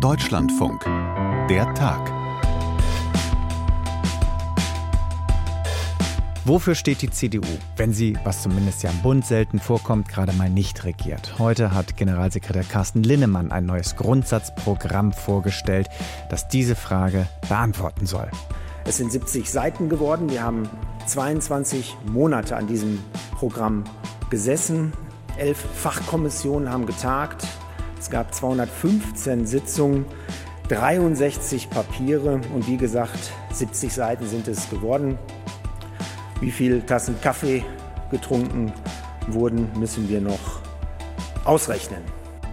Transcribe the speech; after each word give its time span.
Deutschlandfunk. 0.00 0.84
Der 1.48 1.72
Tag. 1.74 2.12
Wofür 6.44 6.74
steht 6.74 7.00
die 7.00 7.10
CDU, 7.10 7.46
wenn 7.78 7.94
sie, 7.94 8.18
was 8.22 8.42
zumindest 8.42 8.82
ja 8.82 8.90
im 8.90 9.00
Bund 9.00 9.24
selten 9.24 9.58
vorkommt, 9.58 10.08
gerade 10.08 10.34
mal 10.34 10.50
nicht 10.50 10.84
regiert? 10.84 11.38
Heute 11.38 11.72
hat 11.72 11.96
Generalsekretär 11.96 12.64
Carsten 12.64 13.04
Linnemann 13.04 13.50
ein 13.50 13.64
neues 13.64 13.96
Grundsatzprogramm 13.96 15.14
vorgestellt, 15.14 15.88
das 16.28 16.46
diese 16.48 16.74
Frage 16.74 17.26
beantworten 17.48 18.04
soll. 18.04 18.30
Es 18.84 18.98
sind 18.98 19.10
70 19.10 19.50
Seiten 19.50 19.88
geworden. 19.88 20.28
Wir 20.28 20.42
haben 20.42 20.68
22 21.06 21.96
Monate 22.12 22.56
an 22.56 22.66
diesem 22.66 23.02
Programm 23.32 23.84
gesessen. 24.28 24.92
Elf 25.38 25.58
Fachkommissionen 25.58 26.70
haben 26.70 26.84
getagt. 26.84 27.46
Es 27.98 28.10
gab 28.10 28.34
215 28.34 29.46
Sitzungen, 29.46 30.04
63 30.68 31.70
Papiere 31.70 32.40
und 32.54 32.66
wie 32.66 32.76
gesagt, 32.76 33.32
70 33.52 33.92
Seiten 33.92 34.26
sind 34.26 34.48
es 34.48 34.68
geworden. 34.68 35.18
Wie 36.40 36.50
viele 36.50 36.84
Tassen 36.84 37.20
Kaffee 37.20 37.64
getrunken 38.10 38.72
wurden, 39.28 39.68
müssen 39.78 40.08
wir 40.08 40.20
noch 40.20 40.60
ausrechnen. 41.44 42.02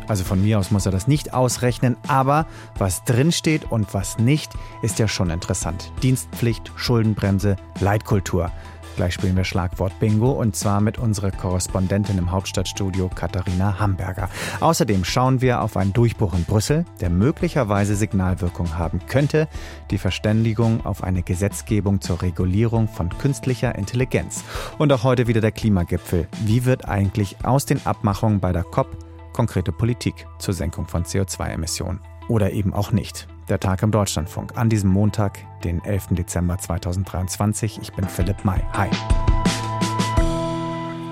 Also 0.08 0.24
von 0.24 0.42
mir 0.42 0.60
aus 0.60 0.72
muss 0.72 0.86
er 0.86 0.92
das 0.92 1.08
nicht 1.08 1.34
ausrechnen, 1.34 1.96
aber 2.08 2.46
was 2.78 3.04
drinsteht 3.04 3.72
und 3.72 3.94
was 3.94 4.18
nicht, 4.18 4.52
ist 4.82 5.00
ja 5.00 5.08
schon 5.08 5.30
interessant. 5.30 5.92
Dienstpflicht, 6.02 6.72
Schuldenbremse, 6.76 7.56
Leitkultur. 7.80 8.52
Gleich 8.96 9.16
spielen 9.16 9.36
wir 9.36 9.44
Schlagwort 9.44 10.00
Bingo 10.00 10.32
und 10.32 10.56
zwar 10.56 10.80
mit 10.80 11.00
unserer 11.00 11.32
Korrespondentin 11.32 12.18
im 12.18 12.32
Hauptstadtstudio 12.32 13.10
Katharina 13.10 13.80
Hamburger. 13.80 14.30
Außerdem 14.60 15.04
schauen 15.04 15.42
wir 15.42 15.62
auf 15.62 15.78
einen 15.78 15.94
Durchbruch 15.94 16.34
in 16.36 16.44
Brüssel, 16.44 16.86
der 17.02 17.10
möglicherweise 17.10 17.96
Signalwirkung 17.96 18.78
haben 18.78 19.00
könnte, 19.08 19.48
die 19.90 19.98
Verständigung 19.98 20.86
auf 20.86 21.04
eine 21.04 21.24
Gesetzgebung 21.24 22.02
zur 22.02 22.22
Regulierung 22.22 22.88
von 22.88 23.10
künstlicher 23.18 23.76
Intelligenz. 23.76 24.44
Und 24.78 24.94
auch 24.94 25.04
heute 25.04 25.28
wieder 25.28 25.42
der 25.42 25.52
Klimagipfel. 25.52 26.28
Wie 26.46 26.66
wird 26.66 26.88
eigentlich 26.88 27.38
aus 27.44 27.66
den 27.66 27.84
Abmachungen 27.86 28.40
bei 28.40 28.52
der 28.52 28.64
COP 28.64 28.96
konkrete 29.34 29.72
Politik 29.72 30.28
zur 30.38 30.54
Senkung 30.54 30.88
von 30.88 31.04
CO2-Emissionen? 31.04 32.00
Oder 32.30 32.52
eben 32.52 32.74
auch 32.74 32.92
nicht. 32.92 33.28
Der 33.50 33.60
Tag 33.60 33.84
im 33.84 33.92
Deutschlandfunk 33.92 34.58
an 34.58 34.70
diesem 34.70 34.90
Montag, 34.90 35.40
den 35.66 35.84
11. 35.84 36.08
Dezember 36.12 36.58
2023. 36.58 37.78
Ich 37.82 37.92
bin 37.92 38.08
Philipp 38.08 38.46
May. 38.46 38.62
Hi. 38.72 38.90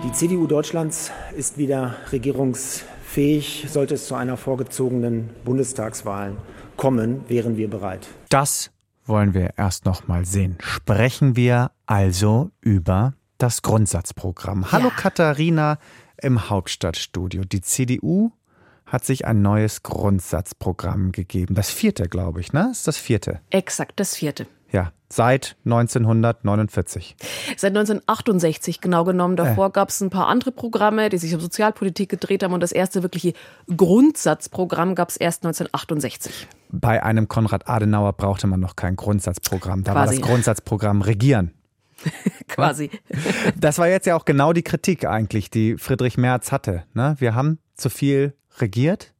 Die 0.05 0.11
CDU 0.13 0.47
Deutschlands 0.47 1.11
ist 1.35 1.57
wieder 1.57 1.95
regierungsfähig. 2.09 3.65
Sollte 3.67 3.95
es 3.95 4.07
zu 4.07 4.15
einer 4.15 4.37
vorgezogenen 4.37 5.29
Bundestagswahl 5.43 6.37
kommen, 6.77 7.25
wären 7.27 7.57
wir 7.57 7.69
bereit. 7.69 8.07
Das 8.29 8.71
wollen 9.05 9.33
wir 9.33 9.55
erst 9.57 9.83
noch 9.85 10.07
mal 10.07 10.23
sehen. 10.23 10.57
Sprechen 10.61 11.35
wir 11.35 11.71
also 11.85 12.52
über 12.61 13.13
das 13.39 13.61
Grundsatzprogramm. 13.61 14.71
Hallo 14.71 14.87
ja. 14.87 14.95
Katharina 14.95 15.79
im 16.21 16.49
Hauptstadtstudio. 16.49 17.43
Die 17.43 17.59
CDU 17.59 18.31
hat 18.92 19.06
sich 19.06 19.25
ein 19.25 19.42
neues 19.42 19.84
Grundsatzprogramm 19.84 21.14
gegeben. 21.14 21.56
Das 21.56 21.72
vierte, 21.72 22.09
glaube 22.09 22.42
ich, 22.42 22.52
ne? 22.52 22.70
Ist 22.72 22.88
das 22.88 22.98
vierte? 22.98 23.39
Exakt, 23.50 23.94
das 24.00 24.16
vierte. 24.16 24.48
Ja, 24.70 24.92
seit 25.09 25.56
1949. 25.66 27.16
Seit 27.58 27.72
1968 27.72 28.81
genau 28.81 29.06
genommen. 29.06 29.38
Davor 29.38 29.67
äh. 29.67 29.72
gab 29.72 29.89
es 29.89 30.02
ein 30.02 30.09
paar 30.09 30.28
andere 30.28 30.52
Programme, 30.52 31.09
die 31.09 31.17
sich 31.17 31.33
um 31.33 31.39
Sozialpolitik 31.39 32.09
gedreht 32.09 32.44
haben 32.44 32.53
und 32.53 32.61
das 32.61 32.73
erste 32.73 33.02
wirkliche 33.02 33.33
Grundsatzprogramm 33.75 34.95
gab 34.95 35.09
es 35.09 35.17
erst 35.17 35.45
1968. 35.45 36.48
Bei 36.70 37.02
einem 37.02 37.30
Konrad 37.30 37.70
Adenauer 37.70 38.14
brauchte 38.14 38.48
man 38.48 38.59
noch 38.59 38.76
kein 38.76 38.98
Grundsatzprogramm. 38.98 39.83
Da 39.83 39.94
Quasi. 39.94 40.16
war 40.16 40.20
das 40.20 40.30
Grundsatzprogramm 40.30 41.02
Regieren. 41.02 41.53
Quasi. 42.48 42.89
Das 43.58 43.77
war 43.77 43.88
jetzt 43.88 44.05
ja 44.05 44.15
auch 44.15 44.26
genau 44.26 44.54
die 44.54 44.64
Kritik 44.64 45.05
eigentlich, 45.05 45.49
die 45.49 45.77
Friedrich 45.77 46.17
Merz 46.17 46.52
hatte. 46.52 46.83
Ne? 46.94 47.15
Wir 47.20 47.36
haben 47.36 47.60
zu 47.76 47.89
viel 47.89 48.36
regiert 48.58 49.14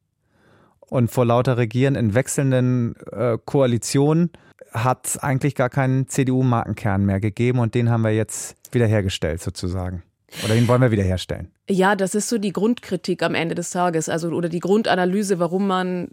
und 0.80 1.10
vor 1.10 1.26
lauter 1.26 1.58
Regieren 1.58 1.96
in 1.96 2.14
wechselnden 2.14 2.96
äh, 3.12 3.38
Koalitionen 3.44 4.32
hat 4.72 5.08
es 5.08 5.18
eigentlich 5.18 5.56
gar 5.56 5.70
keinen 5.70 6.08
CDU-Markenkern 6.08 7.06
mehr 7.06 7.20
gegeben 7.20 7.60
und 7.60 7.76
den 7.76 7.90
haben 7.90 8.04
wir 8.04 8.12
jetzt 8.12 8.56
wiederhergestellt 8.72 9.42
sozusagen. 9.42 10.04
Oder 10.46 10.56
den 10.56 10.68
wollen 10.68 10.82
wir 10.82 10.92
wiederherstellen. 10.92 11.52
Ja, 11.70 11.96
das 11.96 12.16
ist 12.16 12.30
so 12.30 12.38
die 12.38 12.54
Grundkritik 12.54 13.22
am 13.22 13.36
Ende 13.36 13.54
des 13.54 13.72
Tages, 13.72 14.08
also 14.08 14.30
oder 14.30 14.48
die 14.48 14.62
Grundanalyse, 14.62 15.40
warum 15.40 15.68
man 15.68 16.10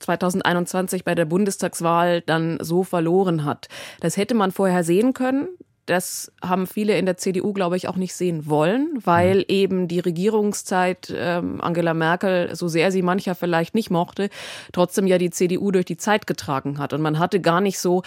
2021 0.00 1.04
bei 1.04 1.14
der 1.14 1.24
Bundestagswahl 1.24 2.20
dann 2.20 2.58
so 2.60 2.82
verloren 2.82 3.44
hat. 3.44 3.68
Das 4.00 4.16
hätte 4.16 4.34
man 4.34 4.50
vorher 4.50 4.82
sehen 4.82 5.12
können 5.14 5.48
das 5.86 6.32
haben 6.42 6.66
viele 6.66 6.96
in 6.98 7.06
der 7.06 7.16
CDU, 7.16 7.52
glaube 7.52 7.76
ich, 7.76 7.88
auch 7.88 7.96
nicht 7.96 8.14
sehen 8.14 8.46
wollen, 8.46 8.98
weil 9.04 9.38
mhm. 9.38 9.44
eben 9.48 9.88
die 9.88 10.00
Regierungszeit 10.00 11.12
ähm, 11.16 11.60
Angela 11.60 11.94
Merkel, 11.94 12.54
so 12.54 12.68
sehr 12.68 12.90
sie 12.90 13.02
mancher 13.02 13.34
vielleicht 13.34 13.74
nicht 13.74 13.90
mochte, 13.90 14.30
trotzdem 14.72 15.06
ja 15.06 15.18
die 15.18 15.30
CDU 15.30 15.70
durch 15.70 15.84
die 15.84 15.96
Zeit 15.96 16.26
getragen 16.26 16.78
hat. 16.78 16.92
Und 16.92 17.02
man 17.02 17.18
hatte 17.18 17.40
gar 17.40 17.60
nicht 17.60 17.78
so 17.78 18.02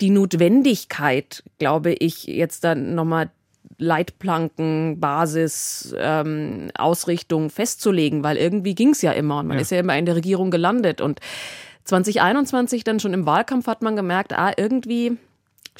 die 0.00 0.10
Notwendigkeit, 0.10 1.44
glaube 1.58 1.92
ich, 1.92 2.24
jetzt 2.24 2.64
dann 2.64 2.94
nochmal 2.94 3.30
Leitplanken, 3.78 5.00
Basis, 5.00 5.94
ähm, 5.98 6.70
Ausrichtung 6.76 7.50
festzulegen, 7.50 8.24
weil 8.24 8.36
irgendwie 8.36 8.74
ging 8.74 8.90
es 8.90 9.02
ja 9.02 9.12
immer 9.12 9.40
und 9.40 9.48
man 9.48 9.58
ja. 9.58 9.62
ist 9.62 9.70
ja 9.70 9.80
immer 9.80 9.96
in 9.96 10.06
der 10.06 10.16
Regierung 10.16 10.50
gelandet. 10.50 11.00
Und 11.00 11.20
2021 11.84 12.84
dann 12.84 13.00
schon 13.00 13.12
im 13.12 13.26
Wahlkampf 13.26 13.66
hat 13.66 13.82
man 13.82 13.94
gemerkt, 13.94 14.32
ah, 14.32 14.52
irgendwie 14.56 15.18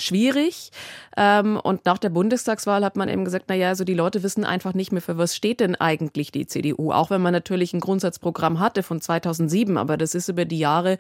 schwierig. 0.01 0.71
Ähm, 1.17 1.59
und 1.63 1.85
nach 1.85 1.99
der 1.99 2.11
Bundestagswahl 2.11 2.85
hat 2.85 2.97
man 2.97 3.09
eben 3.09 3.25
gesagt, 3.25 3.47
na 3.49 3.55
ja, 3.55 3.69
also 3.69 3.85
die 3.85 3.95
Leute 3.95 4.23
wissen 4.23 4.45
einfach 4.45 4.75
nicht 4.75 4.93
mehr, 4.93 5.03
für 5.03 5.19
was 5.19 5.35
steht 5.35 5.61
denn 5.61 5.75
eigentlich 5.75 6.33
die 6.33 6.47
CDU. 6.47 6.93
Auch 6.93 7.11
wenn 7.11 7.23
man 7.23 7.33
natürlich 7.33 7.73
ein 7.73 7.81
Grundsatzprogramm 7.81 8.61
hatte 8.61 8.83
von 8.83 9.01
2007, 9.01 9.77
aber 9.77 9.97
das 9.97 10.15
ist 10.15 10.29
über 10.29 10.45
die 10.45 10.59
Jahre 10.59 10.99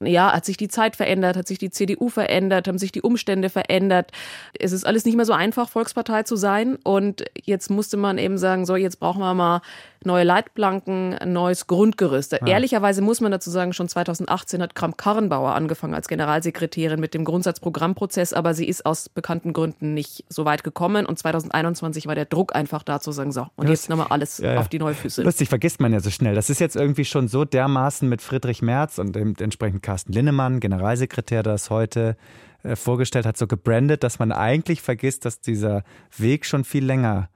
ja, 0.00 0.32
hat 0.32 0.44
sich 0.44 0.56
die 0.56 0.68
Zeit 0.68 0.96
verändert, 0.96 1.36
hat 1.36 1.48
sich 1.48 1.58
die 1.58 1.70
CDU 1.70 2.08
verändert, 2.08 2.68
haben 2.68 2.78
sich 2.78 2.92
die 2.92 3.02
Umstände 3.02 3.50
verändert. 3.50 4.12
Es 4.58 4.72
ist 4.72 4.86
alles 4.86 5.04
nicht 5.04 5.16
mehr 5.16 5.24
so 5.24 5.32
einfach, 5.32 5.68
Volkspartei 5.68 6.22
zu 6.22 6.36
sein. 6.36 6.76
Und 6.84 7.24
jetzt 7.42 7.70
musste 7.70 7.96
man 7.96 8.18
eben 8.18 8.38
sagen, 8.38 8.66
so, 8.66 8.76
jetzt 8.76 9.00
brauchen 9.00 9.20
wir 9.20 9.34
mal 9.34 9.60
neue 10.04 10.24
Leitplanken, 10.24 11.14
ein 11.14 11.32
neues 11.32 11.66
Grundgerüst. 11.66 12.32
Ja. 12.32 12.46
Ehrlicherweise 12.46 13.02
muss 13.02 13.20
man 13.20 13.32
dazu 13.32 13.50
sagen, 13.50 13.72
schon 13.72 13.88
2018 13.88 14.62
hat 14.62 14.74
Kramp-Karrenbauer 14.74 15.54
angefangen 15.54 15.94
als 15.94 16.08
Generalsekretärin 16.08 17.00
mit 17.00 17.14
dem 17.14 17.24
Grundsatzprogrammprozess, 17.24 18.32
aber 18.32 18.54
sie 18.54 18.68
ist 18.68 18.86
aus 18.86 19.08
bekannten 19.08 19.52
Gründen 19.52 19.94
nicht 19.94 20.24
so 20.28 20.44
weit 20.44 20.62
gekommen. 20.62 21.06
Und 21.06 21.18
2021 21.18 22.06
war 22.06 22.14
der 22.14 22.26
Druck 22.26 22.54
einfach 22.54 22.82
da 22.82 23.00
zu 23.00 23.12
sagen, 23.12 23.32
so, 23.32 23.46
und 23.56 23.68
jetzt 23.68 23.88
nochmal 23.88 24.08
alles 24.10 24.38
ja, 24.38 24.54
ja. 24.54 24.60
auf 24.60 24.68
die 24.68 24.78
neue 24.78 24.94
Füße. 24.94 25.22
Lustig, 25.22 25.48
vergisst 25.48 25.80
man 25.80 25.92
ja 25.92 26.00
so 26.00 26.10
schnell. 26.10 26.34
Das 26.34 26.48
ist 26.50 26.60
jetzt 26.60 26.76
irgendwie 26.76 27.04
schon 27.04 27.28
so 27.28 27.44
dermaßen 27.44 28.08
mit 28.08 28.22
Friedrich 28.22 28.62
Merz 28.62 28.98
und 28.98 29.16
entsprechend 29.16 29.82
Carsten 29.88 30.12
Linnemann, 30.12 30.60
Generalsekretär, 30.60 31.42
das 31.42 31.70
heute 31.70 32.18
äh, 32.62 32.76
vorgestellt 32.76 33.24
hat, 33.24 33.38
so 33.38 33.46
gebrandet, 33.46 34.02
dass 34.04 34.18
man 34.18 34.32
eigentlich 34.32 34.82
vergisst, 34.82 35.24
dass 35.24 35.40
dieser 35.40 35.82
Weg 36.14 36.44
schon 36.44 36.64
viel 36.64 36.84
länger 36.84 37.30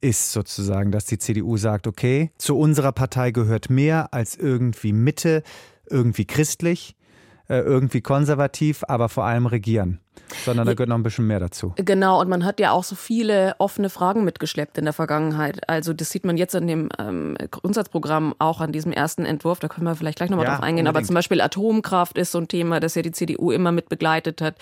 ist 0.00 0.32
sozusagen, 0.32 0.90
dass 0.90 1.04
die 1.04 1.18
CDU 1.18 1.56
sagt, 1.58 1.86
okay, 1.86 2.32
zu 2.38 2.58
unserer 2.58 2.90
Partei 2.90 3.30
gehört 3.30 3.70
mehr 3.70 4.12
als 4.12 4.34
irgendwie 4.34 4.92
Mitte, 4.92 5.44
irgendwie 5.88 6.24
christlich, 6.24 6.96
äh, 7.48 7.58
irgendwie 7.58 8.00
konservativ, 8.00 8.82
aber 8.88 9.08
vor 9.08 9.24
allem 9.24 9.46
regieren 9.46 10.00
sondern 10.44 10.66
da 10.66 10.74
gehört 10.74 10.88
noch 10.88 10.96
ein 10.96 11.02
bisschen 11.02 11.26
mehr 11.26 11.40
dazu. 11.40 11.72
Genau, 11.76 12.20
und 12.20 12.28
man 12.28 12.44
hat 12.44 12.60
ja 12.60 12.72
auch 12.72 12.84
so 12.84 12.94
viele 12.94 13.54
offene 13.58 13.90
Fragen 13.90 14.24
mitgeschleppt 14.24 14.78
in 14.78 14.84
der 14.84 14.92
Vergangenheit. 14.92 15.68
Also 15.68 15.92
das 15.92 16.10
sieht 16.10 16.24
man 16.24 16.36
jetzt 16.36 16.54
an 16.54 16.66
dem 16.66 16.88
ähm, 16.98 17.36
Grundsatzprogramm, 17.50 18.34
auch 18.38 18.60
an 18.60 18.72
diesem 18.72 18.92
ersten 18.92 19.24
Entwurf, 19.24 19.60
da 19.60 19.68
können 19.68 19.86
wir 19.86 19.94
vielleicht 19.94 20.18
gleich 20.18 20.30
nochmal 20.30 20.46
ja, 20.46 20.52
drauf 20.52 20.62
eingehen. 20.62 20.86
Unbedingt. 20.86 20.96
Aber 20.96 21.06
zum 21.06 21.14
Beispiel 21.14 21.40
Atomkraft 21.40 22.18
ist 22.18 22.32
so 22.32 22.38
ein 22.38 22.48
Thema, 22.48 22.80
das 22.80 22.94
ja 22.94 23.02
die 23.02 23.12
CDU 23.12 23.50
immer 23.50 23.72
mit 23.72 23.88
begleitet 23.88 24.40
hat, 24.40 24.56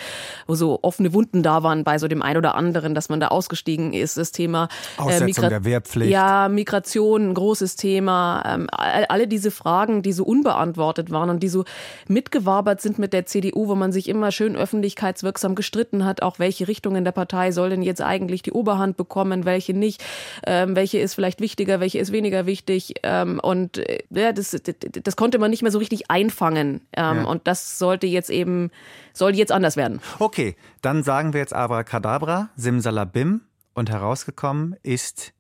wo 0.47 0.55
so 0.55 0.81
offene 0.83 1.13
Wunden 1.13 1.43
da 1.43 1.63
waren 1.63 1.85
bei 1.85 1.99
so 1.99 2.09
dem 2.09 2.23
einen 2.23 2.39
oder 2.39 2.55
anderen, 2.55 2.95
dass 2.95 3.09
man 3.09 3.21
da 3.21 3.29
ausgestiegen 3.29 3.93
ist. 3.93 4.17
Das 4.17 4.33
Thema 4.33 4.69
äh, 4.99 5.03
Aussetzung 5.03 5.49
der 5.49 5.65
Wehrpflicht. 5.65 6.11
Ja, 6.11 6.49
Migration, 6.49 7.31
ein 7.31 7.35
großes 7.35 7.77
Thema. 7.77 8.43
Ähm, 8.47 8.67
alle 8.71 9.29
diese 9.29 9.51
Fragen, 9.51 10.03
die 10.03 10.13
so 10.13 10.25
unbeantwortet 10.25 11.11
waren 11.11 11.31
und 11.31 11.43
die 11.43 11.49
so 11.49 11.65
mitgewabert 12.09 12.81
sind 12.81 12.99
mit 12.99 13.13
der 13.13 13.27
CDU, 13.27 13.69
wo 13.69 13.75
man 13.75 13.93
sich 13.93 14.09
immer 14.09 14.33
schön 14.33 14.57
öffentlichkeitswirksam 14.57 15.40
gestritten 15.49 16.05
hat, 16.05 16.23
auch 16.23 16.39
welche 16.39 16.69
Richtung 16.69 16.97
in 16.97 17.05
der 17.05 17.13
Partei 17.13 17.53
soll 17.53 17.71
denn 17.71 17.83
jetzt 17.83 18.03
eigentlich 18.03 18.43
die 18.43 18.53
Oberhand 18.53 18.97
bekommen, 18.97 19.45
welche 19.45 19.75
nicht, 19.75 20.03
ähm, 20.47 20.77
welche 20.77 20.99
ist 20.99 21.15
vielleicht 21.15 21.41
wichtiger, 21.41 21.81
welche 21.81 21.99
ist 21.99 22.13
weniger 22.13 22.47
wichtig. 22.47 22.95
Ähm, 23.03 23.41
und 23.41 23.79
äh, 23.79 24.01
ja, 24.11 24.33
das, 24.33 24.57
das 25.03 25.17
konnte 25.17 25.39
man 25.39 25.51
nicht 25.51 25.63
mehr 25.63 25.73
so 25.73 25.79
richtig 25.79 26.11
einfangen. 26.11 26.83
Ähm, 26.97 27.17
ja. 27.19 27.25
Und 27.25 27.47
das 27.47 27.79
sollte 27.79 28.07
jetzt 28.07 28.31
eben, 28.31 28.71
soll 29.13 29.35
jetzt 29.35 29.53
anders 29.53 29.77
werden. 29.77 30.01
Okay, 30.19 30.57
dann 30.83 31.03
sagen 31.03 31.33
wir 31.33 31.41
jetzt 31.41 31.55
Abracadabra, 31.55 32.51
Simsalabim. 32.57 33.43
Und 33.73 33.89
herausgekommen 33.89 34.77
ist 34.83 35.33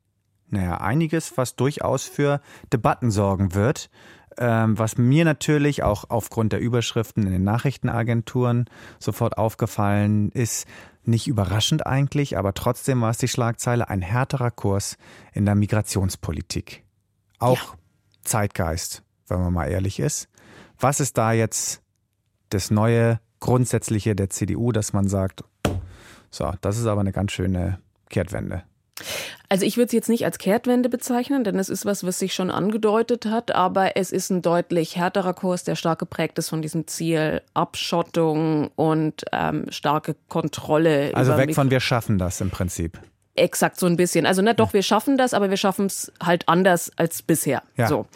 naja, 0.50 0.78
einiges, 0.78 1.36
was 1.36 1.56
durchaus 1.56 2.04
für 2.04 2.40
Debatten 2.72 3.10
sorgen 3.10 3.54
wird. 3.54 3.90
Ähm, 4.38 4.78
was 4.78 4.96
mir 4.96 5.24
natürlich 5.24 5.82
auch 5.82 6.04
aufgrund 6.08 6.52
der 6.52 6.60
Überschriften 6.60 7.26
in 7.26 7.32
den 7.32 7.44
Nachrichtenagenturen 7.44 8.66
sofort 8.98 9.36
aufgefallen 9.36 10.30
ist, 10.30 10.66
nicht 11.04 11.26
überraschend 11.26 11.86
eigentlich, 11.86 12.38
aber 12.38 12.54
trotzdem 12.54 13.00
war 13.00 13.10
es 13.10 13.18
die 13.18 13.28
Schlagzeile, 13.28 13.88
ein 13.88 14.02
härterer 14.02 14.50
Kurs 14.50 14.96
in 15.32 15.46
der 15.46 15.54
Migrationspolitik. 15.54 16.84
Auch 17.38 17.56
ja. 17.56 17.78
Zeitgeist, 18.22 19.02
wenn 19.28 19.40
man 19.40 19.52
mal 19.52 19.66
ehrlich 19.66 19.98
ist. 19.98 20.28
Was 20.78 21.00
ist 21.00 21.18
da 21.18 21.32
jetzt 21.32 21.82
das 22.50 22.70
neue 22.70 23.20
Grundsätzliche 23.40 24.14
der 24.14 24.30
CDU, 24.30 24.72
dass 24.72 24.92
man 24.92 25.08
sagt, 25.08 25.44
so, 26.30 26.52
das 26.60 26.78
ist 26.78 26.86
aber 26.86 27.00
eine 27.00 27.12
ganz 27.12 27.32
schöne 27.32 27.80
Kehrtwende? 28.08 28.62
Also 29.48 29.66
ich 29.66 29.76
würde 29.76 29.86
es 29.86 29.92
jetzt 29.92 30.08
nicht 30.08 30.24
als 30.24 30.38
Kehrtwende 30.38 30.88
bezeichnen, 30.88 31.44
denn 31.44 31.58
es 31.58 31.68
ist 31.68 31.84
was, 31.84 32.04
was 32.04 32.18
sich 32.18 32.34
schon 32.34 32.50
angedeutet 32.50 33.26
hat, 33.26 33.54
aber 33.54 33.96
es 33.96 34.12
ist 34.12 34.30
ein 34.30 34.42
deutlich 34.42 34.96
härterer 34.96 35.34
Kurs, 35.34 35.64
der 35.64 35.74
stark 35.74 35.98
geprägt 35.98 36.38
ist 36.38 36.48
von 36.48 36.62
diesem 36.62 36.86
Ziel 36.86 37.42
Abschottung 37.54 38.70
und 38.76 39.24
ähm, 39.32 39.66
starke 39.70 40.14
Kontrolle. 40.28 41.10
Also 41.14 41.36
weg 41.36 41.54
von 41.54 41.70
wir 41.70 41.80
schaffen 41.80 42.18
das 42.18 42.40
im 42.40 42.50
Prinzip. 42.50 42.98
Exakt 43.36 43.78
so 43.78 43.86
ein 43.86 43.96
bisschen. 43.96 44.26
Also 44.26 44.42
nicht 44.42 44.60
doch, 44.60 44.72
wir 44.72 44.82
schaffen 44.82 45.16
das, 45.16 45.34
aber 45.34 45.50
wir 45.50 45.56
schaffen 45.56 45.86
es 45.86 46.12
halt 46.22 46.48
anders 46.48 46.92
als 46.96 47.22
bisher. 47.22 47.62
Ja. 47.76 47.88
So, 47.88 48.06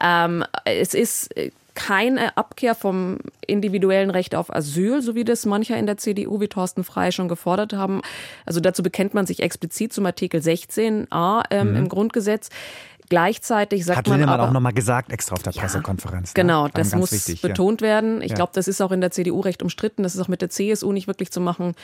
ähm, 0.00 0.44
es 0.64 0.94
ist 0.94 1.34
keine 1.78 2.36
Abkehr 2.36 2.74
vom 2.74 3.18
individuellen 3.46 4.10
Recht 4.10 4.34
auf 4.34 4.52
Asyl, 4.52 5.00
so 5.00 5.14
wie 5.14 5.22
das 5.22 5.46
mancher 5.46 5.76
in 5.76 5.86
der 5.86 5.96
CDU 5.96 6.40
wie 6.40 6.48
Thorsten 6.48 6.82
Frey 6.82 7.12
schon 7.12 7.28
gefordert 7.28 7.72
haben. 7.72 8.02
Also 8.44 8.58
dazu 8.58 8.82
bekennt 8.82 9.14
man 9.14 9.26
sich 9.26 9.40
explizit 9.40 9.92
zum 9.92 10.04
Artikel 10.04 10.40
16a 10.40 11.44
ähm, 11.50 11.70
mhm. 11.70 11.76
im 11.76 11.88
Grundgesetz. 11.88 12.50
Gleichzeitig 13.08 13.84
sagt 13.84 13.96
Hat 13.96 14.08
man 14.08 14.18
Lindemann 14.18 14.40
aber 14.40 14.48
auch 14.48 14.52
nochmal 14.52 14.72
gesagt, 14.72 15.12
extra 15.12 15.36
auf 15.36 15.42
der 15.44 15.52
ja, 15.52 15.62
Pressekonferenz. 15.62 16.30
Ne? 16.30 16.42
Genau, 16.42 16.66
das 16.66 16.96
muss 16.96 17.12
wichtig, 17.12 17.42
betont 17.42 17.80
ja. 17.80 17.86
werden. 17.86 18.22
Ich 18.22 18.30
ja. 18.30 18.34
glaube, 18.34 18.50
das 18.54 18.66
ist 18.66 18.80
auch 18.80 18.90
in 18.90 19.00
der 19.00 19.12
CDU 19.12 19.38
recht 19.38 19.62
umstritten. 19.62 20.02
Das 20.02 20.16
ist 20.16 20.20
auch 20.20 20.28
mit 20.28 20.42
der 20.42 20.50
CSU 20.50 20.90
nicht 20.90 21.06
wirklich 21.06 21.30
zu 21.30 21.40
machen. 21.40 21.76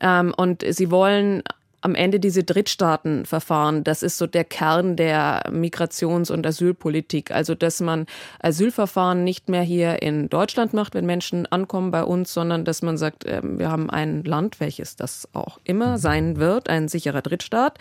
Ähm, 0.00 0.34
und 0.36 0.64
sie 0.68 0.90
wollen 0.90 1.44
am 1.80 1.94
Ende 1.94 2.18
diese 2.18 2.42
Drittstaatenverfahren, 2.42 3.84
das 3.84 4.02
ist 4.02 4.18
so 4.18 4.26
der 4.26 4.44
Kern 4.44 4.96
der 4.96 5.44
Migrations- 5.50 6.30
und 6.30 6.46
Asylpolitik. 6.46 7.30
Also, 7.30 7.54
dass 7.54 7.80
man 7.80 8.06
Asylverfahren 8.40 9.22
nicht 9.22 9.48
mehr 9.48 9.62
hier 9.62 10.02
in 10.02 10.28
Deutschland 10.28 10.72
macht, 10.72 10.94
wenn 10.94 11.06
Menschen 11.06 11.46
ankommen 11.46 11.90
bei 11.90 12.02
uns, 12.02 12.34
sondern 12.34 12.64
dass 12.64 12.82
man 12.82 12.96
sagt, 12.98 13.24
ähm, 13.26 13.58
wir 13.58 13.70
haben 13.70 13.90
ein 13.90 14.24
Land, 14.24 14.60
welches 14.60 14.96
das 14.96 15.28
auch 15.34 15.60
immer 15.64 15.92
mhm. 15.92 15.98
sein 15.98 16.36
wird, 16.38 16.68
ein 16.68 16.88
sicherer 16.88 17.22
Drittstaat. 17.22 17.78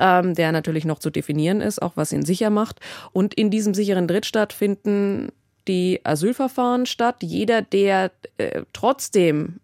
Ähm, 0.00 0.34
der 0.34 0.50
natürlich 0.50 0.84
noch 0.84 0.98
zu 0.98 1.08
definieren 1.08 1.60
ist, 1.60 1.80
auch 1.80 1.92
was 1.94 2.12
ihn 2.12 2.24
sicher 2.24 2.50
macht. 2.50 2.80
Und 3.12 3.32
in 3.32 3.50
diesem 3.50 3.74
sicheren 3.74 4.08
Drittstaat 4.08 4.52
finden 4.52 5.30
die 5.68 6.00
Asylverfahren 6.02 6.86
statt. 6.86 7.16
Jeder, 7.20 7.62
der 7.62 8.10
äh, 8.38 8.62
trotzdem 8.72 9.60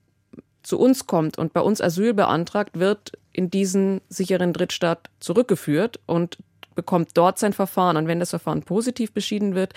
zu 0.63 0.79
uns 0.79 1.07
kommt 1.07 1.39
und 1.39 1.53
bei 1.53 1.61
uns 1.61 1.81
Asyl 1.81 2.15
beantragt, 2.15 2.79
wird 2.79 3.13
in 3.33 3.51
diesen 3.51 4.01
sicheren 4.09 4.53
Drittstaat 4.53 5.11
zurückgeführt 5.21 6.01
und 6.07 6.39
bekommt 6.75 7.11
dort 7.15 7.39
sein 7.39 7.53
Verfahren. 7.53 7.97
Und 7.97 8.07
wenn 8.07 8.21
das 8.21 8.31
Verfahren 8.31 8.63
positiv 8.63 9.13
beschieden 9.13 9.55
wird, 9.55 9.75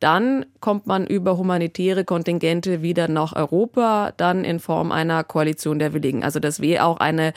dann 0.00 0.46
kommt 0.60 0.86
man 0.86 1.06
über 1.06 1.36
humanitäre 1.36 2.04
Kontingente 2.04 2.82
wieder 2.82 3.08
nach 3.08 3.34
Europa, 3.34 4.12
dann 4.16 4.44
in 4.44 4.60
Form 4.60 4.92
einer 4.92 5.24
Koalition 5.24 5.78
der 5.78 5.92
Willigen. 5.94 6.22
Also 6.22 6.40
das 6.40 6.60
wäre 6.60 6.84
auch 6.84 6.98
eine 6.98 7.32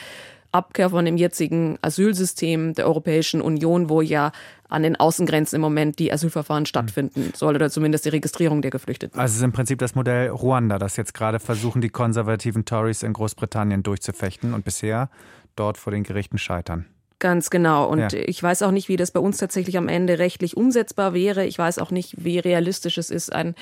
Abkehr 0.52 0.90
von 0.90 1.06
dem 1.06 1.18
jetzigen 1.18 1.78
Asylsystem 1.82 2.74
der 2.74 2.88
Europäischen 2.88 3.42
Union, 3.42 3.90
wo 3.90 4.02
ja 4.02 4.32
an 4.70 4.84
den 4.84 4.96
Außengrenzen 4.96 5.58
im 5.58 5.62
Moment 5.62 6.00
die 6.00 6.12
Asylverfahren 6.12 6.66
stattfinden 6.66 7.32
soll 7.36 7.56
oder 7.56 7.70
zumindest 7.70 8.06
die 8.06 8.10
Registrierung 8.10 8.62
der 8.62 8.72
Geflüchteten. 8.72 9.20
Also 9.20 9.34
es 9.34 9.38
ist 9.38 9.44
im 9.44 9.52
Prinzip 9.52 9.80
das 9.80 9.96
Modell 9.96 10.30
Ruanda, 10.30 10.78
das 10.80 10.98
jetzt 10.98 11.14
gerade 11.14 11.40
versuchen, 11.40 11.82
die 11.82 11.90
konservativen 11.90 12.66
Tories 12.66 13.04
in 13.04 13.14
Großbritannien 13.14 13.84
durchzufechten 13.84 14.54
und 14.54 14.66
bisher 14.66 15.10
dort 15.60 15.78
vor 15.78 15.92
den 15.92 16.04
Gerichten 16.04 16.38
scheitern. 16.38 16.86
Ganz 17.20 17.50
genau. 17.50 17.88
Und 17.88 18.00
ja. 18.00 18.10
ich 18.14 18.42
weiß 18.44 18.62
auch 18.62 18.70
nicht, 18.70 18.90
wie 18.90 18.96
das 18.96 19.10
bei 19.10 19.20
uns 19.20 19.38
tatsächlich 19.38 19.76
am 19.78 19.88
Ende 19.88 20.20
rechtlich 20.20 20.56
umsetzbar 20.56 21.16
wäre. 21.16 21.46
Ich 21.46 21.58
weiß 21.58 21.80
auch 21.80 21.90
nicht, 21.90 22.24
wie 22.24 22.38
realistisch 22.38 23.00
es 23.00 23.10
ist, 23.10 23.34
ein 23.34 23.56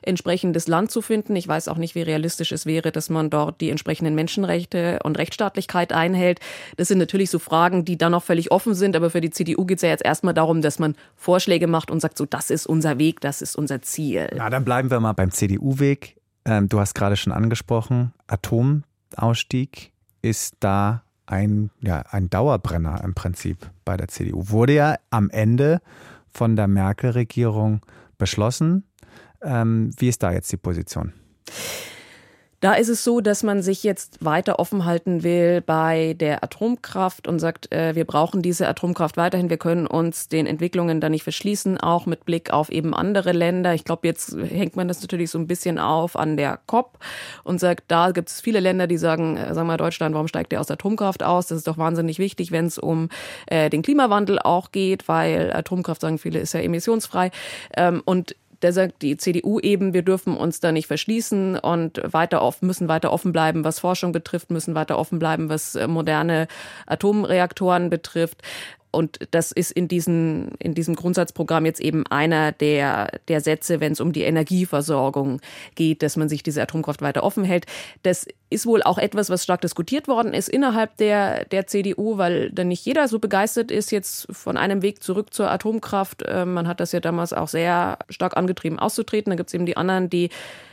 entsprechendes 0.00 0.66
Land 0.66 0.90
zu 0.90 1.02
finden. 1.02 1.36
Ich 1.36 1.46
weiß 1.46 1.68
auch 1.68 1.76
nicht, 1.76 1.94
wie 1.94 2.00
realistisch 2.00 2.52
es 2.52 2.64
wäre, 2.64 2.90
dass 2.90 3.10
man 3.10 3.28
dort 3.28 3.60
die 3.60 3.68
entsprechenden 3.68 4.14
Menschenrechte 4.14 5.00
und 5.04 5.18
Rechtsstaatlichkeit 5.18 5.92
einhält. 5.92 6.40
Das 6.78 6.88
sind 6.88 6.96
natürlich 6.96 7.28
so 7.28 7.38
Fragen, 7.38 7.84
die 7.84 7.98
dann 7.98 8.12
noch 8.12 8.22
völlig 8.22 8.50
offen 8.50 8.72
sind. 8.72 8.96
Aber 8.96 9.10
für 9.10 9.20
die 9.20 9.30
CDU 9.30 9.66
geht 9.66 9.76
es 9.76 9.82
ja 9.82 9.90
jetzt 9.90 10.04
erstmal 10.04 10.32
darum, 10.32 10.62
dass 10.62 10.78
man 10.78 10.96
Vorschläge 11.14 11.66
macht 11.66 11.90
und 11.90 12.00
sagt, 12.00 12.16
so, 12.16 12.24
das 12.24 12.48
ist 12.48 12.66
unser 12.66 12.98
Weg, 12.98 13.20
das 13.20 13.42
ist 13.42 13.56
unser 13.56 13.82
Ziel. 13.82 14.30
Na, 14.34 14.48
dann 14.48 14.64
bleiben 14.64 14.90
wir 14.90 15.00
mal 15.00 15.12
beim 15.12 15.30
CDU-Weg. 15.30 16.16
Ähm, 16.46 16.70
du 16.70 16.80
hast 16.80 16.94
gerade 16.94 17.16
schon 17.16 17.32
angesprochen, 17.32 18.14
Atomausstieg 18.26 19.92
ist 20.22 20.54
da 20.60 21.02
ein, 21.26 21.70
ja, 21.80 22.02
ein 22.10 22.30
Dauerbrenner 22.30 23.02
im 23.04 23.14
Prinzip 23.14 23.70
bei 23.84 23.96
der 23.96 24.08
CDU. 24.08 24.48
Wurde 24.48 24.74
ja 24.74 24.96
am 25.10 25.30
Ende 25.30 25.80
von 26.30 26.56
der 26.56 26.68
Merkel-Regierung 26.68 27.80
beschlossen. 28.18 28.84
Ähm, 29.42 29.90
wie 29.98 30.08
ist 30.08 30.22
da 30.22 30.32
jetzt 30.32 30.50
die 30.52 30.56
Position? 30.56 31.12
Da 32.62 32.74
ist 32.74 32.88
es 32.88 33.02
so, 33.02 33.20
dass 33.20 33.42
man 33.42 33.60
sich 33.60 33.82
jetzt 33.82 34.24
weiter 34.24 34.60
offen 34.60 34.84
halten 34.84 35.24
will 35.24 35.60
bei 35.62 36.14
der 36.20 36.44
Atomkraft 36.44 37.26
und 37.26 37.40
sagt, 37.40 37.72
äh, 37.72 37.96
wir 37.96 38.04
brauchen 38.04 38.40
diese 38.40 38.68
Atomkraft 38.68 39.16
weiterhin. 39.16 39.50
Wir 39.50 39.56
können 39.56 39.88
uns 39.88 40.28
den 40.28 40.46
Entwicklungen 40.46 41.00
da 41.00 41.08
nicht 41.08 41.24
verschließen, 41.24 41.78
auch 41.78 42.06
mit 42.06 42.24
Blick 42.24 42.52
auf 42.52 42.70
eben 42.70 42.94
andere 42.94 43.32
Länder. 43.32 43.74
Ich 43.74 43.82
glaube, 43.82 44.06
jetzt 44.06 44.36
hängt 44.36 44.76
man 44.76 44.86
das 44.86 45.00
natürlich 45.00 45.32
so 45.32 45.38
ein 45.38 45.48
bisschen 45.48 45.80
auf 45.80 46.14
an 46.14 46.36
der 46.36 46.60
COP 46.68 47.00
und 47.42 47.58
sagt, 47.58 47.82
da 47.88 48.12
gibt 48.12 48.28
es 48.28 48.40
viele 48.40 48.60
Länder, 48.60 48.86
die 48.86 48.96
sagen, 48.96 49.36
äh, 49.36 49.52
sagen 49.54 49.66
wir 49.66 49.76
Deutschland, 49.76 50.14
warum 50.14 50.28
steigt 50.28 50.52
der 50.52 50.60
aus 50.60 50.70
Atomkraft 50.70 51.24
aus? 51.24 51.48
Das 51.48 51.58
ist 51.58 51.66
doch 51.66 51.78
wahnsinnig 51.78 52.20
wichtig, 52.20 52.52
wenn 52.52 52.66
es 52.66 52.78
um 52.78 53.08
äh, 53.46 53.70
den 53.70 53.82
Klimawandel 53.82 54.38
auch 54.38 54.70
geht, 54.70 55.08
weil 55.08 55.52
Atomkraft, 55.52 56.00
sagen 56.00 56.16
viele, 56.16 56.38
ist 56.38 56.54
ja 56.54 56.60
emissionsfrei. 56.60 57.32
Ähm, 57.76 58.02
und 58.04 58.36
der 58.62 58.72
sagt 58.72 59.02
die 59.02 59.16
CDU 59.16 59.58
eben, 59.60 59.92
wir 59.92 60.02
dürfen 60.02 60.36
uns 60.36 60.60
da 60.60 60.72
nicht 60.72 60.86
verschließen 60.86 61.58
und 61.58 62.00
weiter 62.04 62.42
offen, 62.42 62.66
müssen 62.66 62.88
weiter 62.88 63.12
offen 63.12 63.32
bleiben, 63.32 63.64
was 63.64 63.80
Forschung 63.80 64.12
betrifft, 64.12 64.50
müssen 64.50 64.74
weiter 64.74 64.98
offen 64.98 65.18
bleiben, 65.18 65.48
was 65.48 65.74
äh, 65.74 65.86
moderne 65.88 66.46
Atomreaktoren 66.86 67.90
betrifft. 67.90 68.42
Und 68.92 69.18
das 69.30 69.52
ist 69.52 69.72
in, 69.72 69.88
diesen, 69.88 70.52
in 70.58 70.74
diesem 70.74 70.94
Grundsatzprogramm 70.94 71.64
jetzt 71.64 71.80
eben 71.80 72.06
einer 72.08 72.52
der, 72.52 73.18
der 73.26 73.40
Sätze, 73.40 73.80
wenn 73.80 73.92
es 73.92 74.00
um 74.00 74.12
die 74.12 74.22
Energieversorgung 74.22 75.40
geht, 75.74 76.02
dass 76.02 76.16
man 76.16 76.28
sich 76.28 76.42
diese 76.42 76.62
Atomkraft 76.62 77.00
weiter 77.00 77.24
offen 77.24 77.42
hält. 77.42 77.64
Das 78.02 78.26
ist 78.50 78.66
wohl 78.66 78.82
auch 78.82 78.98
etwas, 78.98 79.30
was 79.30 79.44
stark 79.44 79.62
diskutiert 79.62 80.08
worden 80.08 80.34
ist 80.34 80.50
innerhalb 80.50 80.96
der, 80.98 81.46
der 81.46 81.66
CDU, 81.66 82.18
weil 82.18 82.50
dann 82.50 82.68
nicht 82.68 82.84
jeder 82.84 83.08
so 83.08 83.18
begeistert 83.18 83.70
ist 83.70 83.90
jetzt 83.90 84.28
von 84.30 84.58
einem 84.58 84.82
Weg 84.82 85.02
zurück 85.02 85.32
zur 85.32 85.50
Atomkraft. 85.50 86.22
Ähm, 86.26 86.52
man 86.52 86.68
hat 86.68 86.78
das 86.78 86.92
ja 86.92 87.00
damals 87.00 87.32
auch 87.32 87.48
sehr 87.48 87.98
stark 88.10 88.36
angetrieben, 88.36 88.78
auszutreten. 88.78 89.30
Da 89.30 89.36
gibt 89.36 89.48
es 89.48 89.54
eben 89.54 89.66
die 89.66 89.78
anderen, 89.78 90.10
die 90.10 90.28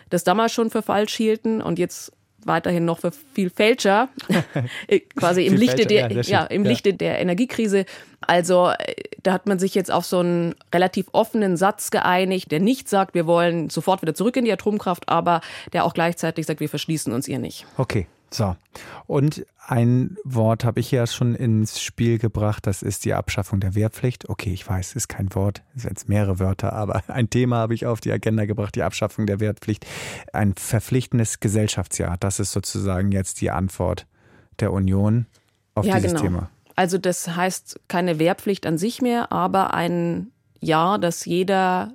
das 0.09 0.25
damals 0.25 0.51
schon 0.51 0.69
für 0.69 0.81
falsch 0.81 1.15
hielten 1.15 1.61
und 1.61 1.79
jetzt 1.79 2.11
weiterhin 2.45 2.85
noch 2.85 2.99
für 2.99 3.11
viel 3.11 3.49
Fälscher, 3.49 4.09
äh, 4.87 4.99
quasi 4.99 5.45
im 5.45 5.55
Lichte 5.55 5.85
der, 5.85 6.11
ja, 6.11 6.21
ja, 6.21 6.43
im 6.45 6.63
ja. 6.63 6.69
Lichte 6.69 6.93
der 6.93 7.19
Energiekrise. 7.19 7.85
Also 8.21 8.69
äh, 8.69 8.93
da 9.23 9.33
hat 9.33 9.47
man 9.47 9.59
sich 9.59 9.75
jetzt 9.75 9.91
auf 9.91 10.05
so 10.05 10.19
einen 10.19 10.55
relativ 10.73 11.07
offenen 11.11 11.57
Satz 11.57 11.91
geeinigt, 11.91 12.51
der 12.51 12.59
nicht 12.59 12.89
sagt, 12.89 13.13
wir 13.13 13.27
wollen 13.27 13.69
sofort 13.69 14.01
wieder 14.01 14.13
zurück 14.13 14.37
in 14.37 14.45
die 14.45 14.51
Atomkraft, 14.51 15.09
aber 15.09 15.41
der 15.73 15.85
auch 15.85 15.93
gleichzeitig 15.93 16.45
sagt, 16.45 16.59
wir 16.59 16.69
verschließen 16.69 17.13
uns 17.13 17.27
ihr 17.27 17.39
nicht. 17.39 17.65
Okay, 17.77 18.07
so. 18.31 18.55
Und 19.07 19.45
ein 19.67 20.17
Wort 20.23 20.63
habe 20.63 20.79
ich 20.79 20.89
ja 20.91 21.05
schon 21.05 21.35
ins 21.35 21.81
Spiel 21.81 22.17
gebracht, 22.17 22.65
das 22.65 22.81
ist 22.81 23.05
die 23.05 23.13
Abschaffung 23.13 23.59
der 23.59 23.75
Wehrpflicht. 23.75 24.27
Okay, 24.27 24.51
ich 24.51 24.67
weiß, 24.67 24.95
ist 24.95 25.09
kein 25.09 25.33
Wort, 25.35 25.61
es 25.75 25.83
sind 25.83 25.91
jetzt 25.91 26.09
mehrere 26.09 26.39
Wörter, 26.39 26.73
aber 26.73 27.03
ein 27.07 27.29
Thema 27.29 27.57
habe 27.57 27.73
ich 27.73 27.85
auf 27.85 28.01
die 28.01 28.11
Agenda 28.11 28.45
gebracht, 28.45 28.75
die 28.75 28.83
Abschaffung 28.83 29.25
der 29.25 29.39
Wehrpflicht. 29.39 29.85
Ein 30.33 30.55
verpflichtendes 30.55 31.39
Gesellschaftsjahr, 31.39 32.17
das 32.19 32.39
ist 32.39 32.51
sozusagen 32.51 33.11
jetzt 33.11 33.41
die 33.41 33.51
Antwort 33.51 34.07
der 34.59 34.73
Union 34.73 35.27
auf 35.75 35.85
ja, 35.85 35.95
dieses 35.95 36.11
genau. 36.11 36.23
Thema. 36.23 36.49
Also 36.75 36.97
das 36.97 37.35
heißt 37.35 37.79
keine 37.87 38.19
Wehrpflicht 38.19 38.65
an 38.65 38.77
sich 38.77 39.01
mehr, 39.01 39.31
aber 39.31 39.73
ein 39.73 40.31
Jahr, 40.61 40.97
das 40.97 41.25
jeder 41.25 41.93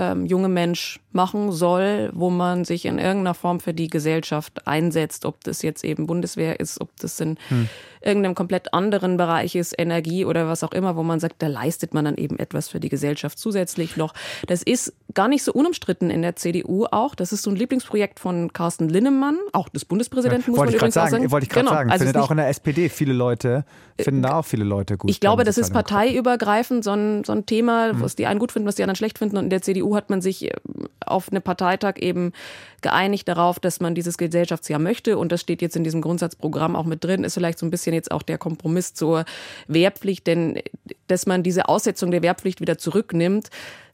ähm, 0.00 0.24
junge 0.24 0.48
Mensch 0.48 0.98
machen 1.12 1.52
soll, 1.52 2.10
wo 2.14 2.30
man 2.30 2.64
sich 2.64 2.86
in 2.86 2.98
irgendeiner 2.98 3.34
Form 3.34 3.60
für 3.60 3.74
die 3.74 3.88
Gesellschaft 3.88 4.66
einsetzt, 4.66 5.26
ob 5.26 5.44
das 5.44 5.60
jetzt 5.60 5.84
eben 5.84 6.06
Bundeswehr 6.06 6.58
ist, 6.58 6.80
ob 6.80 6.88
das 6.98 7.20
in 7.20 7.36
hm. 7.48 7.68
Irgendeinem 8.00 8.34
komplett 8.34 8.72
anderen 8.72 9.16
Bereich 9.16 9.54
ist, 9.54 9.74
Energie 9.78 10.24
oder 10.24 10.48
was 10.48 10.64
auch 10.64 10.72
immer, 10.72 10.96
wo 10.96 11.02
man 11.02 11.20
sagt, 11.20 11.42
da 11.42 11.46
leistet 11.46 11.94
man 11.94 12.04
dann 12.04 12.16
eben 12.16 12.38
etwas 12.38 12.68
für 12.68 12.80
die 12.80 12.88
Gesellschaft 12.88 13.38
zusätzlich 13.38 13.96
noch. 13.96 14.14
Das 14.46 14.62
ist 14.62 14.94
gar 15.14 15.28
nicht 15.28 15.42
so 15.42 15.52
unumstritten 15.52 16.10
in 16.10 16.22
der 16.22 16.36
CDU 16.36 16.86
auch. 16.90 17.14
Das 17.14 17.32
ist 17.32 17.42
so 17.42 17.50
ein 17.50 17.56
Lieblingsprojekt 17.56 18.20
von 18.20 18.52
Carsten 18.52 18.88
Linnemann, 18.88 19.38
auch 19.52 19.68
des 19.68 19.84
Bundespräsidenten, 19.84 20.44
ja, 20.44 20.50
muss 20.50 20.58
man 20.58 20.74
übrigens 20.74 20.94
sagen, 20.94 21.10
sagen. 21.10 21.30
Wollte 21.30 21.44
ich 21.44 21.50
gerade 21.50 21.66
genau. 21.66 21.76
sagen, 21.76 21.90
also 21.90 22.04
findet 22.04 22.22
auch 22.22 22.30
in 22.30 22.36
der 22.38 22.48
SPD 22.48 22.88
viele 22.88 23.12
Leute, 23.12 23.64
finden 23.98 24.22
da 24.22 24.38
auch 24.38 24.44
viele 24.44 24.64
Leute 24.64 24.96
gut. 24.96 25.10
Ich 25.10 25.20
glaube, 25.20 25.44
das 25.44 25.58
ist 25.58 25.72
parteiübergreifend 25.72 26.84
so 26.84 26.92
ein, 26.92 27.24
so 27.24 27.32
ein 27.32 27.46
Thema, 27.46 28.00
was 28.00 28.16
die 28.16 28.26
einen 28.26 28.40
gut 28.40 28.52
finden, 28.52 28.66
was 28.66 28.76
die 28.76 28.82
anderen 28.82 28.96
schlecht 28.96 29.18
finden. 29.18 29.36
Und 29.36 29.44
in 29.44 29.50
der 29.50 29.62
CDU 29.62 29.94
hat 29.94 30.10
man 30.10 30.22
sich 30.22 30.50
auf 31.06 31.30
eine 31.30 31.40
Parteitag 31.40 31.98
eben 31.98 32.32
geeinigt 32.80 33.28
darauf, 33.28 33.58
dass 33.58 33.80
man 33.80 33.94
dieses 33.94 34.18
Gesellschaftsjahr 34.18 34.78
möchte. 34.78 35.18
Und 35.18 35.32
das 35.32 35.40
steht 35.40 35.62
jetzt 35.62 35.76
in 35.76 35.84
diesem 35.84 36.00
Grundsatzprogramm 36.00 36.76
auch 36.76 36.84
mit 36.84 37.04
drin. 37.04 37.24
Ist 37.24 37.34
vielleicht 37.34 37.58
so 37.58 37.66
ein 37.66 37.70
bisschen 37.70 37.94
jetzt 37.94 38.10
auch 38.10 38.22
der 38.22 38.38
Kompromiss 38.38 38.94
zur 38.94 39.24
Wehrpflicht, 39.68 40.26
denn 40.26 40.60
dass 41.06 41.26
man 41.26 41.42
diese 41.42 41.68
Aussetzung 41.68 42.10
der 42.10 42.22
Wehrpflicht 42.22 42.60
wieder 42.60 42.78
zurücknimmt, 42.78 43.50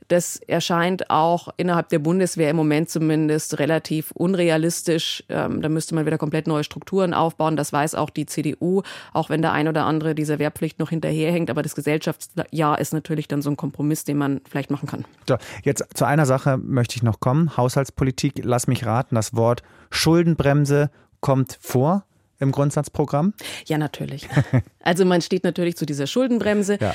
das 0.08 0.36
erscheint 0.36 1.10
auch 1.10 1.48
innerhalb 1.56 1.88
der 1.88 1.98
Bundeswehr 1.98 2.50
im 2.50 2.56
Moment 2.56 2.90
zumindest 2.90 3.58
relativ 3.58 4.10
unrealistisch. 4.12 5.24
Ähm, 5.28 5.62
da 5.62 5.68
müsste 5.68 5.94
man 5.94 6.06
wieder 6.06 6.18
komplett 6.18 6.46
neue 6.46 6.64
Strukturen 6.64 7.14
aufbauen. 7.14 7.56
Das 7.56 7.72
weiß 7.72 7.94
auch 7.94 8.10
die 8.10 8.26
CDU, 8.26 8.82
auch 9.12 9.30
wenn 9.30 9.42
der 9.42 9.52
ein 9.52 9.68
oder 9.68 9.84
andere 9.84 10.14
dieser 10.14 10.38
Wehrpflicht 10.38 10.78
noch 10.78 10.90
hinterherhängt. 10.90 11.50
Aber 11.50 11.62
das 11.62 11.74
Gesellschaftsjahr 11.74 12.78
ist 12.78 12.92
natürlich 12.92 13.28
dann 13.28 13.42
so 13.42 13.50
ein 13.50 13.56
Kompromiss, 13.56 14.04
den 14.04 14.18
man 14.18 14.40
vielleicht 14.48 14.70
machen 14.70 14.88
kann. 14.88 15.04
So, 15.28 15.36
jetzt 15.62 15.84
zu 15.94 16.04
einer 16.04 16.26
Sache 16.26 16.58
möchte 16.58 16.96
ich 16.96 17.02
noch 17.02 17.20
kommen. 17.20 17.56
Haushaltspolitik. 17.56 18.40
Lass 18.42 18.66
mich 18.66 18.86
raten, 18.86 19.14
das 19.14 19.34
Wort 19.34 19.62
Schuldenbremse 19.90 20.90
kommt 21.20 21.58
vor 21.60 22.04
im 22.38 22.52
Grundsatzprogramm? 22.52 23.34
Ja, 23.66 23.78
natürlich. 23.78 24.28
Also 24.86 25.04
man 25.04 25.20
steht 25.20 25.42
natürlich 25.42 25.76
zu 25.76 25.84
dieser 25.84 26.06
Schuldenbremse. 26.06 26.78
Ja. 26.80 26.94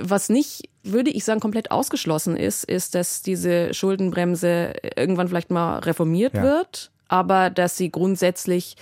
Was 0.00 0.30
nicht, 0.30 0.70
würde 0.82 1.10
ich 1.10 1.26
sagen, 1.26 1.40
komplett 1.40 1.70
ausgeschlossen 1.70 2.38
ist, 2.38 2.64
ist, 2.64 2.94
dass 2.94 3.20
diese 3.20 3.74
Schuldenbremse 3.74 4.72
irgendwann 4.96 5.28
vielleicht 5.28 5.50
mal 5.50 5.80
reformiert 5.80 6.32
ja. 6.32 6.42
wird, 6.42 6.90
aber 7.06 7.50
dass 7.50 7.76
sie 7.76 7.90
grundsätzlich 7.90 8.76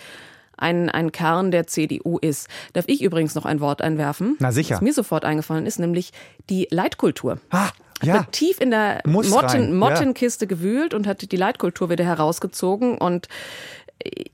ein, 0.57 0.89
ein 0.91 1.11
Kern 1.11 1.51
der 1.51 1.67
CDU 1.67 2.19
ist. 2.19 2.49
Darf 2.73 2.85
ich 2.87 3.03
übrigens 3.03 3.35
noch 3.35 3.45
ein 3.45 3.61
Wort 3.61 3.83
einwerfen? 3.83 4.37
Na 4.39 4.53
sicher. 4.53 4.77
Was 4.77 4.81
mir 4.81 4.93
sofort 4.93 5.25
eingefallen 5.25 5.67
ist, 5.67 5.81
nämlich 5.81 6.13
die 6.49 6.69
Leitkultur. 6.71 7.41
Ah, 7.51 7.71
ja. 8.03 8.21
Hat 8.21 8.33
tief 8.33 8.61
in 8.61 8.71
der 8.71 9.01
Motten, 9.05 9.77
Mottenkiste 9.77 10.45
ja. 10.45 10.49
gewühlt 10.49 10.95
und 10.95 11.07
hat 11.07 11.31
die 11.31 11.37
Leitkultur 11.37 11.91
wieder 11.91 12.05
herausgezogen 12.05 12.99
und 12.99 13.29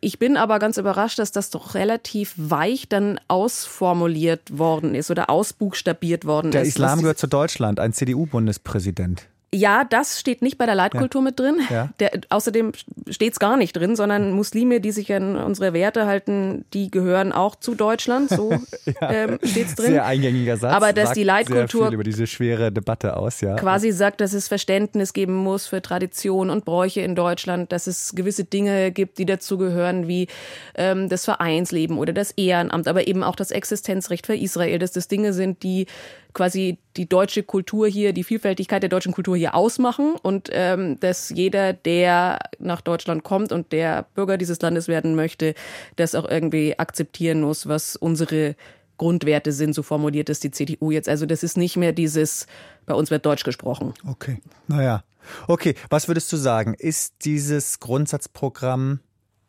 ich 0.00 0.18
bin 0.18 0.36
aber 0.36 0.58
ganz 0.58 0.76
überrascht, 0.76 1.18
dass 1.18 1.32
das 1.32 1.50
doch 1.50 1.74
relativ 1.74 2.34
weich 2.36 2.88
dann 2.88 3.20
ausformuliert 3.28 4.58
worden 4.58 4.94
ist 4.94 5.10
oder 5.10 5.30
ausbuchstabiert 5.30 6.24
worden 6.24 6.50
Der 6.50 6.62
ist. 6.62 6.76
Der 6.76 6.84
Islam 6.84 7.00
gehört 7.00 7.18
zu 7.18 7.28
Deutschland, 7.28 7.78
ein 7.78 7.92
CDU-Bundespräsident. 7.92 9.28
Ja, 9.54 9.84
das 9.84 10.18
steht 10.18 10.40
nicht 10.40 10.56
bei 10.56 10.64
der 10.64 10.74
Leitkultur 10.74 11.20
ja. 11.20 11.24
mit 11.24 11.38
drin. 11.38 11.60
Ja. 11.68 11.90
Der, 12.00 12.12
außerdem 12.30 12.72
steht 13.10 13.34
es 13.34 13.38
gar 13.38 13.58
nicht 13.58 13.76
drin, 13.76 13.96
sondern 13.96 14.32
Muslime, 14.32 14.80
die 14.80 14.92
sich 14.92 15.12
an 15.12 15.36
unsere 15.36 15.74
Werte 15.74 16.06
halten, 16.06 16.64
die 16.72 16.90
gehören 16.90 17.32
auch 17.32 17.54
zu 17.56 17.74
Deutschland. 17.74 18.30
So 18.30 18.50
ja. 19.00 19.10
ähm, 19.10 19.38
steht 19.44 19.66
es 19.66 19.74
drin. 19.74 19.88
Sehr 19.88 20.06
eingängiger 20.06 20.56
Satz. 20.56 20.72
Aber 20.72 20.94
dass 20.94 21.12
die 21.12 21.22
Leitkultur 21.22 21.66
sehr 21.66 21.88
viel 21.88 21.94
über 21.94 22.04
diese 22.04 22.26
schwere 22.26 22.72
Debatte 22.72 23.14
aus, 23.14 23.42
ja. 23.42 23.56
Quasi 23.56 23.92
sagt, 23.92 24.22
dass 24.22 24.32
es 24.32 24.48
Verständnis 24.48 25.12
geben 25.12 25.34
muss 25.34 25.66
für 25.66 25.82
Tradition 25.82 26.48
und 26.48 26.64
Bräuche 26.64 27.02
in 27.02 27.14
Deutschland, 27.14 27.72
dass 27.72 27.86
es 27.86 28.14
gewisse 28.14 28.44
Dinge 28.44 28.90
gibt, 28.90 29.18
die 29.18 29.26
dazugehören, 29.26 30.08
wie 30.08 30.28
ähm, 30.76 31.10
das 31.10 31.26
Vereinsleben 31.26 31.98
oder 31.98 32.14
das 32.14 32.30
Ehrenamt, 32.32 32.88
aber 32.88 33.06
eben 33.06 33.22
auch 33.22 33.36
das 33.36 33.50
Existenzrecht 33.50 34.24
für 34.24 34.34
Israel, 34.34 34.78
dass 34.78 34.92
das 34.92 35.08
Dinge 35.08 35.34
sind, 35.34 35.62
die 35.62 35.86
quasi 36.34 36.78
die 36.96 37.08
deutsche 37.08 37.42
Kultur 37.42 37.88
hier, 37.88 38.12
die 38.12 38.24
Vielfältigkeit 38.24 38.82
der 38.82 38.90
deutschen 38.90 39.12
Kultur 39.12 39.36
hier 39.36 39.54
ausmachen 39.54 40.14
und 40.22 40.48
ähm, 40.52 40.98
dass 41.00 41.30
jeder, 41.30 41.72
der 41.72 42.38
nach 42.58 42.80
Deutschland 42.80 43.24
kommt 43.24 43.52
und 43.52 43.72
der 43.72 44.06
Bürger 44.14 44.38
dieses 44.38 44.60
Landes 44.60 44.88
werden 44.88 45.14
möchte, 45.14 45.54
das 45.96 46.14
auch 46.14 46.28
irgendwie 46.28 46.78
akzeptieren 46.78 47.40
muss, 47.40 47.68
was 47.68 47.96
unsere 47.96 48.56
Grundwerte 48.98 49.52
sind, 49.52 49.74
so 49.74 49.82
formuliert 49.82 50.28
es 50.28 50.40
die 50.40 50.50
CDU 50.50 50.90
jetzt. 50.90 51.08
Also 51.08 51.26
das 51.26 51.42
ist 51.42 51.56
nicht 51.56 51.76
mehr 51.76 51.92
dieses, 51.92 52.46
bei 52.86 52.94
uns 52.94 53.10
wird 53.10 53.26
Deutsch 53.26 53.44
gesprochen. 53.44 53.94
Okay, 54.06 54.38
naja. 54.68 55.02
Okay, 55.46 55.74
was 55.88 56.08
würdest 56.08 56.32
du 56.32 56.36
sagen? 56.36 56.74
Ist 56.74 57.14
dieses 57.24 57.80
Grundsatzprogramm 57.80 59.00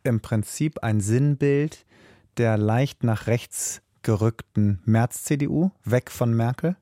im 0.04 0.22
Prinzip 0.22 0.84
ein 0.84 1.02
Sinnbild 1.02 1.86
der 2.38 2.58
leicht 2.58 3.04
nach 3.04 3.28
rechts 3.28 3.83
gerückten 4.04 4.82
März-CDU, 4.86 5.72
weg 5.84 6.12
von 6.12 6.34
Merkel? 6.34 6.76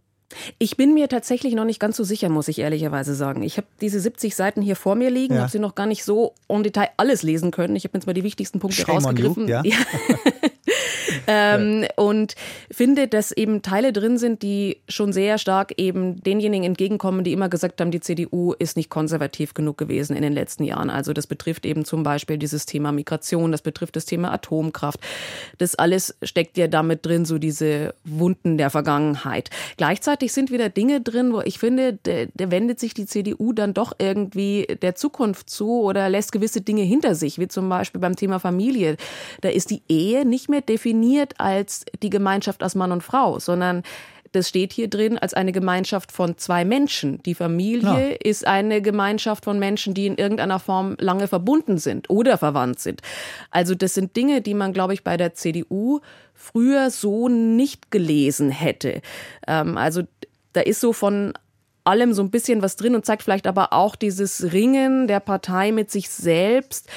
Ich 0.60 0.78
bin 0.78 0.94
mir 0.94 1.10
tatsächlich 1.10 1.54
noch 1.56 1.66
nicht 1.66 1.80
ganz 1.80 1.98
so 1.98 2.04
sicher, 2.04 2.30
muss 2.30 2.48
ich 2.48 2.60
ehrlicherweise 2.60 3.16
sagen. 3.16 3.44
Ich 3.44 3.58
habe 3.58 3.68
diese 3.82 4.00
70 4.00 4.36
Seiten 4.36 4.62
hier 4.62 4.75
vor 4.75 4.96
mir 4.96 5.10
liegen, 5.10 5.36
ja. 5.36 5.42
habe 5.42 5.51
sie 5.51 5.60
noch 5.60 5.75
gar 5.75 5.88
nicht 5.88 6.04
so 6.04 6.34
en 6.48 6.63
Detail 6.63 6.90
alles 6.98 7.24
lesen 7.24 7.51
können. 7.51 7.75
Ich 7.75 7.84
habe 7.84 7.98
jetzt 7.98 8.06
mal 8.06 8.13
die 8.13 8.24
wichtigsten 8.24 8.60
Punkte 8.60 8.82
Shame 8.82 8.96
rausgegriffen. 8.96 9.44
You, 9.44 9.50
ja. 9.50 9.62
ja. 9.63 9.75
ähm, 11.28 11.86
und 11.96 12.36
finde, 12.72 13.08
dass 13.08 13.32
eben 13.32 13.62
Teile 13.62 13.94
drin 13.94 14.18
sind, 14.18 14.42
die 14.42 14.82
schon 14.88 15.13
sehr 15.13 15.38
stark 15.38 15.74
eben 15.78 16.22
denjenigen 16.24 16.66
entgegenkommen, 16.66 17.24
die 17.24 17.34
immer 17.34 17.50
gesagt 17.50 17.82
haben, 17.82 17.92
die 17.92 18.00
CDU 18.00 18.54
ist 18.54 18.78
nicht 18.78 18.90
konservativ 18.90 19.54
genug 19.54 19.78
gewesen 19.78 20.16
in 20.16 20.22
den 20.22 20.34
letzten 20.34 20.63
Jahren. 20.63 20.90
Also 20.90 21.13
das 21.13 21.28
betrifft 21.28 21.66
eben 21.66 21.86
zum 21.86 22.04
Beispiel 22.04 22.38
dieses 22.38 22.66
Thema 22.66 22.92
Migration, 22.92 23.51
das 23.51 23.62
betrifft 23.62 23.96
das 23.96 24.06
Thema 24.06 24.32
Atomkraft. 24.32 25.00
Das 25.58 25.75
alles 25.75 26.16
steckt 26.24 26.58
ja 26.58 26.68
damit 26.68 27.06
drin, 27.06 27.25
so 27.25 27.38
diese 27.38 27.94
Wunden 28.04 28.58
der 28.58 28.70
Vergangenheit. 28.70 29.50
Gleichzeitig 29.78 30.34
sind 30.34 30.51
wieder 30.51 30.70
Dinge 30.70 31.01
drin, 31.01 31.34
wo 31.34 31.42
ich 31.42 31.60
finde, 31.60 31.94
der 31.94 32.51
wendet 32.51 32.80
sich 32.80 32.94
die 32.94 33.06
CDU 33.06 33.54
dann 33.54 33.74
doch 33.74 33.94
irgendwie 33.98 34.68
der 34.82 34.96
Zukunft 34.96 35.50
zu 35.50 35.82
oder 35.82 36.10
lässt 36.10 36.32
gewisse 36.32 36.62
Dinge 36.62 36.84
hinter 36.84 37.16
sich, 37.16 37.40
wie 37.40 37.48
zum 37.48 37.70
Beispiel 37.70 38.01
beim 38.01 38.16
Thema 38.16 38.40
Familie. 38.40 38.98
Da 39.42 39.50
ist 39.50 39.70
die 39.70 39.82
Ehe 39.88 40.25
nicht 40.25 40.50
mehr 40.50 40.62
definiert 40.62 41.21
definiert 41.22 41.40
als 41.40 41.86
die 42.01 42.10
Gemeinschaft 42.10 42.63
aus 42.63 42.75
Mann 42.75 42.92
und 42.92 43.04
Frau, 43.04 43.40
sondern 43.40 43.84
das 44.34 44.48
steht 44.48 44.72
hier 44.72 44.88
drin 44.88 45.18
als 45.18 45.34
eine 45.34 45.51
Gemeinschaft 45.51 46.13
von 46.13 46.38
zwei 46.38 46.63
Menschen. 46.63 47.22
Die 47.24 47.36
Familie 47.36 48.12
ja. 48.12 48.18
ist 48.24 48.48
eine 48.48 48.82
Gemeinschaft 48.82 49.44
von 49.44 49.60
Menschen, 49.60 49.94
die 49.94 50.08
in 50.08 50.16
irgendeiner 50.16 50.60
Form 50.60 50.96
lange 51.00 51.28
verbunden 51.28 51.78
sind 51.78 52.10
oder 52.10 52.38
verwandt 52.38 52.80
sind. 52.80 53.01
Also 53.50 53.75
das 53.75 53.94
sind 53.94 54.16
Dinge, 54.16 54.42
die 54.42 54.54
man, 54.54 54.72
glaube 54.72 54.94
ich, 54.94 55.04
bei 55.04 55.18
der 55.18 55.34
CDU 55.34 56.00
früher 56.34 56.92
so 56.92 57.28
nicht 57.28 57.92
gelesen 57.92 58.51
hätte. 58.51 59.01
Ähm, 59.48 59.78
also 59.78 60.04
da 60.54 60.62
ist 60.62 60.80
so 60.80 60.94
von 60.94 61.34
allem 61.83 62.13
so 62.13 62.21
ein 62.21 62.29
bisschen 62.29 62.61
was 62.61 62.75
drin 62.75 62.95
und 62.95 63.05
zeigt 63.05 63.23
vielleicht 63.23 63.47
aber 63.47 63.73
auch 63.73 63.95
dieses 63.95 64.53
Ringen 64.53 65.07
der 65.07 65.19
Partei 65.19 65.71
mit 65.71 65.89
sich 65.89 66.09
selbst. 66.09 66.88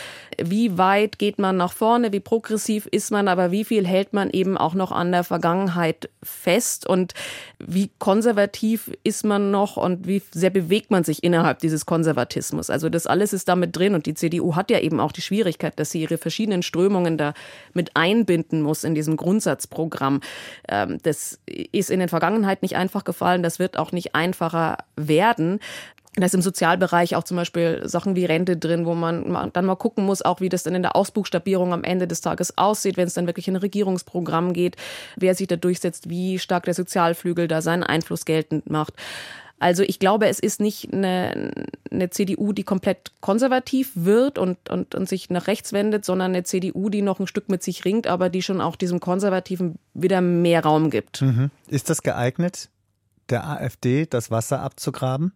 Wie 0.42 0.76
weit 0.76 1.18
geht 1.18 1.38
man 1.38 1.56
nach 1.56 1.72
vorne? 1.72 2.12
Wie 2.12 2.20
progressiv 2.20 2.86
ist 2.86 3.10
man? 3.10 3.28
Aber 3.28 3.50
wie 3.50 3.64
viel 3.64 3.86
hält 3.86 4.12
man 4.12 4.30
eben 4.30 4.58
auch 4.58 4.74
noch 4.74 4.92
an 4.92 5.12
der 5.12 5.24
Vergangenheit 5.24 6.10
fest? 6.22 6.86
Und 6.86 7.14
wie 7.58 7.90
konservativ 7.98 8.90
ist 9.04 9.24
man 9.24 9.50
noch? 9.50 9.76
Und 9.76 10.06
wie 10.06 10.22
sehr 10.32 10.50
bewegt 10.50 10.90
man 10.90 11.04
sich 11.04 11.22
innerhalb 11.22 11.60
dieses 11.60 11.86
Konservatismus? 11.86 12.68
Also 12.68 12.88
das 12.88 13.06
alles 13.06 13.32
ist 13.32 13.48
damit 13.48 13.76
drin. 13.76 13.94
Und 13.94 14.06
die 14.06 14.14
CDU 14.14 14.56
hat 14.56 14.70
ja 14.70 14.80
eben 14.80 15.00
auch 15.00 15.12
die 15.12 15.22
Schwierigkeit, 15.22 15.78
dass 15.78 15.90
sie 15.90 16.02
ihre 16.02 16.18
verschiedenen 16.18 16.62
Strömungen 16.62 17.16
da 17.16 17.32
mit 17.72 17.96
einbinden 17.96 18.60
muss 18.60 18.84
in 18.84 18.94
diesem 18.94 19.16
Grundsatzprogramm. 19.16 20.20
Ähm, 20.68 20.98
das 21.02 21.38
ist 21.46 21.90
in 21.90 22.00
der 22.00 22.08
Vergangenheit 22.08 22.62
nicht 22.62 22.76
einfach 22.76 23.04
gefallen. 23.04 23.42
Das 23.42 23.58
wird 23.58 23.78
auch 23.78 23.92
nicht 23.92 24.14
einfacher 24.14 24.73
werden. 24.96 25.60
Da 26.16 26.26
ist 26.26 26.34
im 26.34 26.42
Sozialbereich 26.42 27.16
auch 27.16 27.24
zum 27.24 27.36
Beispiel 27.36 27.82
Sachen 27.84 28.14
wie 28.14 28.24
Rente 28.24 28.56
drin, 28.56 28.86
wo 28.86 28.94
man 28.94 29.50
dann 29.52 29.64
mal 29.64 29.74
gucken 29.74 30.04
muss, 30.04 30.22
auch 30.22 30.40
wie 30.40 30.48
das 30.48 30.62
dann 30.62 30.74
in 30.74 30.82
der 30.82 30.94
Ausbuchstabierung 30.94 31.72
am 31.72 31.82
Ende 31.82 32.06
des 32.06 32.20
Tages 32.20 32.56
aussieht, 32.56 32.96
wenn 32.96 33.08
es 33.08 33.14
dann 33.14 33.26
wirklich 33.26 33.48
in 33.48 33.54
ein 33.54 33.60
Regierungsprogramm 33.60 34.52
geht, 34.52 34.76
wer 35.16 35.34
sich 35.34 35.48
da 35.48 35.56
durchsetzt, 35.56 36.08
wie 36.08 36.38
stark 36.38 36.64
der 36.64 36.74
Sozialflügel 36.74 37.48
da 37.48 37.62
seinen 37.62 37.82
Einfluss 37.82 38.24
geltend 38.24 38.70
macht. 38.70 38.94
Also 39.58 39.82
ich 39.82 39.98
glaube, 39.98 40.28
es 40.28 40.40
ist 40.40 40.60
nicht 40.60 40.92
eine, 40.92 41.52
eine 41.90 42.10
CDU, 42.10 42.52
die 42.52 42.64
komplett 42.64 43.12
konservativ 43.20 43.92
wird 43.94 44.38
und, 44.38 44.68
und, 44.68 44.94
und 44.94 45.08
sich 45.08 45.30
nach 45.30 45.46
rechts 45.46 45.72
wendet, 45.72 46.04
sondern 46.04 46.32
eine 46.32 46.44
CDU, 46.44 46.90
die 46.90 47.02
noch 47.02 47.18
ein 47.18 47.26
Stück 47.26 47.48
mit 47.48 47.62
sich 47.62 47.84
ringt, 47.84 48.06
aber 48.06 48.28
die 48.28 48.42
schon 48.42 48.60
auch 48.60 48.76
diesem 48.76 49.00
Konservativen 49.00 49.78
wieder 49.94 50.20
mehr 50.20 50.62
Raum 50.62 50.90
gibt. 50.90 51.22
Mhm. 51.22 51.50
Ist 51.68 51.88
das 51.88 52.02
geeignet? 52.02 52.68
Der 53.30 53.46
AfD 53.46 54.06
das 54.06 54.30
Wasser 54.30 54.60
abzugraben? 54.60 55.32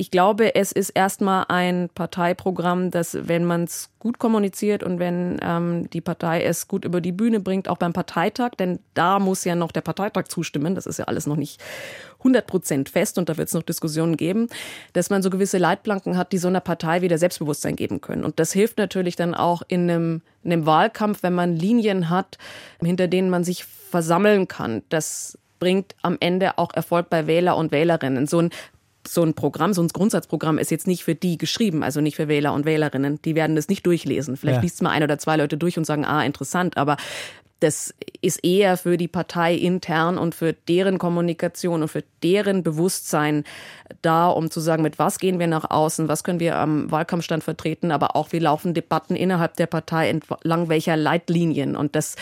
ich 0.00 0.12
glaube, 0.12 0.54
es 0.54 0.70
ist 0.70 0.90
erstmal 0.90 1.46
ein 1.48 1.90
Parteiprogramm, 1.92 2.92
das, 2.92 3.18
wenn 3.20 3.44
man 3.44 3.64
es 3.64 3.90
gut 3.98 4.20
kommuniziert 4.20 4.84
und 4.84 5.00
wenn 5.00 5.40
ähm, 5.42 5.90
die 5.90 6.00
Partei 6.00 6.44
es 6.44 6.68
gut 6.68 6.84
über 6.84 7.00
die 7.00 7.10
Bühne 7.10 7.40
bringt, 7.40 7.68
auch 7.68 7.78
beim 7.78 7.92
Parteitag, 7.92 8.50
denn 8.50 8.78
da 8.94 9.18
muss 9.18 9.42
ja 9.42 9.56
noch 9.56 9.72
der 9.72 9.80
Parteitag 9.80 10.28
zustimmen, 10.28 10.76
das 10.76 10.86
ist 10.86 11.00
ja 11.00 11.06
alles 11.06 11.26
noch 11.26 11.34
nicht 11.34 11.60
100 12.18 12.46
Prozent 12.46 12.88
fest 12.88 13.18
und 13.18 13.28
da 13.28 13.36
wird 13.36 13.48
es 13.48 13.54
noch 13.54 13.64
Diskussionen 13.64 14.16
geben, 14.16 14.46
dass 14.92 15.10
man 15.10 15.20
so 15.20 15.30
gewisse 15.30 15.58
Leitplanken 15.58 16.16
hat, 16.16 16.30
die 16.30 16.38
so 16.38 16.46
einer 16.46 16.60
Partei 16.60 17.02
wieder 17.02 17.18
Selbstbewusstsein 17.18 17.74
geben 17.74 18.00
können. 18.00 18.24
Und 18.24 18.38
das 18.38 18.52
hilft 18.52 18.78
natürlich 18.78 19.16
dann 19.16 19.34
auch 19.34 19.62
in 19.66 19.90
einem, 19.90 20.22
in 20.44 20.52
einem 20.52 20.64
Wahlkampf, 20.64 21.24
wenn 21.24 21.34
man 21.34 21.56
Linien 21.56 22.08
hat, 22.08 22.38
hinter 22.80 23.08
denen 23.08 23.30
man 23.30 23.42
sich 23.42 23.64
versammeln 23.64 24.46
kann. 24.46 24.82
Das 24.90 25.36
bringt 25.58 25.94
am 26.02 26.16
Ende 26.20 26.58
auch 26.58 26.72
Erfolg 26.74 27.10
bei 27.10 27.26
Wähler 27.26 27.56
und 27.56 27.72
Wählerinnen. 27.72 28.26
So 28.26 28.40
ein 28.40 28.50
so 29.06 29.22
ein 29.22 29.32
Programm, 29.32 29.72
so 29.72 29.82
ein 29.82 29.88
Grundsatzprogramm 29.88 30.58
ist 30.58 30.70
jetzt 30.70 30.86
nicht 30.86 31.02
für 31.02 31.14
die 31.14 31.38
geschrieben, 31.38 31.82
also 31.82 32.02
nicht 32.02 32.16
für 32.16 32.28
Wähler 32.28 32.52
und 32.52 32.66
Wählerinnen. 32.66 33.22
Die 33.22 33.34
werden 33.34 33.56
das 33.56 33.68
nicht 33.68 33.86
durchlesen. 33.86 34.36
Vielleicht 34.36 34.56
ja. 34.56 34.62
liest 34.62 34.74
es 34.74 34.82
mal 34.82 34.90
ein 34.90 35.02
oder 35.02 35.18
zwei 35.18 35.36
Leute 35.36 35.56
durch 35.56 35.78
und 35.78 35.84
sagen, 35.84 36.04
ah, 36.04 36.24
interessant, 36.24 36.76
aber 36.76 36.98
das 37.60 37.92
ist 38.20 38.44
eher 38.44 38.76
für 38.76 38.96
die 38.96 39.08
Partei 39.08 39.54
intern 39.54 40.16
und 40.16 40.34
für 40.34 40.52
deren 40.52 40.98
Kommunikation 40.98 41.82
und 41.82 41.88
für 41.88 42.04
deren 42.22 42.62
Bewusstsein 42.62 43.44
da, 44.00 44.28
um 44.28 44.50
zu 44.50 44.60
sagen, 44.60 44.82
mit 44.82 44.98
was 45.00 45.18
gehen 45.18 45.40
wir 45.40 45.48
nach 45.48 45.68
außen, 45.68 46.06
was 46.06 46.22
können 46.22 46.38
wir 46.38 46.56
am 46.56 46.90
Wahlkampfstand 46.90 47.42
vertreten, 47.42 47.90
aber 47.90 48.14
auch 48.14 48.30
wie 48.30 48.38
laufen 48.38 48.74
Debatten 48.74 49.16
innerhalb 49.16 49.56
der 49.56 49.66
Partei 49.66 50.08
entlang 50.08 50.68
welcher 50.68 50.96
Leitlinien. 50.96 51.74
Und 51.74 51.96
das 51.96 52.14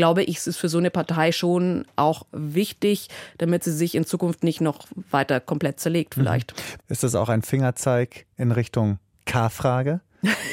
glaube 0.00 0.22
ich, 0.22 0.46
ist 0.46 0.56
für 0.56 0.70
so 0.70 0.78
eine 0.78 0.90
Partei 0.90 1.30
schon 1.30 1.84
auch 1.94 2.22
wichtig, 2.32 3.08
damit 3.36 3.64
sie 3.64 3.72
sich 3.72 3.94
in 3.94 4.06
Zukunft 4.06 4.44
nicht 4.44 4.62
noch 4.62 4.86
weiter 5.10 5.40
komplett 5.40 5.78
zerlegt 5.78 6.16
mhm. 6.16 6.22
vielleicht. 6.22 6.54
Ist 6.88 7.02
das 7.02 7.14
auch 7.14 7.28
ein 7.28 7.42
Fingerzeig 7.42 8.24
in 8.38 8.50
Richtung 8.50 8.98
K-Frage? 9.26 10.00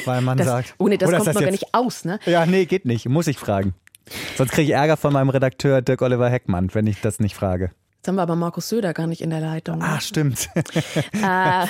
Weil 0.04 0.20
man 0.20 0.38
das, 0.38 0.48
sagt. 0.48 0.76
Ohne 0.80 0.98
das 0.98 1.10
kommt 1.10 1.26
das 1.28 1.36
man 1.36 1.46
gar 1.46 1.52
nicht 1.52 1.74
aus, 1.74 2.04
ne? 2.04 2.20
Ja, 2.26 2.46
nee, 2.46 2.66
geht 2.66 2.84
nicht. 2.84 3.08
Muss 3.08 3.28
ich 3.28 3.38
fragen. 3.38 3.74
Sonst 4.36 4.52
kriege 4.52 4.74
ich 4.74 4.78
Ärger 4.78 4.98
von 4.98 5.14
meinem 5.14 5.30
Redakteur 5.30 5.82
Dirk 5.82 6.02
Oliver 6.02 6.30
Heckmann, 6.30 6.74
wenn 6.74 6.86
ich 6.86 7.00
das 7.00 7.22
nicht 7.22 7.36
frage. 7.36 7.72
Jetzt 7.96 8.10
haben 8.10 8.16
wir 8.16 8.24
aber 8.24 8.36
Markus 8.36 8.68
Söder 8.68 8.94
gar 8.94 9.08
nicht 9.08 9.22
in 9.22 9.30
der 9.30 9.40
Leitung. 9.40 9.82
Ah, 9.82 10.02
stimmt. 10.02 10.50
Äh, 11.14 11.68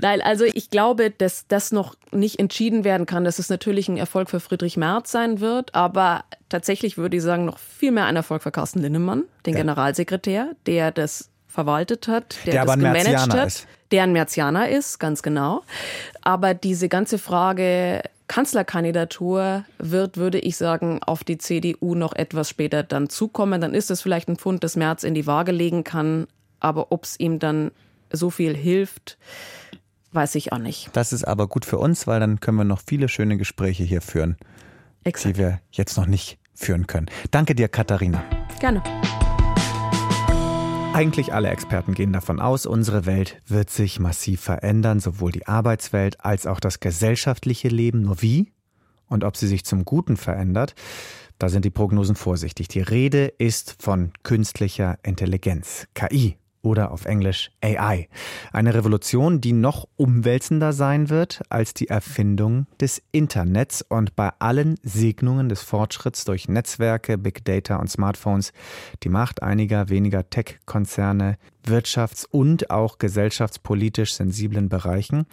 Nein, 0.00 0.20
also 0.20 0.44
ich 0.44 0.70
glaube, 0.70 1.10
dass 1.10 1.46
das 1.48 1.72
noch 1.72 1.94
nicht 2.12 2.38
entschieden 2.38 2.84
werden 2.84 3.06
kann, 3.06 3.24
dass 3.24 3.38
es 3.38 3.48
natürlich 3.48 3.88
ein 3.88 3.96
Erfolg 3.96 4.30
für 4.30 4.40
Friedrich 4.40 4.76
Merz 4.76 5.10
sein 5.10 5.40
wird, 5.40 5.74
aber 5.74 6.24
tatsächlich 6.48 6.98
würde 6.98 7.16
ich 7.16 7.22
sagen, 7.22 7.44
noch 7.44 7.58
viel 7.58 7.92
mehr 7.92 8.06
ein 8.06 8.16
Erfolg 8.16 8.42
für 8.42 8.50
Carsten 8.50 8.80
Linnemann, 8.80 9.24
den 9.46 9.54
ja. 9.54 9.60
Generalsekretär, 9.60 10.52
der 10.66 10.90
das 10.92 11.30
verwaltet 11.46 12.08
hat, 12.08 12.36
der, 12.46 12.52
der 12.52 12.64
das 12.66 12.74
gemanagt 12.74 13.34
hat, 13.34 13.46
ist. 13.48 13.66
der 13.90 14.04
ein 14.04 14.12
Merzianer 14.12 14.68
ist, 14.68 14.98
ganz 14.98 15.22
genau. 15.22 15.62
Aber 16.22 16.54
diese 16.54 16.88
ganze 16.88 17.18
Frage 17.18 18.02
Kanzlerkandidatur 18.28 19.64
wird, 19.78 20.18
würde 20.18 20.38
ich 20.38 20.56
sagen, 20.56 21.00
auf 21.02 21.24
die 21.24 21.38
CDU 21.38 21.94
noch 21.94 22.14
etwas 22.14 22.50
später 22.50 22.82
dann 22.82 23.08
zukommen. 23.08 23.60
Dann 23.60 23.74
ist 23.74 23.90
es 23.90 24.02
vielleicht 24.02 24.28
ein 24.28 24.36
Pfund, 24.36 24.62
das 24.62 24.76
März 24.76 25.02
in 25.02 25.14
die 25.14 25.26
Waage 25.26 25.50
legen 25.50 25.82
kann. 25.82 26.28
Aber 26.60 26.92
ob 26.92 27.04
es 27.04 27.18
ihm 27.18 27.38
dann 27.38 27.70
so 28.12 28.30
viel 28.30 28.56
hilft, 28.56 29.18
weiß 30.12 30.34
ich 30.36 30.52
auch 30.52 30.58
nicht. 30.58 30.90
Das 30.92 31.12
ist 31.12 31.24
aber 31.24 31.46
gut 31.46 31.64
für 31.64 31.78
uns, 31.78 32.06
weil 32.06 32.20
dann 32.20 32.40
können 32.40 32.58
wir 32.58 32.64
noch 32.64 32.80
viele 32.86 33.08
schöne 33.08 33.36
Gespräche 33.36 33.84
hier 33.84 34.00
führen, 34.00 34.36
Exakt. 35.04 35.36
die 35.36 35.38
wir 35.38 35.60
jetzt 35.70 35.96
noch 35.96 36.06
nicht 36.06 36.38
führen 36.54 36.86
können. 36.86 37.06
Danke 37.30 37.54
dir, 37.54 37.68
Katharina. 37.68 38.22
Gerne. 38.60 38.82
Eigentlich 40.94 41.32
alle 41.32 41.50
Experten 41.50 41.94
gehen 41.94 42.12
davon 42.12 42.40
aus, 42.40 42.66
unsere 42.66 43.06
Welt 43.06 43.40
wird 43.46 43.70
sich 43.70 44.00
massiv 44.00 44.40
verändern, 44.40 44.98
sowohl 44.98 45.30
die 45.30 45.46
Arbeitswelt 45.46 46.24
als 46.24 46.46
auch 46.46 46.58
das 46.58 46.80
gesellschaftliche 46.80 47.68
Leben. 47.68 48.00
Nur 48.00 48.20
wie 48.22 48.52
und 49.06 49.22
ob 49.22 49.36
sie 49.36 49.46
sich 49.46 49.64
zum 49.64 49.84
Guten 49.84 50.16
verändert, 50.16 50.74
da 51.38 51.48
sind 51.48 51.64
die 51.64 51.70
Prognosen 51.70 52.16
vorsichtig. 52.16 52.68
Die 52.68 52.80
Rede 52.80 53.26
ist 53.26 53.76
von 53.78 54.12
künstlicher 54.24 54.98
Intelligenz, 55.04 55.86
KI 55.94 56.36
oder 56.62 56.90
auf 56.90 57.04
Englisch 57.04 57.50
AI. 57.62 58.08
Eine 58.52 58.74
Revolution, 58.74 59.40
die 59.40 59.52
noch 59.52 59.88
umwälzender 59.96 60.72
sein 60.72 61.08
wird 61.10 61.42
als 61.48 61.74
die 61.74 61.88
Erfindung 61.88 62.66
des 62.80 63.02
Internets 63.12 63.82
und 63.82 64.16
bei 64.16 64.30
allen 64.38 64.76
Segnungen 64.82 65.48
des 65.48 65.62
Fortschritts 65.62 66.24
durch 66.24 66.48
Netzwerke, 66.48 67.18
Big 67.18 67.44
Data 67.44 67.76
und 67.76 67.90
Smartphones 67.90 68.52
die 69.02 69.08
Macht 69.08 69.42
einiger 69.42 69.88
weniger 69.88 70.28
Tech-Konzerne 70.28 71.38
wirtschafts- 71.66 72.26
und 72.30 72.70
auch 72.70 72.98
gesellschaftspolitisch 72.98 74.14
sensiblen 74.14 74.68
Bereichen 74.68 75.26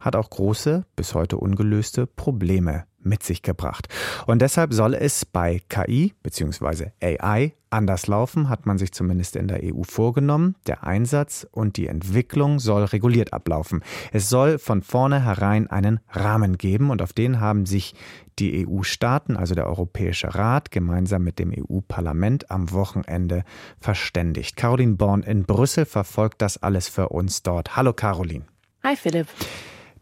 hat 0.00 0.16
auch 0.16 0.30
große, 0.30 0.84
bis 0.96 1.14
heute 1.14 1.36
ungelöste 1.36 2.06
Probleme 2.06 2.84
mit 3.04 3.22
sich 3.22 3.42
gebracht. 3.42 3.88
Und 4.26 4.42
deshalb 4.42 4.72
soll 4.72 4.94
es 4.94 5.24
bei 5.24 5.60
KI 5.68 6.14
bzw. 6.22 6.90
AI 7.00 7.54
anders 7.72 8.06
laufen, 8.06 8.48
hat 8.48 8.66
man 8.66 8.78
sich 8.78 8.92
zumindest 8.92 9.36
in 9.36 9.48
der 9.48 9.60
EU 9.62 9.82
vorgenommen. 9.82 10.56
Der 10.66 10.84
Einsatz 10.84 11.46
und 11.50 11.76
die 11.76 11.86
Entwicklung 11.86 12.58
soll 12.58 12.84
reguliert 12.84 13.32
ablaufen. 13.32 13.82
Es 14.12 14.28
soll 14.28 14.58
von 14.58 14.82
vornherein 14.82 15.68
einen 15.70 16.00
Rahmen 16.10 16.58
geben 16.58 16.90
und 16.90 17.02
auf 17.02 17.12
den 17.12 17.40
haben 17.40 17.66
sich 17.66 17.94
die 18.38 18.66
EU-Staaten, 18.66 19.36
also 19.36 19.54
der 19.54 19.66
Europäische 19.66 20.34
Rat, 20.34 20.70
gemeinsam 20.70 21.22
mit 21.22 21.38
dem 21.38 21.52
EU-Parlament 21.52 22.50
am 22.50 22.72
Wochenende 22.72 23.44
verständigt. 23.80 24.56
Caroline 24.56 24.94
Born 24.94 25.22
in 25.22 25.44
Brüssel 25.44 25.84
verfolgt 25.84 26.42
das 26.42 26.62
alles 26.62 26.88
für 26.88 27.08
uns 27.08 27.42
dort. 27.42 27.76
Hallo 27.76 27.92
Caroline. 27.92 28.44
Hi 28.82 28.96
Philipp. 28.96 29.28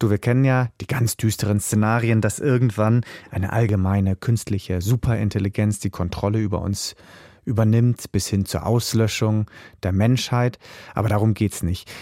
Du, 0.01 0.09
wir 0.09 0.19
kennen 0.19 0.47
ja 0.47 0.71
die 0.81 0.87
ganz 0.87 1.19
düsteren 1.19 1.61
Szenarien, 1.61 2.23
dass 2.23 2.39
irgendwann 2.39 3.05
eine 3.31 3.53
allgemeine 3.53 4.17
künstliche 4.17 4.81
Superintelligenz 4.81 5.79
die 5.79 5.91
Kontrolle 5.91 6.39
über 6.39 6.63
uns 6.63 6.97
übernimmt, 7.45 8.11
bis 8.11 8.27
hin 8.27 8.47
zur 8.47 8.65
Auslöschung 8.65 9.51
der 9.83 9.93
Menschheit. 9.93 10.59
Aber 10.95 11.11
darum 11.11 11.35
geht's 11.35 11.63
nicht. 11.63 11.93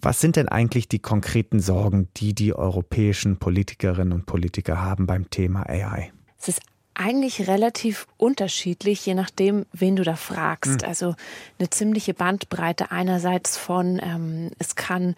Was 0.00 0.20
sind 0.20 0.36
denn 0.36 0.46
eigentlich 0.48 0.88
die 0.88 1.00
konkreten 1.00 1.58
Sorgen, 1.58 2.08
die 2.16 2.36
die 2.36 2.54
europäischen 2.54 3.38
Politikerinnen 3.38 4.12
und 4.12 4.26
Politiker 4.26 4.80
haben 4.80 5.08
beim 5.08 5.28
Thema 5.28 5.68
AI? 5.68 6.12
Es 6.38 6.46
ist 6.46 6.60
eigentlich 6.94 7.48
relativ 7.48 8.06
unterschiedlich, 8.16 9.06
je 9.06 9.14
nachdem, 9.14 9.64
wen 9.72 9.96
du 9.96 10.02
da 10.04 10.16
fragst. 10.16 10.82
Mhm. 10.82 10.88
Also 10.88 11.14
eine 11.58 11.70
ziemliche 11.70 12.14
Bandbreite 12.14 12.90
einerseits 12.90 13.56
von, 13.56 14.00
ähm, 14.02 14.50
es 14.58 14.74
kann 14.76 15.14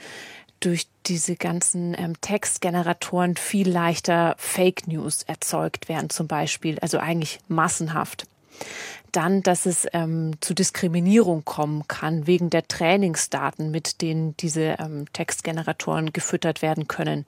durch 0.64 0.86
diese 1.06 1.36
ganzen 1.36 1.94
ähm, 1.98 2.20
Textgeneratoren 2.20 3.36
viel 3.36 3.68
leichter 3.68 4.34
Fake 4.38 4.86
News 4.86 5.22
erzeugt 5.24 5.88
werden, 5.88 6.10
zum 6.10 6.28
Beispiel, 6.28 6.78
also 6.78 6.98
eigentlich 6.98 7.40
massenhaft. 7.48 8.26
Dann, 9.10 9.42
dass 9.42 9.66
es 9.66 9.86
ähm, 9.92 10.32
zu 10.40 10.54
Diskriminierung 10.54 11.44
kommen 11.44 11.86
kann 11.86 12.26
wegen 12.26 12.48
der 12.48 12.66
Trainingsdaten, 12.66 13.70
mit 13.70 14.00
denen 14.00 14.34
diese 14.38 14.76
ähm, 14.78 15.04
Textgeneratoren 15.12 16.14
gefüttert 16.14 16.62
werden 16.62 16.88
können. 16.88 17.26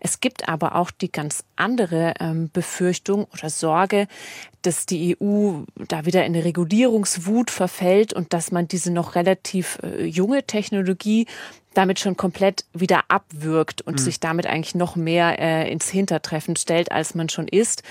Es 0.00 0.20
gibt 0.20 0.48
aber 0.48 0.76
auch 0.76 0.90
die 0.90 1.12
ganz 1.12 1.44
andere 1.56 2.14
ähm, 2.20 2.48
Befürchtung 2.52 3.26
oder 3.34 3.50
Sorge, 3.50 4.08
dass 4.62 4.86
die 4.86 5.16
EU 5.20 5.64
da 5.88 6.06
wieder 6.06 6.24
in 6.24 6.34
eine 6.34 6.44
Regulierungswut 6.44 7.50
verfällt 7.50 8.14
und 8.14 8.32
dass 8.32 8.50
man 8.50 8.66
diese 8.66 8.90
noch 8.90 9.14
relativ 9.14 9.78
äh, 9.82 10.04
junge 10.04 10.44
Technologie 10.44 11.26
damit 11.76 12.00
schon 12.00 12.16
komplett 12.16 12.64
wieder 12.72 13.04
abwirkt 13.08 13.82
und 13.82 13.94
mhm. 13.94 13.98
sich 13.98 14.18
damit 14.18 14.46
eigentlich 14.46 14.74
noch 14.74 14.96
mehr 14.96 15.38
äh, 15.38 15.70
ins 15.70 15.90
Hintertreffen 15.90 16.56
stellt, 16.56 16.90
als 16.90 17.14
man 17.14 17.28
schon 17.28 17.48
ist. 17.48 17.82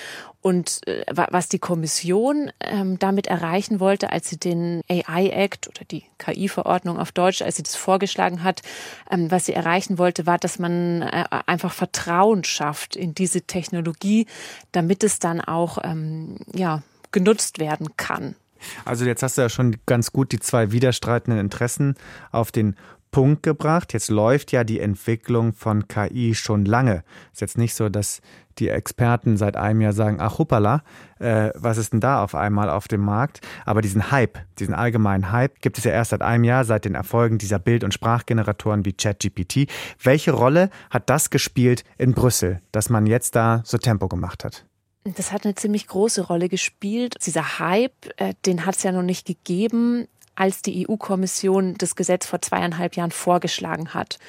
Und 0.41 0.87
äh, 0.87 1.03
was 1.07 1.49
die 1.49 1.59
Kommission 1.59 2.51
ähm, 2.59 2.99
damit 2.99 3.27
erreichen 3.27 3.79
wollte, 3.79 4.11
als 4.11 4.29
sie 4.29 4.37
den 4.37 4.81
AI 4.89 5.29
Act 5.29 5.67
oder 5.67 5.85
die 5.89 6.03
KI-Verordnung 6.17 6.99
auf 6.99 7.11
Deutsch, 7.11 7.41
als 7.41 7.55
sie 7.57 7.63
das 7.63 7.75
vorgeschlagen 7.75 8.43
hat, 8.43 8.61
ähm, 9.09 9.29
was 9.31 9.45
sie 9.45 9.53
erreichen 9.53 9.97
wollte, 9.97 10.25
war, 10.25 10.37
dass 10.37 10.59
man 10.59 11.01
äh, 11.01 11.25
einfach 11.45 11.73
Vertrauen 11.73 12.43
schafft 12.43 12.95
in 12.95 13.13
diese 13.13 13.41
Technologie, 13.41 14.27
damit 14.71 15.03
es 15.03 15.19
dann 15.19 15.41
auch 15.41 15.79
ähm, 15.83 16.37
ja, 16.53 16.81
genutzt 17.11 17.59
werden 17.59 17.97
kann. 17.97 18.35
Also 18.83 19.05
jetzt 19.05 19.21
hast 19.23 19.37
du 19.37 19.41
ja 19.41 19.49
schon 19.49 19.77
ganz 19.85 20.11
gut 20.11 20.31
die 20.31 20.39
zwei 20.39 20.71
widerstreitenden 20.71 21.39
Interessen 21.39 21.95
auf 22.31 22.51
den 22.51 22.75
Punkt 23.15 23.43
gebracht. 23.43 23.93
Jetzt 23.93 24.09
läuft 24.09 24.51
ja 24.51 24.65
die 24.65 24.81
Entwicklung 24.81 25.53
von 25.53 25.87
KI 25.87 26.35
schon 26.35 26.65
lange. 26.65 27.05
Ist 27.31 27.39
jetzt 27.39 27.57
nicht 27.57 27.73
so, 27.73 27.87
dass 27.87 28.19
die 28.57 28.67
Experten 28.67 29.37
seit 29.37 29.55
einem 29.55 29.79
Jahr 29.79 29.93
sagen, 29.93 30.17
ach 30.19 30.37
hoppala, 30.37 30.83
äh, 31.19 31.51
was 31.55 31.77
ist 31.77 31.93
denn 31.93 32.01
da 32.01 32.21
auf 32.21 32.35
einmal 32.35 32.69
auf 32.69 32.89
dem 32.89 32.99
Markt? 32.99 33.39
Aber 33.63 33.81
diesen 33.81 34.11
Hype, 34.11 34.39
diesen 34.59 34.73
allgemeinen 34.73 35.31
Hype 35.31 35.61
gibt 35.61 35.77
es 35.77 35.85
ja 35.85 35.91
erst 35.91 36.09
seit 36.09 36.23
einem 36.23 36.43
Jahr, 36.43 36.65
seit 36.65 36.83
den 36.83 36.93
Erfolgen 36.93 37.37
dieser 37.37 37.57
Bild- 37.57 37.85
und 37.85 37.93
Sprachgeneratoren 37.93 38.83
wie 38.83 38.91
ChatGPT. 38.91 39.67
Welche 40.03 40.33
Rolle 40.33 40.69
hat 40.89 41.09
das 41.09 41.29
gespielt 41.29 41.85
in 41.97 42.15
Brüssel, 42.15 42.59
dass 42.73 42.89
man 42.89 43.05
jetzt 43.05 43.37
da 43.37 43.61
so 43.63 43.77
Tempo 43.77 44.09
gemacht 44.09 44.43
hat? 44.43 44.65
Das 45.05 45.31
hat 45.31 45.45
eine 45.45 45.55
ziemlich 45.55 45.87
große 45.87 46.23
Rolle 46.23 46.49
gespielt. 46.49 47.15
Dieser 47.25 47.59
Hype, 47.59 47.93
äh, 48.17 48.33
den 48.45 48.65
hat 48.65 48.75
es 48.75 48.83
ja 48.83 48.91
noch 48.91 49.03
nicht 49.03 49.25
gegeben 49.25 50.09
als 50.35 50.61
die 50.61 50.87
EU-Kommission 50.87 51.75
das 51.77 51.95
Gesetz 51.95 52.25
vor 52.25 52.41
zweieinhalb 52.41 52.95
Jahren 52.95 53.11
vorgeschlagen 53.11 53.93
hat. 53.93 54.19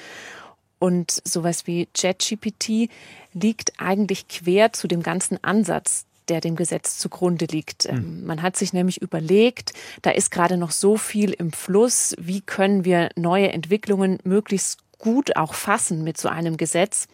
Und 0.79 1.21
sowas 1.23 1.65
wie 1.65 1.87
JetGPT 1.95 2.89
liegt 3.33 3.73
eigentlich 3.79 4.27
quer 4.27 4.73
zu 4.73 4.87
dem 4.87 5.01
ganzen 5.01 5.43
Ansatz, 5.43 6.05
der 6.27 6.41
dem 6.41 6.55
Gesetz 6.55 6.97
zugrunde 6.97 7.45
liegt. 7.45 7.91
Mhm. 7.91 8.25
Man 8.25 8.41
hat 8.41 8.57
sich 8.57 8.73
nämlich 8.73 9.01
überlegt, 9.01 9.73
da 10.01 10.11
ist 10.11 10.29
gerade 10.29 10.57
noch 10.57 10.71
so 10.71 10.97
viel 10.97 11.31
im 11.31 11.51
Fluss, 11.51 12.15
wie 12.19 12.41
können 12.41 12.85
wir 12.85 13.09
neue 13.15 13.51
Entwicklungen 13.51 14.19
möglichst 14.23 14.79
gut 14.97 15.35
auch 15.35 15.53
fassen 15.53 16.03
mit 16.03 16.17
so 16.17 16.27
einem 16.27 16.57
Gesetz. 16.57 17.07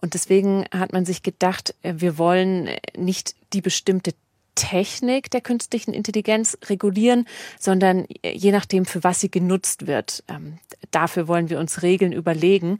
Und 0.00 0.14
deswegen 0.14 0.64
hat 0.72 0.92
man 0.92 1.04
sich 1.04 1.22
gedacht, 1.22 1.74
äh, 1.82 1.94
wir 1.98 2.18
wollen 2.18 2.68
nicht 2.96 3.34
die 3.52 3.60
bestimmte 3.60 4.14
Technik 4.62 5.28
der 5.32 5.40
künstlichen 5.40 5.92
Intelligenz 5.92 6.56
regulieren, 6.66 7.26
sondern 7.58 8.06
je 8.24 8.52
nachdem, 8.52 8.84
für 8.84 9.02
was 9.02 9.18
sie 9.18 9.30
genutzt 9.30 9.88
wird. 9.88 10.22
Ähm, 10.28 10.58
dafür 10.92 11.26
wollen 11.26 11.50
wir 11.50 11.58
uns 11.58 11.82
Regeln 11.82 12.12
überlegen. 12.12 12.78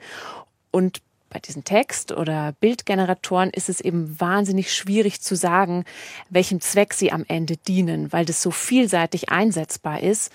Und 0.71 1.03
bei 1.29 1.41
diesen 1.41 1.65
Text- 1.65 2.13
oder 2.13 2.53
Bildgeneratoren 2.61 3.51
ist 3.51 3.69
es 3.69 3.81
eben 3.81 4.21
wahnsinnig 4.21 4.73
schwierig 4.73 5.21
zu 5.23 5.35
sagen, 5.35 5.85
welchem 6.31 6.61
Zweck 6.61 6.95
sie 6.95 7.11
am 7.11 7.25
Ende 7.27 7.57
dienen, 7.57 8.13
weil 8.13 8.27
das 8.27 8.43
so 8.43 8.53
vielseitig 8.53 9.31
einsetzbar 9.31 10.03
ist. 10.03 10.31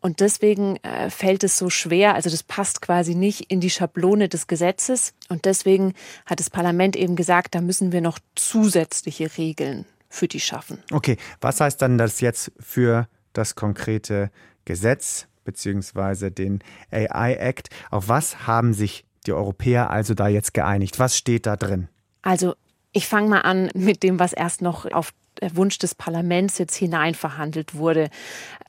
Und 0.00 0.18
deswegen 0.18 0.76
äh, 0.78 1.10
fällt 1.10 1.44
es 1.44 1.58
so 1.58 1.70
schwer, 1.70 2.14
also 2.14 2.28
das 2.28 2.42
passt 2.42 2.82
quasi 2.82 3.14
nicht 3.14 3.52
in 3.52 3.60
die 3.60 3.70
Schablone 3.70 4.28
des 4.28 4.48
Gesetzes. 4.48 5.12
Und 5.28 5.44
deswegen 5.44 5.94
hat 6.26 6.40
das 6.40 6.50
Parlament 6.50 6.96
eben 6.96 7.14
gesagt, 7.14 7.54
da 7.54 7.60
müssen 7.60 7.92
wir 7.92 8.00
noch 8.00 8.18
zusätzliche 8.34 9.36
Regeln 9.38 9.86
für 10.08 10.28
die 10.28 10.40
schaffen. 10.40 10.82
Okay, 10.90 11.16
was 11.40 11.60
heißt 11.60 11.80
dann 11.82 11.98
das 11.98 12.20
jetzt 12.20 12.52
für 12.58 13.08
das 13.32 13.54
konkrete 13.54 14.30
Gesetz 14.64 15.26
beziehungsweise 15.44 16.30
den 16.30 16.60
AI 16.90 17.34
Act? 17.34 17.70
Auf 17.90 18.08
was 18.08 18.46
haben 18.46 18.72
sich 18.74 19.04
die 19.26 19.32
Europäer 19.32 19.90
also 19.90 20.14
da 20.14 20.28
jetzt 20.28 20.54
geeinigt? 20.54 20.98
Was 20.98 21.16
steht 21.16 21.46
da 21.46 21.56
drin? 21.56 21.88
Also 22.22 22.54
ich 22.92 23.06
fange 23.06 23.28
mal 23.28 23.40
an 23.40 23.70
mit 23.74 24.02
dem, 24.02 24.18
was 24.18 24.32
erst 24.32 24.62
noch 24.62 24.90
auf 24.90 25.12
Wunsch 25.52 25.78
des 25.78 25.94
Parlaments 25.94 26.58
jetzt 26.58 26.74
hinein 26.74 27.14
verhandelt 27.14 27.74
wurde. 27.74 28.10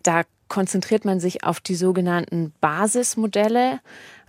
Da 0.04 0.24
konzentriert 0.48 1.06
man 1.06 1.20
sich 1.20 1.44
auf 1.44 1.60
die 1.60 1.76
sogenannten 1.76 2.54
Basismodelle, 2.60 3.80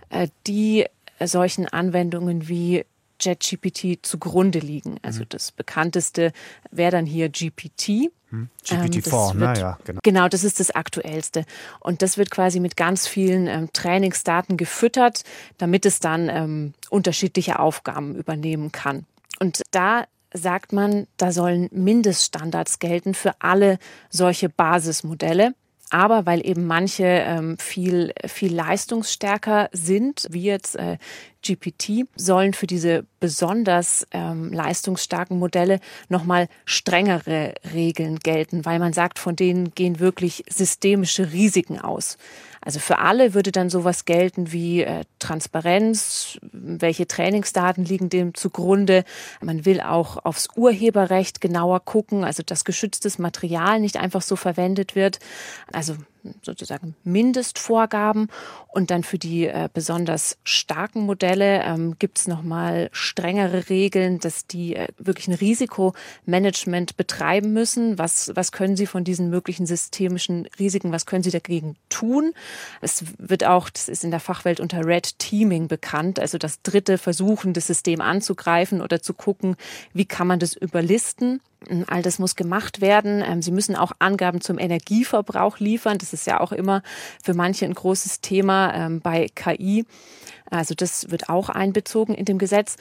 äh, 0.09 0.27
die 0.47 0.85
solchen 1.23 1.67
Anwendungen 1.67 2.47
wie 2.47 2.85
JetGPT 3.21 4.05
zugrunde 4.05 4.59
liegen. 4.59 4.97
Also 5.01 5.21
mhm. 5.21 5.29
das 5.29 5.51
bekannteste 5.51 6.33
wäre 6.71 6.91
dann 6.91 7.05
hier 7.05 7.29
GPT. 7.29 8.11
Hm. 8.29 8.49
GPT-4, 8.65 9.33
ähm, 9.33 9.41
ja, 9.41 9.77
genau. 9.83 9.99
Genau, 10.03 10.27
das 10.29 10.45
ist 10.45 10.61
das 10.61 10.71
Aktuellste. 10.71 11.43
Und 11.81 12.01
das 12.01 12.17
wird 12.17 12.31
quasi 12.31 12.61
mit 12.61 12.77
ganz 12.77 13.05
vielen 13.05 13.47
ähm, 13.47 13.69
Trainingsdaten 13.73 14.55
gefüttert, 14.55 15.23
damit 15.57 15.85
es 15.85 15.99
dann 15.99 16.29
ähm, 16.29 16.73
unterschiedliche 16.89 17.59
Aufgaben 17.59 18.15
übernehmen 18.15 18.71
kann. 18.71 19.05
Und 19.39 19.61
da 19.71 20.05
sagt 20.33 20.71
man, 20.71 21.07
da 21.17 21.31
sollen 21.31 21.67
Mindeststandards 21.71 22.79
gelten 22.79 23.13
für 23.13 23.33
alle 23.39 23.79
solche 24.09 24.49
Basismodelle. 24.49 25.53
Aber 25.89 26.25
weil 26.25 26.45
eben 26.47 26.65
manche 26.65 27.03
ähm, 27.03 27.57
viel, 27.57 28.13
viel 28.25 28.55
leistungsstärker 28.55 29.69
sind, 29.73 30.25
wie 30.31 30.43
jetzt 30.43 30.77
äh, 30.77 30.97
GPT, 31.41 32.07
sollen 32.15 32.53
für 32.53 32.67
diese 32.67 33.05
besonders 33.19 34.07
ähm, 34.11 34.51
leistungsstarken 34.51 35.39
Modelle 35.39 35.79
nochmal 36.09 36.47
strengere 36.65 37.53
Regeln 37.73 38.19
gelten, 38.19 38.65
weil 38.65 38.79
man 38.79 38.93
sagt, 38.93 39.19
von 39.19 39.35
denen 39.35 39.73
gehen 39.73 39.99
wirklich 39.99 40.43
systemische 40.49 41.31
Risiken 41.31 41.79
aus. 41.79 42.17
Also 42.63 42.79
für 42.79 42.99
alle 42.99 43.33
würde 43.33 43.51
dann 43.51 43.71
sowas 43.71 44.05
gelten 44.05 44.51
wie 44.51 44.83
äh, 44.83 45.03
Transparenz, 45.17 46.37
welche 46.51 47.07
Trainingsdaten 47.07 47.83
liegen 47.83 48.09
dem 48.09 48.35
zugrunde. 48.35 49.03
Man 49.41 49.65
will 49.65 49.81
auch 49.81 50.23
aufs 50.23 50.47
Urheberrecht 50.55 51.41
genauer 51.41 51.79
gucken, 51.79 52.23
also 52.23 52.43
dass 52.43 52.63
geschütztes 52.63 53.17
Material 53.17 53.79
nicht 53.79 53.97
einfach 53.97 54.21
so 54.21 54.35
verwendet 54.35 54.95
wird. 54.95 55.19
Also 55.71 55.95
sozusagen 56.41 56.95
Mindestvorgaben. 57.03 58.27
Und 58.67 58.91
dann 58.91 59.03
für 59.03 59.17
die 59.17 59.47
äh, 59.47 59.69
besonders 59.73 60.37
starken 60.43 61.01
Modelle 61.01 61.63
ähm, 61.63 61.95
gibt 61.99 62.19
es 62.19 62.27
nochmal 62.27 62.89
strengere 62.91 63.69
Regeln, 63.69 64.19
dass 64.19 64.47
die 64.47 64.75
äh, 64.75 64.87
wirklich 64.97 65.27
ein 65.27 65.33
Risikomanagement 65.33 66.97
betreiben 66.97 67.53
müssen. 67.53 67.97
Was, 67.97 68.31
was 68.35 68.51
können 68.51 68.77
sie 68.77 68.87
von 68.87 69.03
diesen 69.03 69.29
möglichen 69.29 69.65
systemischen 69.65 70.47
Risiken, 70.59 70.91
was 70.91 71.05
können 71.05 71.23
sie 71.23 71.31
dagegen 71.31 71.75
tun? 71.89 72.33
Es 72.81 73.03
wird 73.17 73.43
auch, 73.43 73.69
das 73.69 73.89
ist 73.89 74.03
in 74.03 74.11
der 74.11 74.19
Fachwelt 74.19 74.59
unter 74.59 74.85
Red 74.85 75.19
Teaming 75.19 75.67
bekannt, 75.67 76.19
also 76.19 76.37
das 76.37 76.61
dritte 76.61 76.97
Versuchen, 76.97 77.53
das 77.53 77.67
System 77.67 78.01
anzugreifen 78.01 78.81
oder 78.81 79.01
zu 79.01 79.13
gucken, 79.13 79.55
wie 79.93 80.05
kann 80.05 80.27
man 80.27 80.39
das 80.39 80.55
überlisten. 80.55 81.41
All 81.87 82.01
das 82.01 82.17
muss 82.17 82.35
gemacht 82.35 82.81
werden. 82.81 83.23
Ähm, 83.25 83.41
sie 83.41 83.51
müssen 83.51 83.75
auch 83.75 83.91
Angaben 83.99 84.41
zum 84.41 84.57
Energieverbrauch 84.57 85.59
liefern. 85.59 85.97
Das 85.99 86.13
ist 86.13 86.25
ja 86.25 86.39
auch 86.39 86.51
immer 86.51 86.81
für 87.23 87.33
manche 87.33 87.65
ein 87.65 87.73
großes 87.73 88.21
Thema 88.21 88.73
ähm, 88.73 88.99
bei 88.99 89.27
KI. 89.35 89.85
Also 90.49 90.73
das 90.75 91.11
wird 91.11 91.29
auch 91.29 91.49
einbezogen 91.49 92.15
in 92.15 92.25
dem 92.25 92.39
Gesetz. 92.39 92.77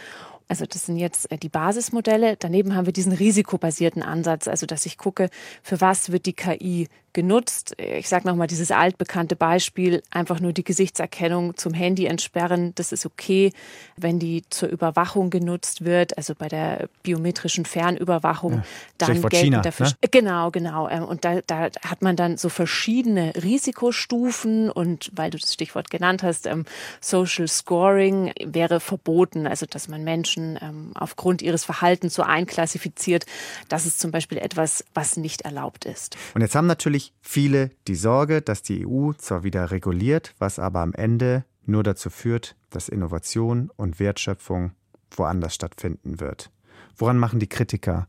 Also 0.50 0.66
das 0.66 0.86
sind 0.86 0.96
jetzt 0.96 1.30
äh, 1.30 1.38
die 1.38 1.48
Basismodelle. 1.48 2.36
Daneben 2.36 2.74
haben 2.74 2.84
wir 2.84 2.92
diesen 2.92 3.12
risikobasierten 3.12 4.02
Ansatz, 4.02 4.48
also 4.48 4.66
dass 4.66 4.84
ich 4.84 4.98
gucke, 4.98 5.30
für 5.62 5.80
was 5.80 6.10
wird 6.10 6.26
die 6.26 6.32
KI 6.32 6.88
genutzt. 7.12 7.74
Ich 7.78 8.08
sage 8.08 8.26
nochmal 8.26 8.46
dieses 8.46 8.70
altbekannte 8.70 9.36
Beispiel, 9.36 10.02
einfach 10.10 10.40
nur 10.40 10.52
die 10.52 10.64
Gesichtserkennung 10.64 11.56
zum 11.56 11.74
Handy 11.74 12.06
entsperren, 12.06 12.72
das 12.76 12.92
ist 12.92 13.04
okay. 13.06 13.52
Wenn 13.96 14.18
die 14.18 14.44
zur 14.50 14.68
Überwachung 14.68 15.30
genutzt 15.30 15.84
wird, 15.84 16.16
also 16.16 16.34
bei 16.34 16.48
der 16.48 16.88
biometrischen 17.02 17.64
Fernüberwachung, 17.64 18.54
ja. 18.54 18.62
dann 18.98 19.20
gelten 19.22 19.36
China, 19.36 19.60
dafür. 19.60 19.86
Ne? 19.86 19.92
Genau, 20.10 20.50
genau. 20.50 20.88
Ähm, 20.88 21.04
und 21.04 21.24
da, 21.24 21.40
da 21.46 21.70
hat 21.84 22.02
man 22.02 22.16
dann 22.16 22.36
so 22.36 22.48
verschiedene 22.48 23.32
Risikostufen 23.42 24.70
und 24.70 25.10
weil 25.14 25.30
du 25.30 25.38
das 25.38 25.54
Stichwort 25.54 25.90
genannt 25.90 26.22
hast, 26.22 26.46
ähm, 26.46 26.64
Social 27.00 27.48
Scoring 27.48 28.32
wäre 28.44 28.80
verboten, 28.80 29.46
also 29.46 29.66
dass 29.66 29.88
man 29.88 30.04
Menschen 30.04 30.39
ähm, 30.60 30.92
aufgrund 30.94 31.42
ihres 31.42 31.64
Verhaltens 31.64 32.14
so 32.14 32.22
einklassifiziert. 32.22 33.26
Das 33.68 33.86
ist 33.86 34.00
zum 34.00 34.10
Beispiel 34.10 34.38
etwas, 34.38 34.84
was 34.94 35.16
nicht 35.16 35.42
erlaubt 35.42 35.84
ist. 35.84 36.16
Und 36.34 36.40
jetzt 36.40 36.54
haben 36.54 36.66
natürlich 36.66 37.12
viele 37.20 37.70
die 37.88 37.94
Sorge, 37.94 38.42
dass 38.42 38.62
die 38.62 38.86
EU 38.86 39.12
zwar 39.12 39.42
wieder 39.44 39.70
reguliert, 39.70 40.34
was 40.38 40.58
aber 40.58 40.80
am 40.80 40.92
Ende 40.94 41.44
nur 41.66 41.82
dazu 41.82 42.10
führt, 42.10 42.56
dass 42.70 42.88
Innovation 42.88 43.70
und 43.76 44.00
Wertschöpfung 44.00 44.72
woanders 45.10 45.54
stattfinden 45.54 46.20
wird. 46.20 46.50
Woran 46.96 47.18
machen 47.18 47.40
die 47.40 47.48
Kritiker 47.48 48.08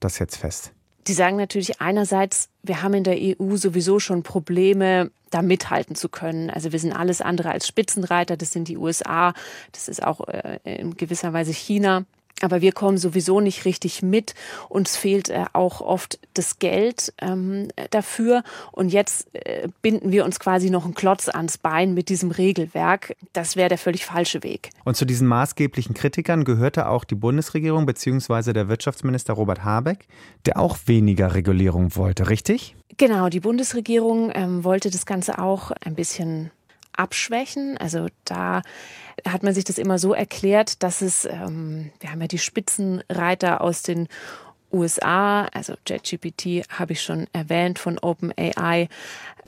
das 0.00 0.18
jetzt 0.18 0.36
fest? 0.36 0.72
Die 1.06 1.12
sagen 1.14 1.36
natürlich 1.36 1.80
einerseits, 1.80 2.48
wir 2.62 2.82
haben 2.82 2.94
in 2.94 3.04
der 3.04 3.16
EU 3.16 3.56
sowieso 3.56 3.98
schon 4.00 4.22
Probleme, 4.22 5.10
da 5.30 5.42
mithalten 5.42 5.94
zu 5.94 6.08
können. 6.08 6.50
Also 6.50 6.72
wir 6.72 6.78
sind 6.78 6.92
alles 6.92 7.20
andere 7.20 7.50
als 7.50 7.66
Spitzenreiter. 7.66 8.36
Das 8.36 8.52
sind 8.52 8.68
die 8.68 8.76
USA, 8.76 9.32
das 9.72 9.88
ist 9.88 10.02
auch 10.02 10.26
äh, 10.28 10.58
in 10.64 10.96
gewisser 10.96 11.32
Weise 11.32 11.52
China. 11.52 12.04
Aber 12.42 12.60
wir 12.60 12.72
kommen 12.72 12.98
sowieso 12.98 13.40
nicht 13.40 13.64
richtig 13.64 14.02
mit. 14.02 14.34
Uns 14.68 14.96
fehlt 14.96 15.28
äh, 15.28 15.44
auch 15.52 15.80
oft 15.80 16.18
das 16.34 16.58
Geld 16.58 17.12
ähm, 17.20 17.68
dafür. 17.90 18.42
Und 18.72 18.90
jetzt 18.90 19.34
äh, 19.34 19.68
binden 19.82 20.12
wir 20.12 20.24
uns 20.24 20.40
quasi 20.40 20.70
noch 20.70 20.84
einen 20.84 20.94
Klotz 20.94 21.28
ans 21.28 21.58
Bein 21.58 21.94
mit 21.94 22.08
diesem 22.08 22.30
Regelwerk. 22.30 23.16
Das 23.32 23.56
wäre 23.56 23.68
der 23.68 23.78
völlig 23.78 24.04
falsche 24.04 24.42
Weg. 24.42 24.70
Und 24.84 24.96
zu 24.96 25.04
diesen 25.04 25.28
maßgeblichen 25.28 25.94
Kritikern 25.94 26.44
gehörte 26.44 26.88
auch 26.88 27.04
die 27.04 27.14
Bundesregierung 27.14 27.86
bzw. 27.86 28.52
der 28.52 28.68
Wirtschaftsminister 28.68 29.34
Robert 29.34 29.64
Habeck, 29.64 30.06
der 30.46 30.58
auch 30.58 30.78
weniger 30.86 31.34
Regulierung 31.34 31.94
wollte, 31.96 32.28
richtig? 32.28 32.76
Genau, 32.96 33.28
die 33.28 33.40
Bundesregierung 33.40 34.30
ähm, 34.34 34.64
wollte 34.64 34.90
das 34.90 35.06
Ganze 35.06 35.38
auch 35.38 35.70
ein 35.70 35.94
bisschen 35.94 36.50
abschwächen. 36.96 37.76
Also 37.78 38.08
da 38.24 38.62
hat 39.26 39.42
man 39.42 39.54
sich 39.54 39.64
das 39.64 39.78
immer 39.78 39.98
so 39.98 40.14
erklärt, 40.14 40.82
dass 40.82 41.02
es, 41.02 41.24
ähm, 41.24 41.90
wir 42.00 42.10
haben 42.10 42.20
ja 42.20 42.26
die 42.28 42.38
Spitzenreiter 42.38 43.60
aus 43.60 43.82
den 43.82 44.08
USA, 44.72 45.46
also 45.46 45.74
JetGPT 45.86 46.64
habe 46.70 46.92
ich 46.92 47.02
schon 47.02 47.26
erwähnt 47.32 47.78
von 47.78 47.98
OpenAI, 47.98 48.88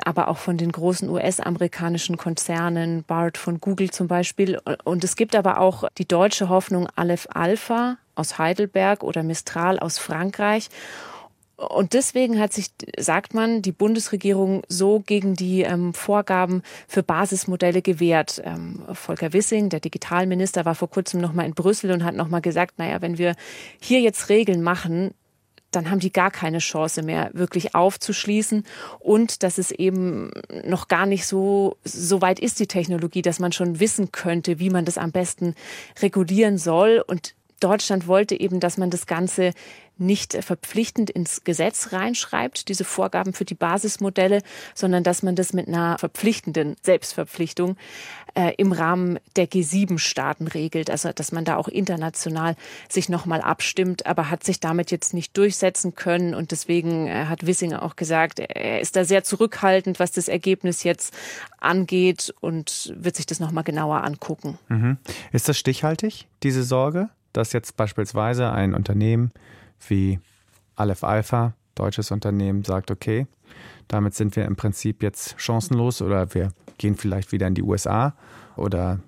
aber 0.04 0.28
auch 0.28 0.38
von 0.38 0.56
den 0.56 0.72
großen 0.72 1.08
US-amerikanischen 1.08 2.16
Konzernen, 2.16 3.04
BART 3.04 3.38
von 3.38 3.60
Google 3.60 3.90
zum 3.90 4.08
Beispiel. 4.08 4.58
Und 4.84 5.04
es 5.04 5.16
gibt 5.16 5.36
aber 5.36 5.60
auch 5.60 5.84
die 5.98 6.08
deutsche 6.08 6.48
Hoffnung 6.48 6.88
Aleph 6.96 7.28
Alpha 7.32 7.98
aus 8.14 8.38
Heidelberg 8.38 9.04
oder 9.04 9.22
Mistral 9.22 9.78
aus 9.78 9.98
Frankreich. 9.98 10.68
Und 11.68 11.92
deswegen 11.92 12.40
hat 12.40 12.52
sich, 12.52 12.70
sagt 12.98 13.34
man, 13.34 13.62
die 13.62 13.72
Bundesregierung 13.72 14.62
so 14.68 15.00
gegen 15.00 15.34
die 15.34 15.62
ähm, 15.62 15.94
Vorgaben 15.94 16.62
für 16.88 17.02
Basismodelle 17.02 17.82
gewehrt. 17.82 18.42
Ähm, 18.44 18.82
Volker 18.92 19.32
Wissing, 19.32 19.68
der 19.68 19.80
Digitalminister, 19.80 20.64
war 20.64 20.74
vor 20.74 20.90
kurzem 20.90 21.20
noch 21.20 21.32
mal 21.32 21.46
in 21.46 21.54
Brüssel 21.54 21.92
und 21.92 22.04
hat 22.04 22.16
noch 22.16 22.28
mal 22.28 22.40
gesagt, 22.40 22.78
naja, 22.78 23.00
wenn 23.00 23.18
wir 23.18 23.34
hier 23.80 24.00
jetzt 24.00 24.28
Regeln 24.28 24.62
machen, 24.62 25.14
dann 25.72 25.90
haben 25.90 26.00
die 26.00 26.12
gar 26.12 26.30
keine 26.30 26.58
Chance 26.58 27.02
mehr, 27.02 27.30
wirklich 27.32 27.74
aufzuschließen. 27.74 28.64
Und 28.98 29.42
dass 29.42 29.58
es 29.58 29.70
eben 29.70 30.30
noch 30.64 30.88
gar 30.88 31.06
nicht 31.06 31.26
so, 31.26 31.76
so 31.82 32.20
weit 32.20 32.38
ist, 32.40 32.60
die 32.60 32.66
Technologie, 32.66 33.22
dass 33.22 33.40
man 33.40 33.52
schon 33.52 33.80
wissen 33.80 34.12
könnte, 34.12 34.58
wie 34.58 34.70
man 34.70 34.84
das 34.84 34.98
am 34.98 35.12
besten 35.12 35.54
regulieren 36.00 36.58
soll. 36.58 37.02
Und 37.06 37.34
Deutschland 37.62 38.06
wollte 38.06 38.38
eben, 38.38 38.60
dass 38.60 38.78
man 38.78 38.90
das 38.90 39.06
Ganze 39.06 39.52
nicht 39.98 40.32
verpflichtend 40.42 41.10
ins 41.10 41.44
Gesetz 41.44 41.92
reinschreibt, 41.92 42.68
diese 42.68 42.84
Vorgaben 42.84 43.32
für 43.32 43.44
die 43.44 43.54
Basismodelle, 43.54 44.42
sondern 44.74 45.04
dass 45.04 45.22
man 45.22 45.36
das 45.36 45.52
mit 45.52 45.68
einer 45.68 45.98
verpflichtenden 45.98 46.76
Selbstverpflichtung 46.82 47.76
äh, 48.34 48.54
im 48.56 48.72
Rahmen 48.72 49.18
der 49.36 49.48
G7-Staaten 49.48 50.48
regelt. 50.48 50.90
Also 50.90 51.12
dass 51.12 51.32
man 51.32 51.44
da 51.44 51.56
auch 51.56 51.68
international 51.68 52.56
sich 52.88 53.08
nochmal 53.08 53.40
abstimmt, 53.42 54.06
aber 54.06 54.30
hat 54.30 54.44
sich 54.44 54.60
damit 54.60 54.90
jetzt 54.90 55.14
nicht 55.14 55.36
durchsetzen 55.36 55.94
können. 55.94 56.34
Und 56.34 56.50
deswegen 56.50 57.06
äh, 57.06 57.26
hat 57.26 57.46
Wissinger 57.46 57.82
auch 57.82 57.96
gesagt, 57.96 58.40
er 58.40 58.80
ist 58.80 58.96
da 58.96 59.04
sehr 59.04 59.24
zurückhaltend, 59.24 60.00
was 60.00 60.12
das 60.12 60.28
Ergebnis 60.28 60.82
jetzt 60.82 61.14
angeht 61.60 62.34
und 62.40 62.92
wird 62.96 63.16
sich 63.16 63.26
das 63.26 63.40
nochmal 63.40 63.64
genauer 63.64 64.02
angucken. 64.04 64.58
Mhm. 64.68 64.96
Ist 65.32 65.48
das 65.48 65.58
stichhaltig, 65.58 66.26
diese 66.42 66.64
Sorge, 66.64 67.10
dass 67.32 67.52
jetzt 67.52 67.76
beispielsweise 67.76 68.50
ein 68.50 68.74
Unternehmen 68.74 69.32
wie 69.88 70.20
Aleph 70.76 71.04
Alpha, 71.04 71.54
deutsches 71.74 72.10
Unternehmen, 72.10 72.64
sagt, 72.64 72.90
okay, 72.90 73.26
damit 73.88 74.14
sind 74.14 74.36
wir 74.36 74.44
im 74.44 74.56
Prinzip 74.56 75.02
jetzt 75.02 75.34
chancenlos 75.38 76.02
oder 76.02 76.34
wir 76.34 76.52
gehen 76.78 76.96
vielleicht 76.96 77.32
wieder 77.32 77.46
in 77.46 77.54
die 77.54 77.62
USA 77.62 78.14
oder 78.56 79.00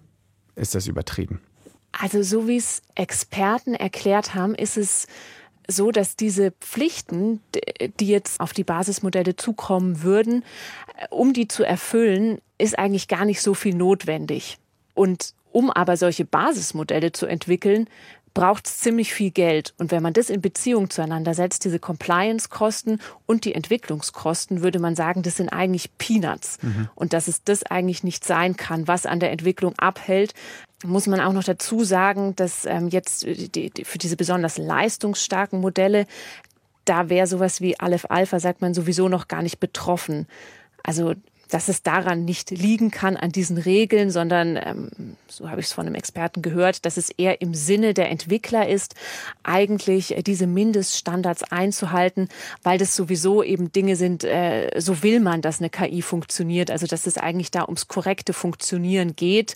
ist 0.56 0.74
das 0.74 0.86
übertrieben? 0.86 1.40
Also 1.92 2.22
so 2.22 2.48
wie 2.48 2.56
es 2.56 2.82
Experten 2.94 3.74
erklärt 3.74 4.34
haben, 4.34 4.54
ist 4.54 4.76
es 4.76 5.06
so, 5.66 5.90
dass 5.90 6.16
diese 6.16 6.50
Pflichten, 6.50 7.40
die 8.00 8.08
jetzt 8.08 8.40
auf 8.40 8.52
die 8.52 8.64
Basismodelle 8.64 9.36
zukommen 9.36 10.02
würden, 10.02 10.44
um 11.10 11.32
die 11.32 11.48
zu 11.48 11.64
erfüllen, 11.64 12.38
ist 12.58 12.78
eigentlich 12.78 13.08
gar 13.08 13.24
nicht 13.24 13.40
so 13.40 13.54
viel 13.54 13.74
notwendig. 13.74 14.58
Und 14.94 15.34
um 15.54 15.70
aber 15.70 15.96
solche 15.96 16.24
Basismodelle 16.24 17.12
zu 17.12 17.26
entwickeln, 17.26 17.88
braucht 18.34 18.66
es 18.66 18.78
ziemlich 18.80 19.14
viel 19.14 19.30
Geld. 19.30 19.72
Und 19.78 19.92
wenn 19.92 20.02
man 20.02 20.12
das 20.12 20.28
in 20.28 20.40
Beziehung 20.40 20.90
zueinander 20.90 21.32
setzt, 21.32 21.64
diese 21.64 21.78
Compliance-Kosten 21.78 22.98
und 23.26 23.44
die 23.44 23.54
Entwicklungskosten, 23.54 24.62
würde 24.62 24.80
man 24.80 24.96
sagen, 24.96 25.22
das 25.22 25.36
sind 25.36 25.50
eigentlich 25.50 25.96
Peanuts. 25.96 26.58
Mhm. 26.60 26.88
Und 26.96 27.12
dass 27.12 27.28
es 27.28 27.44
das 27.44 27.62
eigentlich 27.62 28.02
nicht 28.02 28.24
sein 28.24 28.56
kann, 28.56 28.88
was 28.88 29.06
an 29.06 29.20
der 29.20 29.30
Entwicklung 29.30 29.74
abhält, 29.78 30.34
muss 30.84 31.06
man 31.06 31.20
auch 31.20 31.32
noch 31.32 31.44
dazu 31.44 31.84
sagen, 31.84 32.34
dass 32.34 32.66
ähm, 32.66 32.88
jetzt 32.88 33.22
die, 33.22 33.70
die, 33.70 33.84
für 33.84 33.98
diese 33.98 34.16
besonders 34.16 34.58
leistungsstarken 34.58 35.60
Modelle, 35.60 36.06
da 36.84 37.08
wäre 37.08 37.28
sowas 37.28 37.60
wie 37.60 37.78
Aleph 37.78 38.06
Alpha, 38.08 38.40
sagt 38.40 38.60
man, 38.60 38.74
sowieso 38.74 39.08
noch 39.08 39.28
gar 39.28 39.42
nicht 39.42 39.60
betroffen. 39.60 40.26
Also 40.82 41.14
dass 41.54 41.68
es 41.68 41.84
daran 41.84 42.24
nicht 42.24 42.50
liegen 42.50 42.90
kann, 42.90 43.16
an 43.16 43.30
diesen 43.30 43.58
Regeln, 43.58 44.10
sondern, 44.10 44.56
ähm, 44.56 44.90
so 45.28 45.48
habe 45.48 45.60
ich 45.60 45.66
es 45.66 45.72
von 45.72 45.86
einem 45.86 45.94
Experten 45.94 46.42
gehört, 46.42 46.84
dass 46.84 46.96
es 46.96 47.10
eher 47.10 47.40
im 47.40 47.54
Sinne 47.54 47.94
der 47.94 48.10
Entwickler 48.10 48.68
ist, 48.68 48.96
eigentlich 49.44 50.16
diese 50.26 50.48
Mindeststandards 50.48 51.44
einzuhalten, 51.52 52.28
weil 52.64 52.78
das 52.78 52.96
sowieso 52.96 53.44
eben 53.44 53.70
Dinge 53.70 53.94
sind, 53.94 54.24
äh, 54.24 54.68
so 54.80 55.04
will 55.04 55.20
man, 55.20 55.42
dass 55.42 55.60
eine 55.60 55.70
KI 55.70 56.02
funktioniert, 56.02 56.72
also 56.72 56.88
dass 56.88 57.06
es 57.06 57.18
eigentlich 57.18 57.52
da 57.52 57.62
ums 57.66 57.86
korrekte 57.86 58.32
Funktionieren 58.32 59.14
geht. 59.14 59.54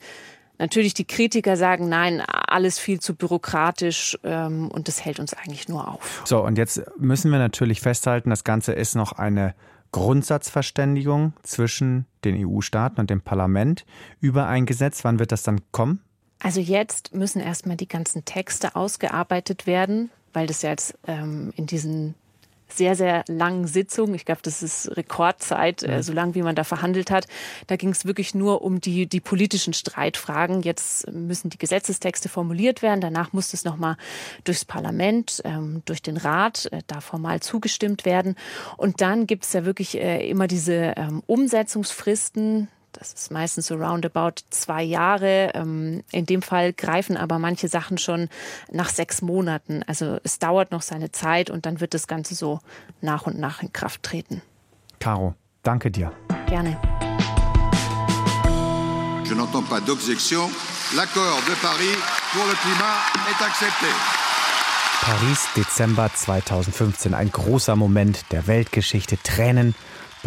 Natürlich 0.58 0.94
die 0.94 1.04
Kritiker 1.04 1.56
sagen, 1.56 1.88
nein, 1.88 2.22
alles 2.28 2.78
viel 2.78 3.00
zu 3.00 3.16
bürokratisch 3.16 4.16
ähm, 4.22 4.68
und 4.68 4.86
das 4.86 5.04
hält 5.04 5.18
uns 5.18 5.34
eigentlich 5.34 5.68
nur 5.68 5.88
auf. 5.88 6.22
So, 6.24 6.44
und 6.44 6.58
jetzt 6.58 6.80
müssen 6.96 7.32
wir 7.32 7.38
natürlich 7.40 7.80
festhalten, 7.80 8.30
das 8.30 8.44
Ganze 8.44 8.72
ist 8.72 8.94
noch 8.94 9.10
eine 9.10 9.56
Grundsatzverständigung 9.92 11.32
zwischen 11.42 12.06
den 12.24 12.46
EU-Staaten 12.46 13.00
und 13.00 13.10
dem 13.10 13.20
Parlament 13.20 13.84
über 14.20 14.46
ein 14.46 14.66
Gesetz. 14.66 15.04
Wann 15.04 15.18
wird 15.18 15.32
das 15.32 15.42
dann 15.42 15.60
kommen? 15.72 16.00
Also 16.40 16.60
jetzt 16.60 17.14
müssen 17.14 17.40
erstmal 17.40 17.76
die 17.76 17.88
ganzen 17.88 18.24
Texte 18.24 18.76
ausgearbeitet 18.76 19.66
werden, 19.66 20.10
weil 20.32 20.46
das 20.46 20.62
ja 20.62 20.70
jetzt 20.70 20.96
ähm, 21.06 21.52
in 21.56 21.66
diesen 21.66 22.14
sehr, 22.68 22.94
sehr 22.94 23.24
langen 23.28 23.66
Sitzung. 23.66 24.14
Ich 24.14 24.24
glaube, 24.24 24.40
das 24.42 24.62
ist 24.62 24.96
Rekordzeit, 24.96 25.82
äh, 25.82 26.02
so 26.02 26.12
lang 26.12 26.34
wie 26.34 26.42
man 26.42 26.54
da 26.54 26.64
verhandelt 26.64 27.10
hat. 27.10 27.26
Da 27.66 27.76
ging 27.76 27.90
es 27.90 28.04
wirklich 28.04 28.34
nur 28.34 28.62
um 28.62 28.80
die, 28.80 29.06
die 29.06 29.20
politischen 29.20 29.72
Streitfragen. 29.72 30.62
Jetzt 30.62 31.10
müssen 31.12 31.50
die 31.50 31.58
Gesetzestexte 31.58 32.28
formuliert 32.28 32.82
werden. 32.82 33.00
Danach 33.00 33.32
muss 33.32 33.54
es 33.54 33.64
nochmal 33.64 33.96
durchs 34.44 34.64
Parlament, 34.64 35.42
ähm, 35.44 35.82
durch 35.84 36.02
den 36.02 36.16
Rat 36.16 36.68
äh, 36.72 36.82
da 36.86 37.00
formal 37.00 37.40
zugestimmt 37.40 38.04
werden. 38.04 38.36
Und 38.76 39.00
dann 39.00 39.26
gibt 39.26 39.44
es 39.44 39.52
ja 39.52 39.64
wirklich 39.64 39.98
äh, 39.98 40.28
immer 40.28 40.46
diese 40.46 40.94
ähm, 40.96 41.22
Umsetzungsfristen. 41.26 42.68
Das 42.98 43.12
ist 43.12 43.30
meistens 43.30 43.68
so 43.68 43.76
roundabout 43.76 44.42
zwei 44.50 44.82
Jahre. 44.82 45.52
Ähm, 45.54 46.02
in 46.10 46.26
dem 46.26 46.42
Fall 46.42 46.72
greifen 46.72 47.16
aber 47.16 47.38
manche 47.38 47.68
Sachen 47.68 47.96
schon 47.96 48.28
nach 48.72 48.88
sechs 48.88 49.22
Monaten. 49.22 49.84
Also 49.86 50.18
es 50.24 50.40
dauert 50.40 50.72
noch 50.72 50.82
seine 50.82 51.12
Zeit 51.12 51.48
und 51.48 51.64
dann 51.64 51.80
wird 51.80 51.94
das 51.94 52.08
Ganze 52.08 52.34
so 52.34 52.58
nach 53.00 53.26
und 53.26 53.38
nach 53.38 53.62
in 53.62 53.72
Kraft 53.72 54.02
treten. 54.02 54.42
Caro, 54.98 55.34
danke 55.62 55.92
dir. 55.92 56.12
Gerne. 56.48 56.76
Je 59.24 59.34
n'entends 59.34 59.68
pas 59.68 59.80
d'objection. 59.80 60.50
L'accord 60.96 61.40
de 61.46 61.54
Paris 61.62 61.96
pour 62.32 62.44
le 62.46 62.54
climat 62.62 62.98
est 63.30 63.44
accepté. 63.44 63.86
Paris, 65.02 65.38
Dezember 65.54 66.10
2015. 66.12 67.14
Ein 67.14 67.30
großer 67.30 67.76
Moment 67.76 68.32
der 68.32 68.46
Weltgeschichte. 68.48 69.16
Tränen 69.22 69.74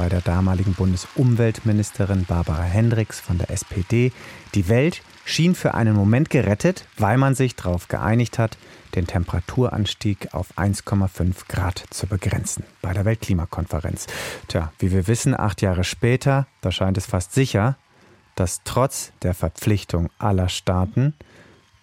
bei 0.01 0.09
der 0.09 0.21
damaligen 0.21 0.73
Bundesumweltministerin 0.73 2.25
Barbara 2.25 2.63
Hendricks 2.63 3.19
von 3.19 3.37
der 3.37 3.51
SPD. 3.51 4.11
Die 4.55 4.67
Welt 4.67 5.03
schien 5.25 5.53
für 5.53 5.75
einen 5.75 5.95
Moment 5.95 6.31
gerettet, 6.31 6.87
weil 6.97 7.19
man 7.19 7.35
sich 7.35 7.55
darauf 7.55 7.87
geeinigt 7.87 8.39
hat, 8.39 8.57
den 8.95 9.05
Temperaturanstieg 9.05 10.33
auf 10.33 10.57
1,5 10.57 11.47
Grad 11.47 11.83
zu 11.91 12.07
begrenzen 12.07 12.63
bei 12.81 12.93
der 12.93 13.05
Weltklimakonferenz. 13.05 14.07
Tja, 14.47 14.73
wie 14.79 14.91
wir 14.91 15.05
wissen, 15.05 15.39
acht 15.39 15.61
Jahre 15.61 15.83
später, 15.83 16.47
da 16.61 16.71
scheint 16.71 16.97
es 16.97 17.05
fast 17.05 17.33
sicher, 17.33 17.77
dass 18.33 18.61
trotz 18.63 19.11
der 19.21 19.35
Verpflichtung 19.35 20.09
aller 20.17 20.49
Staaten 20.49 21.13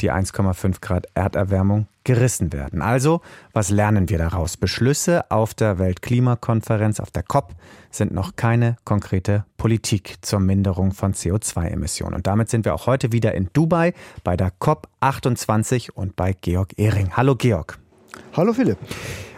die 0.01 0.13
1,5 0.13 0.81
Grad 0.81 1.07
Erderwärmung 1.15 1.89
gerissen 2.05 2.53
werden. 2.53 2.81
Also, 2.81 3.21
was 3.53 3.71
lernen 3.71 4.09
wir 4.09 4.19
daraus? 4.19 4.57
Beschlüsse 4.57 5.31
auf 5.31 5.55
der 5.55 5.79
Weltklimakonferenz, 5.79 7.01
auf 7.01 7.11
der 7.11 7.23
COP, 7.23 7.55
sind 7.91 8.13
noch 8.13 8.37
keine 8.37 8.77
konkrete 8.85 9.45
Politik 9.57 10.17
zur 10.23 10.41
Minderung 10.41 10.93
von 10.93 11.13
CO2-Emissionen. 11.13 12.15
Und 12.15 12.27
damit 12.27 12.49
sind 12.49 12.65
wir 12.65 12.75
auch 12.75 12.87
heute 12.87 13.13
wieder 13.13 13.35
in 13.35 13.51
Dubai 13.53 13.93
bei 14.25 14.37
der 14.37 14.53
COP 14.59 14.89
28 15.01 15.97
und 15.97 16.17
bei 16.17 16.33
Georg 16.33 16.79
Ehring. 16.79 17.17
Hallo 17.17 17.35
Georg. 17.35 17.79
Hallo 18.37 18.53
Philipp. 18.53 18.79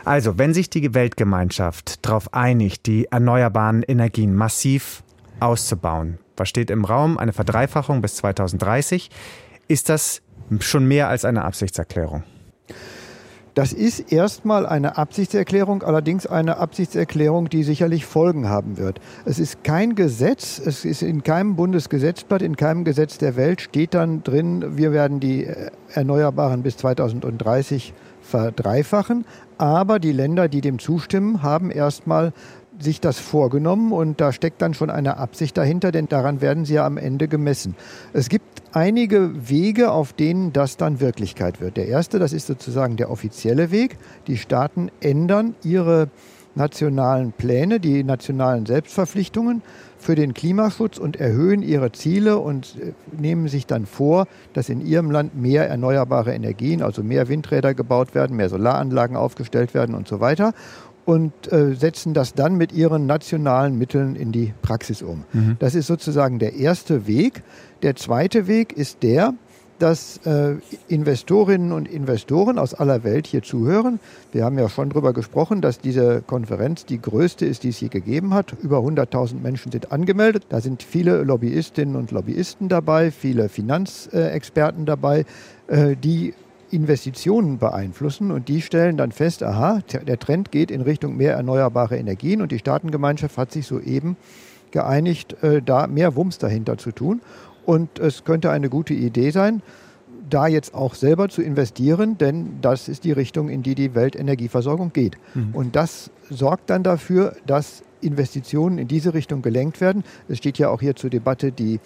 Also, 0.05 0.39
wenn 0.39 0.55
sich 0.55 0.71
die 0.71 0.95
Weltgemeinschaft 0.95 2.05
darauf 2.07 2.33
einigt, 2.33 2.87
die 2.87 3.07
erneuerbaren 3.07 3.83
Energien 3.83 4.35
massiv 4.35 5.03
auszubauen, 5.41 6.19
was 6.37 6.49
steht 6.49 6.71
im 6.71 6.85
Raum? 6.85 7.19
Eine 7.19 7.33
Verdreifachung 7.33 8.01
bis 8.01 8.17
2030. 8.17 9.11
Ist 9.69 9.89
das 9.89 10.23
schon 10.61 10.87
mehr 10.87 11.09
als 11.09 11.25
eine 11.25 11.45
Absichtserklärung? 11.45 12.23
Das 13.55 13.73
ist 13.73 14.13
erstmal 14.13 14.65
eine 14.65 14.97
Absichtserklärung, 14.97 15.83
allerdings 15.83 16.27
eine 16.27 16.59
Absichtserklärung, 16.59 17.49
die 17.49 17.65
sicherlich 17.65 18.07
Folgen 18.07 18.49
haben 18.49 18.79
wird. 18.79 19.01
Es 19.25 19.39
ist 19.41 19.65
kein 19.65 19.97
Gesetz, 19.97 20.61
es 20.65 20.85
ist 20.85 21.03
in 21.03 21.25
keinem 21.25 21.57
Bundesgesetzblatt, 21.57 22.43
in 22.43 22.57
keinem 22.57 22.85
Gesetz 22.85 23.19
der 23.19 23.37
Welt 23.37 23.61
steht 23.61 23.95
dann 23.95 24.23
drin, 24.23 24.79
wir 24.79 24.93
werden 24.93 25.19
die 25.19 25.49
Erneuerbaren 25.93 26.63
bis 26.63 26.77
2030 26.77 27.93
verdreifachen. 28.23 29.25
Aber 29.59 29.99
die 29.99 30.13
Länder, 30.13 30.49
die 30.49 30.61
dem 30.61 30.79
zustimmen, 30.79 31.43
haben 31.43 31.71
erstmal 31.71 32.33
sich 32.81 33.01
das 33.01 33.19
vorgenommen 33.19 33.93
und 33.93 34.21
da 34.21 34.33
steckt 34.33 34.63
dann 34.63 34.75
schon 34.75 34.91
eine 34.91 35.19
Absicht 35.19 35.57
dahinter, 35.57 35.93
denn 35.93 36.09
daran 36.09 36.41
werden 36.41 36.65
sie 36.65 36.75
ja 36.75 36.87
am 36.87 36.97
Ende 36.97 37.29
gemessen. 37.29 37.77
Es 38.13 38.29
gibt 38.29 38.63
einige 38.73 39.49
Wege, 39.49 39.93
auf 39.93 40.13
denen 40.13 40.53
das 40.53 40.77
dann 40.77 41.01
Wirklichkeit 41.01 41.61
wird. 41.61 41.77
Der 41.77 41.87
erste, 41.87 42.19
das 42.19 42.33
ist 42.33 42.47
sozusagen 42.47 42.97
der 42.97 43.11
offizielle 43.11 43.71
Weg. 43.71 43.99
Die 44.27 44.37
Staaten 44.37 44.91
ändern 45.01 45.55
ihre 45.63 46.09
nationalen 46.55 47.33
Pläne, 47.33 47.79
die 47.79 48.03
nationalen 48.03 48.67
Selbstverpflichtungen 48.67 49.63
für 49.99 50.15
den 50.15 50.35
Klimaschutz 50.35 50.99
und 50.99 51.17
erhöhen 51.17 51.63
ihre 51.63 51.93
Ziele 51.93 52.39
und 52.39 52.77
äh, 52.81 52.93
nehmen 53.17 53.49
sich 53.49 53.67
dann 53.67 53.87
vor, 53.87 54.27
dass 54.53 54.69
in 54.69 54.81
ihrem 54.81 55.11
Land 55.11 55.35
mehr 55.35 55.69
erneuerbare 55.69 56.35
Energien, 56.35 56.83
also 56.83 57.03
mehr 57.03 57.29
Windräder 57.29 57.75
gebaut 57.75 58.15
werden, 58.15 58.37
mehr 58.37 58.49
Solaranlagen 58.49 59.17
aufgestellt 59.17 59.75
werden 59.75 59.95
und 59.95 60.09
so 60.09 60.21
weiter 60.21 60.53
und 61.11 61.53
äh, 61.53 61.75
setzen 61.75 62.15
das 62.15 62.35
dann 62.35 62.55
mit 62.55 62.71
ihren 62.71 63.07
nationalen 63.07 63.77
Mitteln 63.77 64.15
in 64.15 64.31
die 64.31 64.55
Praxis 64.63 65.03
um. 65.03 65.25
Mhm. 65.33 65.57
Das 65.59 65.75
ist 65.75 65.89
sozusagen 65.89 66.39
der 66.39 66.55
erste 66.55 67.09
Weg. 67.09 67.43
Der 67.83 67.97
zweite 67.97 68.47
Weg 68.47 68.73
ist 68.73 69.03
der, 69.03 69.35
dass 69.81 70.19
äh, 70.25 70.55
Investorinnen 70.87 71.73
und 71.73 71.89
Investoren 71.89 72.61
aus 72.61 72.75
aller 72.75 73.03
Welt 73.03 73.27
hier 73.27 73.43
zuhören. 73.43 73.99
Wir 74.31 74.45
haben 74.45 74.57
ja 74.57 74.69
schon 74.69 74.91
darüber 74.91 75.13
gesprochen, 75.13 75.61
dass 75.61 75.81
diese 75.81 76.23
Konferenz 76.23 76.85
die 76.85 77.03
größte 77.03 77.45
ist, 77.45 77.65
die 77.65 77.71
es 77.71 77.81
je 77.81 77.89
gegeben 77.89 78.33
hat. 78.33 78.55
Über 78.63 78.79
100.000 78.79 79.41
Menschen 79.41 79.73
sind 79.73 79.91
angemeldet. 79.91 80.45
Da 80.49 80.61
sind 80.61 80.85
viele 80.85 81.25
Lobbyistinnen 81.25 81.97
und 81.97 82.13
Lobbyisten 82.13 82.69
dabei, 82.69 83.11
viele 83.11 83.49
Finanzexperten 83.49 84.87
dabei, 84.87 85.25
äh, 85.67 85.97
die 85.97 86.35
Investitionen 86.71 87.59
beeinflussen 87.59 88.31
und 88.31 88.49
die 88.49 88.63
stellen 88.63 88.97
dann 88.97 89.13
fest, 89.13 89.43
aha, 89.43 89.81
der 90.07 90.19
Trend 90.19 90.53
geht 90.53 90.71
in 90.71 90.81
Richtung 90.81 91.17
mehr 91.17 91.35
erneuerbare 91.35 91.97
Energien 91.97 92.43
und 92.43 92.53
die 92.53 92.59
Staatengemeinschaft 92.59 93.37
hat 93.37 93.53
sich 93.53 93.67
soeben 93.67 94.17
geeinigt, 94.71 95.43
äh, 95.43 95.63
da 95.63 95.87
mehr 95.87 96.15
Wumms 96.17 96.39
dahinter 96.39 96.79
zu 96.79 96.93
tun. 96.93 97.21
Und 97.67 97.99
es 97.99 98.25
könnte 98.25 98.51
eine 98.51 98.69
gute 98.69 98.95
Idee 98.95 99.31
sein, 99.31 99.63
da 100.29 100.47
jetzt 100.47 100.75
auch 100.75 100.95
selber 100.95 101.29
zu 101.29 101.43
investieren, 101.43 102.17
denn 102.19 102.59
das 102.63 102.89
ist 102.89 103.05
die 103.05 103.13
Richtung, 103.13 103.49
in 103.49 103.63
die 103.63 103.75
die 103.75 103.95
Weltenergieversorgung 103.95 104.93
geht. 104.93 105.17
Mhm. 105.35 105.55
Und 105.55 105.77
das 105.77 106.11
sorgt 106.31 106.71
dann 106.71 106.83
dafür, 106.83 107.37
dass 107.47 107.83
Investitionen 108.01 108.79
in 108.79 108.89
diese 108.89 109.13
Richtung 109.13 109.43
gelenkt 109.43 109.81
werden. 109.81 110.05
Es 110.29 110.39
steht 110.39 110.59
ja 110.59 110.71
auch 110.71 110.81
hier 110.81 110.97
zur 110.97 111.11
Debatte 111.11 111.53
die 111.53 111.81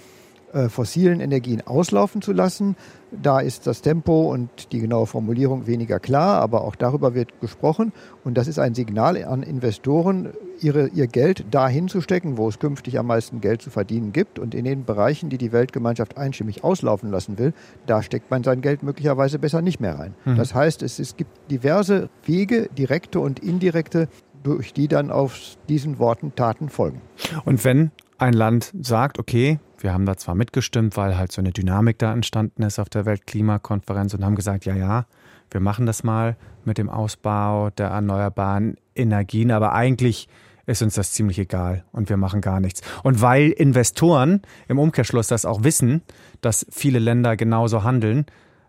äh, 0.55 0.69
fossilen 0.69 1.21
Energien 1.21 1.67
auslaufen 1.67 2.23
zu 2.23 2.33
lassen. 2.33 2.77
Da 3.11 3.41
ist 3.41 3.67
das 3.67 3.83
Tempo 3.83 4.33
und 4.33 4.73
die 4.73 4.79
genaue 4.79 5.07
Formulierung 5.07 5.67
weniger 5.67 5.99
klar, 5.99 6.41
aber 6.41 6.63
auch 6.63 6.77
darüber 6.77 7.15
wird 7.15 7.41
gesprochen. 7.41 7.93
Und 8.23 8.39
das 8.39 8.47
ist 8.47 8.61
ein 8.61 8.75
Signal 8.75 9.23
an 9.25 9.43
Investoren, 9.43 10.29
ihre, 10.61 10.89
ihr 10.89 11.09
Geld 11.09 11.45
dahin 11.51 11.89
zu 11.89 12.01
stecken, 12.01 12.39
wo 12.39 12.49
es 12.49 12.61
künftig 12.61 12.99
am 12.99 13.09
meisten 13.09 13.41
Geld 13.41 13.63
zu 13.63 13.71
verdienen 13.71 14.13
gibt. 14.13 14.39
Und 14.39 14.55
in 14.55 14.65
den 14.65 14.85
Bereichen, 14.85 15.29
die 15.29 15.39
die 15.39 15.53
Weltgemeinschaft 15.53 16.17
einstimmig 16.17 16.63
auslaufen 16.63 17.11
lassen 17.11 17.37
will, 17.39 17.53
da 17.87 18.03
steckt 18.03 18.31
man 18.31 18.45
sein 18.45 18.61
Geld 18.61 18.83
möglicherweise 18.83 19.41
besser 19.41 19.61
nicht 19.61 19.81
mehr 19.81 19.99
rein. 19.99 20.15
Mhm. 20.25 20.37
Das 20.37 20.55
heißt, 20.55 20.83
es, 20.83 21.01
es 21.01 21.17
gibt 21.17 21.51
diverse 21.51 22.09
Wege, 22.25 22.69
direkte 22.77 23.19
und 23.19 23.41
indirekte, 23.41 24.09
durch 24.45 24.73
die 24.73 24.87
dann 24.87 25.11
auf 25.11 25.57
diesen 25.69 25.99
Worten 25.99 26.35
Taten 26.37 26.69
folgen. 26.69 27.01
Und 27.45 27.65
wenn 27.65 27.91
ein 28.19 28.33
Land 28.33 28.73
sagt, 28.81 29.19
okay, 29.19 29.59
wir 29.79 29.93
haben 29.93 30.07
da 30.07 30.17
zwar 30.17 30.35
mitgestimmt, 30.35 30.97
weil 30.97 31.17
halt 31.17 31.33
so 31.33 31.41
eine 31.41 31.53
Dynamik 31.53 31.99
da 31.99 32.13
entstanden 32.13 32.63
ist 32.63 32.79
auf 32.79 32.89
der 32.89 33.05
Weltklimakonferenz 33.05 34.15
und 34.15 34.25
haben 34.25 34.35
gesagt, 34.35 34.65
ja, 34.65 34.75
ja, 34.75 35.07
wir 35.51 35.61
machen 35.61 35.87
das 35.87 36.05
mal 36.05 36.37
mit 36.65 36.79
dem 36.79 36.89
Ausbau 36.89 37.71
der 37.71 37.89
erneuerbaren 37.89 38.77
Energien, 38.95 39.51
aber 39.51 39.73
eigentlich 39.73 40.29
ist 40.67 40.83
uns 40.83 40.95
das 40.95 41.13
ziemlich 41.13 41.39
egal 41.39 41.85
und 41.93 42.09
wir 42.09 42.17
machen 42.17 42.41
gar 42.41 42.61
nichts. 42.61 42.81
Und 43.03 43.21
weil 43.21 43.51
Investoren 43.51 44.43
im 44.69 44.79
Umkehrschluss 44.79 45.29
das 45.29 45.45
auch 45.45 45.63
wissen, 45.63 46.03
dass 46.41 46.67
viele 46.71 46.99
Länder 46.99 47.37
genauso 47.37 47.83
handeln, 47.83 48.27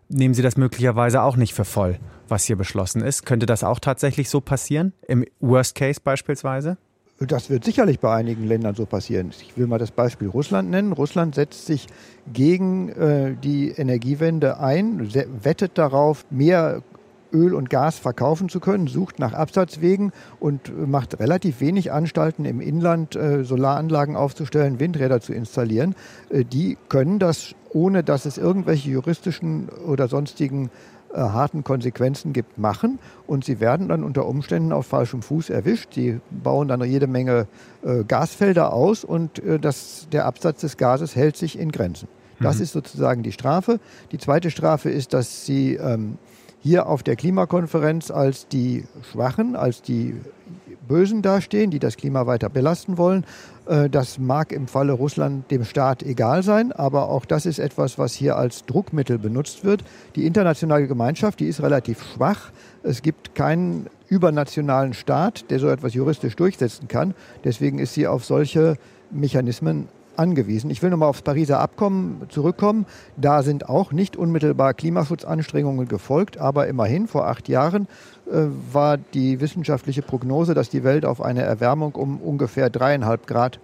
nehmen 0.08 0.34
sie 0.34 0.42
das 0.42 0.56
möglicherweise 0.56 1.22
auch 1.22 1.36
nicht 1.36 1.54
für 1.54 1.64
voll, 1.64 1.98
was 2.28 2.44
hier 2.44 2.56
beschlossen 2.56 3.02
ist. 3.02 3.24
Könnte 3.24 3.46
das 3.46 3.64
auch 3.64 3.80
tatsächlich 3.80 4.28
so 4.28 4.40
passieren? 4.40 4.92
Im 5.08 5.24
Worst 5.40 5.74
Case 5.74 6.00
beispielsweise? 6.02 6.76
Das 7.18 7.48
wird 7.48 7.64
sicherlich 7.64 7.98
bei 7.98 8.14
einigen 8.14 8.44
Ländern 8.44 8.74
so 8.74 8.84
passieren. 8.84 9.30
Ich 9.30 9.56
will 9.56 9.66
mal 9.66 9.78
das 9.78 9.90
Beispiel 9.90 10.28
Russland 10.28 10.68
nennen. 10.68 10.92
Russland 10.92 11.34
setzt 11.34 11.64
sich 11.64 11.86
gegen 12.30 12.90
äh, 12.90 13.34
die 13.42 13.70
Energiewende 13.70 14.60
ein, 14.60 15.08
wettet 15.42 15.78
darauf, 15.78 16.26
mehr 16.28 16.82
Öl 17.32 17.54
und 17.54 17.70
Gas 17.70 17.98
verkaufen 17.98 18.48
zu 18.48 18.60
können, 18.60 18.86
sucht 18.86 19.18
nach 19.18 19.32
Absatzwegen 19.32 20.12
und 20.40 20.88
macht 20.88 21.18
relativ 21.18 21.60
wenig 21.60 21.90
Anstalten 21.90 22.44
im 22.44 22.60
Inland, 22.60 23.16
äh, 23.16 23.44
Solaranlagen 23.44 24.14
aufzustellen, 24.14 24.78
Windräder 24.78 25.20
zu 25.20 25.32
installieren. 25.32 25.94
Äh, 26.28 26.44
die 26.44 26.76
können 26.88 27.18
das, 27.18 27.54
ohne 27.72 28.04
dass 28.04 28.26
es 28.26 28.36
irgendwelche 28.36 28.90
juristischen 28.90 29.68
oder 29.68 30.08
sonstigen 30.08 30.70
äh, 31.16 31.20
harten 31.20 31.64
Konsequenzen 31.64 32.34
gibt, 32.34 32.58
machen. 32.58 32.98
Und 33.26 33.44
sie 33.44 33.58
werden 33.58 33.88
dann 33.88 34.04
unter 34.04 34.26
Umständen 34.26 34.72
auf 34.72 34.86
falschem 34.86 35.22
Fuß 35.22 35.48
erwischt. 35.48 35.94
Sie 35.94 36.20
bauen 36.30 36.68
dann 36.68 36.84
jede 36.84 37.06
Menge 37.06 37.46
äh, 37.82 38.04
Gasfelder 38.04 38.72
aus 38.72 39.02
und 39.02 39.38
äh, 39.38 39.58
das, 39.58 40.08
der 40.12 40.26
Absatz 40.26 40.60
des 40.60 40.76
Gases 40.76 41.16
hält 41.16 41.36
sich 41.36 41.58
in 41.58 41.72
Grenzen. 41.72 42.08
Das 42.38 42.56
mhm. 42.56 42.62
ist 42.64 42.72
sozusagen 42.72 43.22
die 43.22 43.32
Strafe. 43.32 43.80
Die 44.12 44.18
zweite 44.18 44.50
Strafe 44.50 44.90
ist, 44.90 45.14
dass 45.14 45.46
sie 45.46 45.76
ähm, 45.76 46.18
hier 46.60 46.86
auf 46.86 47.02
der 47.02 47.16
Klimakonferenz 47.16 48.10
als 48.10 48.48
die 48.48 48.84
Schwachen, 49.10 49.56
als 49.56 49.80
die 49.80 50.20
Bösen 50.86 51.22
dastehen, 51.22 51.70
die 51.70 51.78
das 51.78 51.96
Klima 51.96 52.26
weiter 52.26 52.48
belasten 52.48 52.98
wollen. 52.98 53.24
Äh, 53.66 53.90
das 53.90 54.18
mag 54.18 54.52
im 54.52 54.68
Falle 54.68 54.92
Russland 54.92 55.50
dem 55.50 55.64
Staat 55.64 56.02
egal 56.02 56.42
sein, 56.42 56.72
aber 56.72 57.08
auch 57.08 57.24
das 57.24 57.46
ist 57.46 57.58
etwas, 57.58 57.98
was 57.98 58.14
hier 58.14 58.36
als 58.36 58.64
Druckmittel 58.64 59.18
benutzt 59.18 59.64
wird. 59.64 59.84
Die 60.14 60.26
internationale 60.26 60.86
Gemeinschaft, 60.86 61.40
die 61.40 61.46
ist 61.46 61.62
relativ 61.62 62.02
schwach. 62.02 62.50
Es 62.82 63.02
gibt 63.02 63.34
keinen 63.34 63.86
übernationalen 64.08 64.94
Staat, 64.94 65.50
der 65.50 65.58
so 65.58 65.68
etwas 65.68 65.94
juristisch 65.94 66.36
durchsetzen 66.36 66.88
kann. 66.88 67.14
Deswegen 67.44 67.78
ist 67.78 67.94
sie 67.94 68.06
auf 68.06 68.24
solche 68.24 68.76
Mechanismen 69.10 69.88
angewiesen. 70.18 70.70
Ich 70.70 70.82
will 70.82 70.90
nochmal 70.90 71.08
aufs 71.08 71.22
Pariser 71.22 71.60
Abkommen 71.60 72.22
zurückkommen. 72.28 72.86
Da 73.16 73.42
sind 73.42 73.68
auch 73.68 73.92
nicht 73.92 74.16
unmittelbar 74.16 74.74
Klimaschutzanstrengungen 74.74 75.88
gefolgt, 75.88 76.38
aber 76.38 76.66
immerhin 76.66 77.06
vor 77.06 77.26
acht 77.26 77.48
Jahren 77.48 77.88
äh, 78.30 78.46
war 78.72 78.96
die 78.96 79.40
wissenschaftliche 79.40 80.02
Prognose, 80.02 80.54
dass 80.54 80.68
die 80.68 80.84
Welt 80.84 81.04
auf 81.04 81.20
eine 81.20 81.42
Erwärmung 81.42 81.94
um 81.94 82.20
ungefähr 82.20 82.70
dreieinhalb 82.70 83.26
Grad 83.26 83.60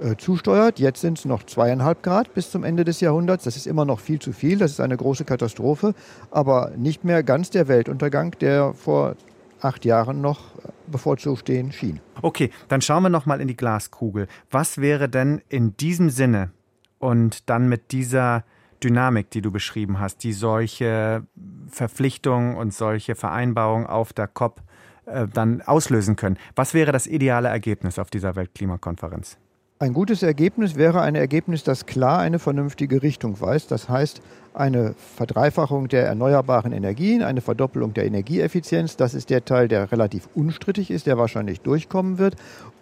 äh, 0.00 0.16
zusteuert. 0.16 0.78
Jetzt 0.78 1.02
sind 1.02 1.18
es 1.18 1.24
noch 1.26 1.44
zweieinhalb 1.44 2.02
Grad 2.02 2.32
bis 2.32 2.50
zum 2.50 2.64
Ende 2.64 2.84
des 2.84 3.00
Jahrhunderts. 3.00 3.44
Das 3.44 3.56
ist 3.56 3.66
immer 3.66 3.84
noch 3.84 4.00
viel 4.00 4.18
zu 4.18 4.32
viel. 4.32 4.56
Das 4.56 4.70
ist 4.70 4.80
eine 4.80 4.96
große 4.96 5.24
Katastrophe, 5.24 5.94
aber 6.30 6.72
nicht 6.76 7.04
mehr 7.04 7.22
ganz 7.22 7.50
der 7.50 7.68
Weltuntergang, 7.68 8.34
der 8.40 8.72
vor 8.72 9.14
acht 9.60 9.84
Jahren 9.84 10.20
noch 10.20 10.40
bevorzustehen 10.86 11.72
schien. 11.72 12.00
Okay, 12.22 12.50
dann 12.68 12.80
schauen 12.80 13.02
wir 13.02 13.10
noch 13.10 13.26
mal 13.26 13.40
in 13.40 13.48
die 13.48 13.56
Glaskugel. 13.56 14.26
Was 14.50 14.78
wäre 14.78 15.08
denn 15.08 15.42
in 15.48 15.76
diesem 15.76 16.10
Sinne 16.10 16.50
und 16.98 17.48
dann 17.48 17.68
mit 17.68 17.92
dieser 17.92 18.44
Dynamik, 18.82 19.30
die 19.30 19.42
du 19.42 19.50
beschrieben 19.50 20.00
hast, 20.00 20.24
die 20.24 20.32
solche 20.32 21.22
Verpflichtungen 21.68 22.56
und 22.56 22.72
solche 22.72 23.14
Vereinbarungen 23.14 23.86
auf 23.86 24.12
der 24.12 24.26
COP 24.26 24.62
äh, 25.06 25.26
dann 25.28 25.62
auslösen 25.62 26.16
können. 26.16 26.38
Was 26.54 26.74
wäre 26.74 26.92
das 26.92 27.06
ideale 27.06 27.48
Ergebnis 27.48 27.98
auf 27.98 28.10
dieser 28.10 28.36
Weltklimakonferenz? 28.36 29.38
Ein 29.82 29.94
gutes 29.94 30.22
Ergebnis 30.22 30.76
wäre 30.76 31.00
ein 31.00 31.14
Ergebnis, 31.14 31.64
das 31.64 31.86
klar 31.86 32.18
eine 32.18 32.38
vernünftige 32.38 33.02
Richtung 33.02 33.40
weist. 33.40 33.70
Das 33.70 33.88
heißt, 33.88 34.20
eine 34.52 34.94
Verdreifachung 35.16 35.88
der 35.88 36.04
erneuerbaren 36.04 36.72
Energien, 36.72 37.22
eine 37.22 37.40
Verdoppelung 37.40 37.94
der 37.94 38.04
Energieeffizienz. 38.04 38.98
Das 38.98 39.14
ist 39.14 39.30
der 39.30 39.46
Teil, 39.46 39.68
der 39.68 39.90
relativ 39.90 40.28
unstrittig 40.34 40.90
ist, 40.90 41.06
der 41.06 41.16
wahrscheinlich 41.16 41.62
durchkommen 41.62 42.18
wird 42.18 42.36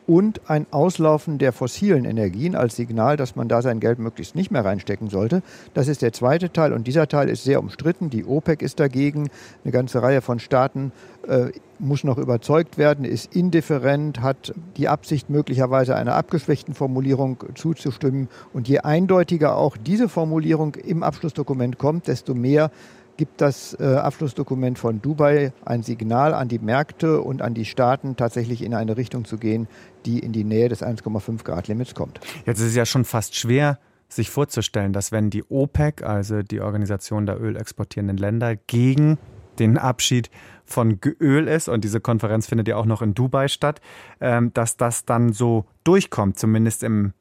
und 0.08 0.40
ein 0.48 0.66
Auslaufen 0.70 1.36
der 1.36 1.52
fossilen 1.52 2.06
Energien 2.06 2.56
als 2.56 2.76
Signal, 2.76 3.18
dass 3.18 3.36
man 3.36 3.46
da 3.46 3.60
sein 3.60 3.78
Geld 3.78 3.98
möglichst 3.98 4.34
nicht 4.34 4.50
mehr 4.50 4.64
reinstecken 4.64 5.10
sollte. 5.10 5.42
Das 5.74 5.86
ist 5.86 6.00
der 6.00 6.14
zweite 6.14 6.50
Teil 6.50 6.72
und 6.72 6.86
dieser 6.86 7.08
Teil 7.08 7.28
ist 7.28 7.44
sehr 7.44 7.60
umstritten. 7.60 8.08
Die 8.08 8.24
OPEC 8.24 8.62
ist 8.62 8.80
dagegen, 8.80 9.28
eine 9.64 9.72
ganze 9.72 10.02
Reihe 10.02 10.22
von 10.22 10.38
Staaten 10.40 10.92
äh, 11.28 11.50
muss 11.78 12.04
noch 12.04 12.16
überzeugt 12.16 12.78
werden, 12.78 13.04
ist 13.04 13.36
indifferent, 13.36 14.22
hat 14.22 14.54
die 14.78 14.88
Absicht 14.88 15.28
möglicherweise 15.28 15.94
einer 15.94 16.14
abgeschwächten 16.14 16.72
Formulierung 16.72 17.44
zuzustimmen. 17.54 18.28
Und 18.54 18.66
je 18.66 18.78
eindeutiger 18.78 19.56
auch 19.56 19.76
diese 19.76 20.08
Formulierung 20.08 20.74
im 20.74 21.02
Abschlussdokument 21.02 21.76
kommt, 21.76 22.08
desto 22.08 22.34
mehr 22.34 22.70
gibt 23.18 23.42
das 23.42 23.76
äh, 23.78 23.84
Abschlussdokument 23.84 24.78
von 24.78 25.02
Dubai 25.02 25.52
ein 25.66 25.82
Signal 25.82 26.32
an 26.32 26.48
die 26.48 26.60
Märkte 26.60 27.20
und 27.20 27.42
an 27.42 27.52
die 27.52 27.66
Staaten, 27.66 28.16
tatsächlich 28.16 28.62
in 28.62 28.72
eine 28.72 28.96
Richtung 28.96 29.26
zu 29.26 29.36
gehen, 29.36 29.68
die 30.06 30.20
in 30.20 30.32
die 30.32 30.44
Nähe 30.44 30.70
des 30.70 30.82
1,5 30.82 31.44
Grad 31.44 31.68
Limits 31.68 31.94
kommt. 31.94 32.20
Jetzt 32.46 32.60
ist 32.60 32.68
es 32.68 32.74
ja 32.76 32.86
schon 32.86 33.04
fast 33.04 33.36
schwer, 33.36 33.78
sich 34.08 34.30
vorzustellen, 34.30 34.94
dass 34.94 35.12
wenn 35.12 35.28
die 35.28 35.44
OPEC, 35.50 36.02
also 36.02 36.42
die 36.42 36.60
Organisation 36.60 37.26
der 37.26 37.38
ölexportierenden 37.40 38.16
Länder, 38.16 38.56
gegen 38.56 39.18
den 39.58 39.76
Abschied 39.76 40.30
von 40.64 40.98
Öl 41.20 41.48
ist, 41.48 41.68
und 41.68 41.82
diese 41.82 42.00
Konferenz 42.00 42.46
findet 42.46 42.68
ja 42.68 42.76
auch 42.76 42.86
noch 42.86 43.02
in 43.02 43.14
Dubai 43.14 43.48
statt, 43.48 43.80
ähm, 44.20 44.52
dass 44.54 44.76
das 44.76 45.04
dann 45.04 45.32
so 45.32 45.66
durchkommt, 45.84 46.38
zumindest 46.38 46.84
im 46.84 47.12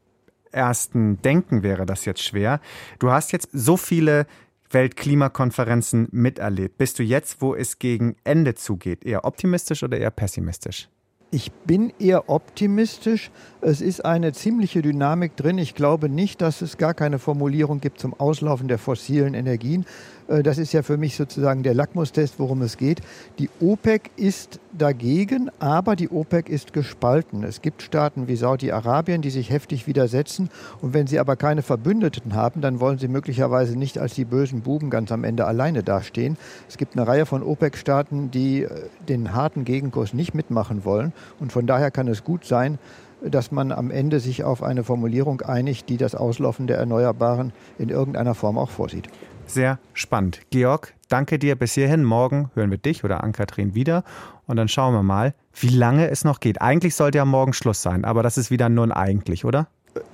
ersten 0.52 1.22
Denken 1.22 1.64
wäre 1.64 1.86
das 1.86 2.06
jetzt 2.06 2.22
schwer. 2.22 2.62
Du 3.00 3.12
hast 3.12 3.32
jetzt 3.32 3.50
so 3.52 3.78
viele 3.78 4.28
Weltklimakonferenzen 4.72 6.08
miterlebt. 6.12 6.78
Bist 6.78 7.00
du 7.00 7.04
jetzt, 7.04 7.42
wo 7.42 7.56
es 7.56 7.80
gegen 7.80 8.16
Ende 8.24 8.56
zugeht, 8.56 9.06
eher 9.06 9.26
optimistisch 9.26 9.84
oder 9.84 9.98
eher 9.98 10.12
pessimistisch? 10.12 10.90
Ich 11.30 11.52
bin 11.52 11.92
eher 12.00 12.30
optimistisch. 12.30 13.32
Es 13.60 13.82
ist 13.82 14.06
eine 14.06 14.32
ziemliche 14.32 14.82
Dynamik 14.82 15.36
drin. 15.36 15.58
Ich 15.58 15.76
glaube 15.76 16.08
nicht, 16.08 16.42
dass 16.42 16.62
es 16.62 16.78
gar 16.78 16.94
keine 16.94 17.20
Formulierung 17.20 17.82
gibt 17.82 18.00
zum 18.00 18.14
Auslaufen 18.14 18.70
der 18.70 18.78
fossilen 18.78 19.34
Energien. 19.34 19.86
Äh, 20.28 20.44
das 20.44 20.58
ist 20.58 20.74
ja 20.74 20.84
für 20.84 20.98
mich 20.98 21.16
sozusagen 21.16 21.64
der 21.64 21.74
Lackmustest, 21.74 22.40
worum 22.40 22.62
es 22.62 22.78
geht. 22.78 23.02
Die 23.40 23.50
OPEC 23.62 24.12
ist 24.16 24.60
dagegen, 24.78 25.50
aber 25.60 25.96
die 25.96 26.10
OPEC 26.10 26.50
ist 26.50 26.74
gespalten. 26.74 27.44
Es 27.44 27.62
gibt 27.62 27.82
Staaten 27.82 28.28
wie 28.28 28.36
Saudi-Arabien, 28.36 29.22
die 29.22 29.30
sich 29.30 29.50
heftig 29.50 29.88
widersetzen. 29.88 30.50
Und 30.82 30.94
wenn 30.94 31.08
sie 31.08 31.20
aber 31.20 31.36
keine 31.36 31.62
Verbündeten 31.62 32.36
haben, 32.36 32.62
dann 32.62 32.80
wollen 32.80 32.98
sie 32.98 33.08
möglicherweise 33.08 33.78
nicht 33.78 33.98
als 33.98 34.14
die 34.14 34.26
bösen 34.26 34.62
Buben 34.62 34.90
ganz 34.90 35.12
am 35.12 35.24
Ende 35.24 35.46
alleine 35.46 35.84
dastehen. 35.84 36.38
Es 36.68 36.78
gibt 36.78 36.96
eine 36.96 37.08
Reihe 37.08 37.26
von 37.26 37.44
OPEC-Staaten, 37.44 38.32
die 38.32 38.64
äh, 38.64 38.70
den 39.08 39.34
harten 39.34 39.66
Gegenkurs 39.66 40.14
nicht 40.14 40.34
mitmachen 40.34 40.86
wollen. 40.86 41.14
Und 41.40 41.52
von 41.52 41.68
daher 41.68 41.92
kann 41.92 42.08
es 42.08 42.24
gut 42.24 42.46
sein, 42.46 42.80
dass 43.22 43.52
man 43.52 43.72
am 43.72 43.90
Ende 43.90 44.20
sich 44.20 44.44
auf 44.44 44.62
eine 44.62 44.84
Formulierung 44.84 45.42
einigt, 45.42 45.90
die 45.90 45.98
das 45.98 46.14
Auslaufen 46.14 46.68
der 46.68 46.78
Erneuerbaren 46.78 47.52
in 47.80 47.90
irgendeiner 47.90 48.36
Form 48.36 48.60
auch 48.60 48.70
vorsieht. 48.70 49.10
Sehr 49.48 49.80
spannend. 49.94 50.42
Georg, 50.52 50.94
danke 51.10 51.40
dir 51.40 51.56
bis 51.56 51.74
hierhin. 51.74 52.04
Morgen 52.04 52.52
hören 52.54 52.70
wir 52.70 52.78
dich 52.78 53.04
oder 53.04 53.24
Ann-Kathrin 53.24 53.74
wieder 53.74 54.04
und 54.46 54.58
dann 54.58 54.68
schauen 54.68 54.94
wir 54.94 55.04
mal, 55.04 55.34
wie 55.56 55.70
lange 55.70 56.10
es 56.10 56.24
noch 56.24 56.40
geht. 56.40 56.62
Eigentlich 56.62 56.96
sollte 56.96 57.18
ja 57.18 57.26
morgen 57.26 57.54
Schluss 57.54 57.82
sein, 57.82 58.06
aber 58.06 58.24
das 58.24 58.38
ist 58.38 58.52
wieder 58.52 58.70
nur 58.70 58.86
ein 58.86 58.92
eigentlich, 58.92 59.46
oder? 59.46 59.68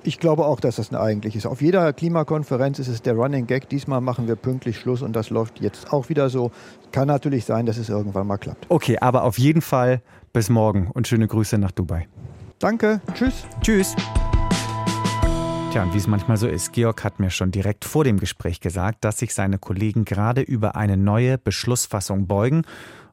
Ich 0.04 0.20
glaube 0.20 0.46
auch, 0.46 0.60
dass 0.60 0.78
das 0.78 0.92
ein 0.92 0.96
eigentlich 0.96 1.36
ist. 1.36 1.46
Auf 1.46 1.62
jeder 1.62 1.92
Klimakonferenz 1.92 2.80
ist 2.80 2.88
es 2.88 3.02
der 3.02 3.16
Running 3.16 3.48
Gag. 3.48 3.68
Diesmal 3.68 4.00
machen 4.00 4.28
wir 4.28 4.36
pünktlich 4.38 4.78
Schluss 4.78 5.02
und 5.02 5.14
das 5.14 5.30
läuft 5.30 5.60
jetzt 5.60 5.92
auch 5.92 6.08
wieder 6.08 6.30
so. 6.30 6.52
Kann 6.92 7.08
natürlich 7.08 7.44
sein, 7.44 7.66
dass 7.66 7.78
es 7.78 7.90
irgendwann 7.90 8.28
mal 8.28 8.38
klappt. 8.38 8.66
Okay, 8.70 8.98
aber 9.02 9.24
auf 9.24 9.38
jeden 9.38 9.62
Fall 9.62 10.02
bis 10.32 10.50
morgen 10.50 10.90
und 10.94 11.08
schöne 11.08 11.28
Grüße 11.28 11.58
nach 11.58 11.72
Dubai. 11.72 12.08
Danke. 12.60 13.02
Tschüss. 13.14 13.46
Tschüss. 13.62 13.96
Tja, 15.74 15.82
und 15.82 15.94
wie 15.96 15.98
es 15.98 16.06
manchmal 16.06 16.38
so 16.38 16.48
ist, 16.48 16.72
Georg 16.74 17.04
hat 17.04 17.20
mir 17.20 17.32
schon 17.32 17.50
direkt 17.50 17.84
vor 17.84 18.04
dem 18.04 18.20
Gespräch 18.20 18.60
gesagt, 18.60 19.04
dass 19.04 19.18
sich 19.18 19.34
seine 19.34 19.58
Kollegen 19.58 20.06
gerade 20.06 20.42
über 20.42 20.76
eine 20.76 20.98
neue 20.98 21.40
Beschlussfassung 21.40 22.28
beugen. 22.28 22.62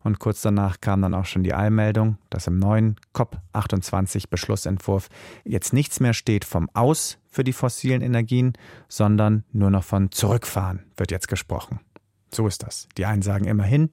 Und 0.05 0.19
kurz 0.19 0.43
danach 0.43 0.79
kam 0.83 1.01
dann 1.01 1.15
auch 1.15 1.25
schon 1.25 1.43
die 1.43 1.55
Eilmeldung, 1.55 2.19
dass 2.29 2.49
im 2.49 2.59
neuen 2.59 2.97
COP28 3.15 4.25
Beschlussentwurf 4.29 5.09
jetzt 5.43 5.73
nichts 5.73 6.01
mehr 6.01 6.13
steht 6.13 6.45
vom 6.45 6.69
Aus 6.75 7.17
für 7.31 7.45
die 7.45 7.55
fossilen 7.55 8.03
Energien, 8.03 8.53
sondern 8.89 9.45
nur 9.53 9.71
noch 9.71 9.85
von 9.85 10.11
Zurückfahren 10.11 10.85
wird 10.99 11.11
jetzt 11.11 11.29
gesprochen. 11.29 11.81
So 12.31 12.47
ist 12.47 12.63
das. 12.63 12.91
Die 12.99 13.07
einen 13.07 13.23
sagen 13.23 13.47
immerhin, 13.47 13.89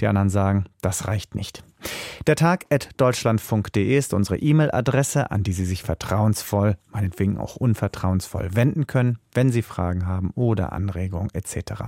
die 0.00 0.06
anderen 0.06 0.30
sagen, 0.30 0.64
das 0.80 1.08
reicht 1.08 1.34
nicht. 1.34 1.62
Der 2.26 2.36
Tag 2.36 2.66
at 2.70 2.90
deutschlandfunk.de 2.96 3.96
ist 3.96 4.12
unsere 4.12 4.38
E-Mail-Adresse, 4.38 5.30
an 5.30 5.42
die 5.42 5.52
Sie 5.52 5.64
sich 5.64 5.82
vertrauensvoll, 5.82 6.76
meinetwegen 6.92 7.38
auch 7.38 7.56
unvertrauensvoll 7.56 8.50
wenden 8.54 8.86
können, 8.86 9.18
wenn 9.32 9.50
Sie 9.50 9.62
Fragen 9.62 10.06
haben 10.06 10.30
oder 10.34 10.72
Anregungen 10.72 11.30
etc. 11.32 11.84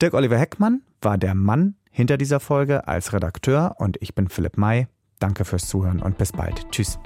Dirk 0.00 0.14
Oliver 0.14 0.38
Heckmann 0.38 0.82
war 1.00 1.18
der 1.18 1.34
Mann 1.34 1.76
hinter 1.90 2.16
dieser 2.16 2.40
Folge 2.40 2.86
als 2.88 3.12
Redakteur 3.12 3.76
und 3.78 3.96
ich 4.00 4.14
bin 4.14 4.28
Philipp 4.28 4.56
May. 4.56 4.86
Danke 5.18 5.44
fürs 5.44 5.68
Zuhören 5.68 6.00
und 6.00 6.18
bis 6.18 6.32
bald. 6.32 6.70
Tschüss. 6.70 6.98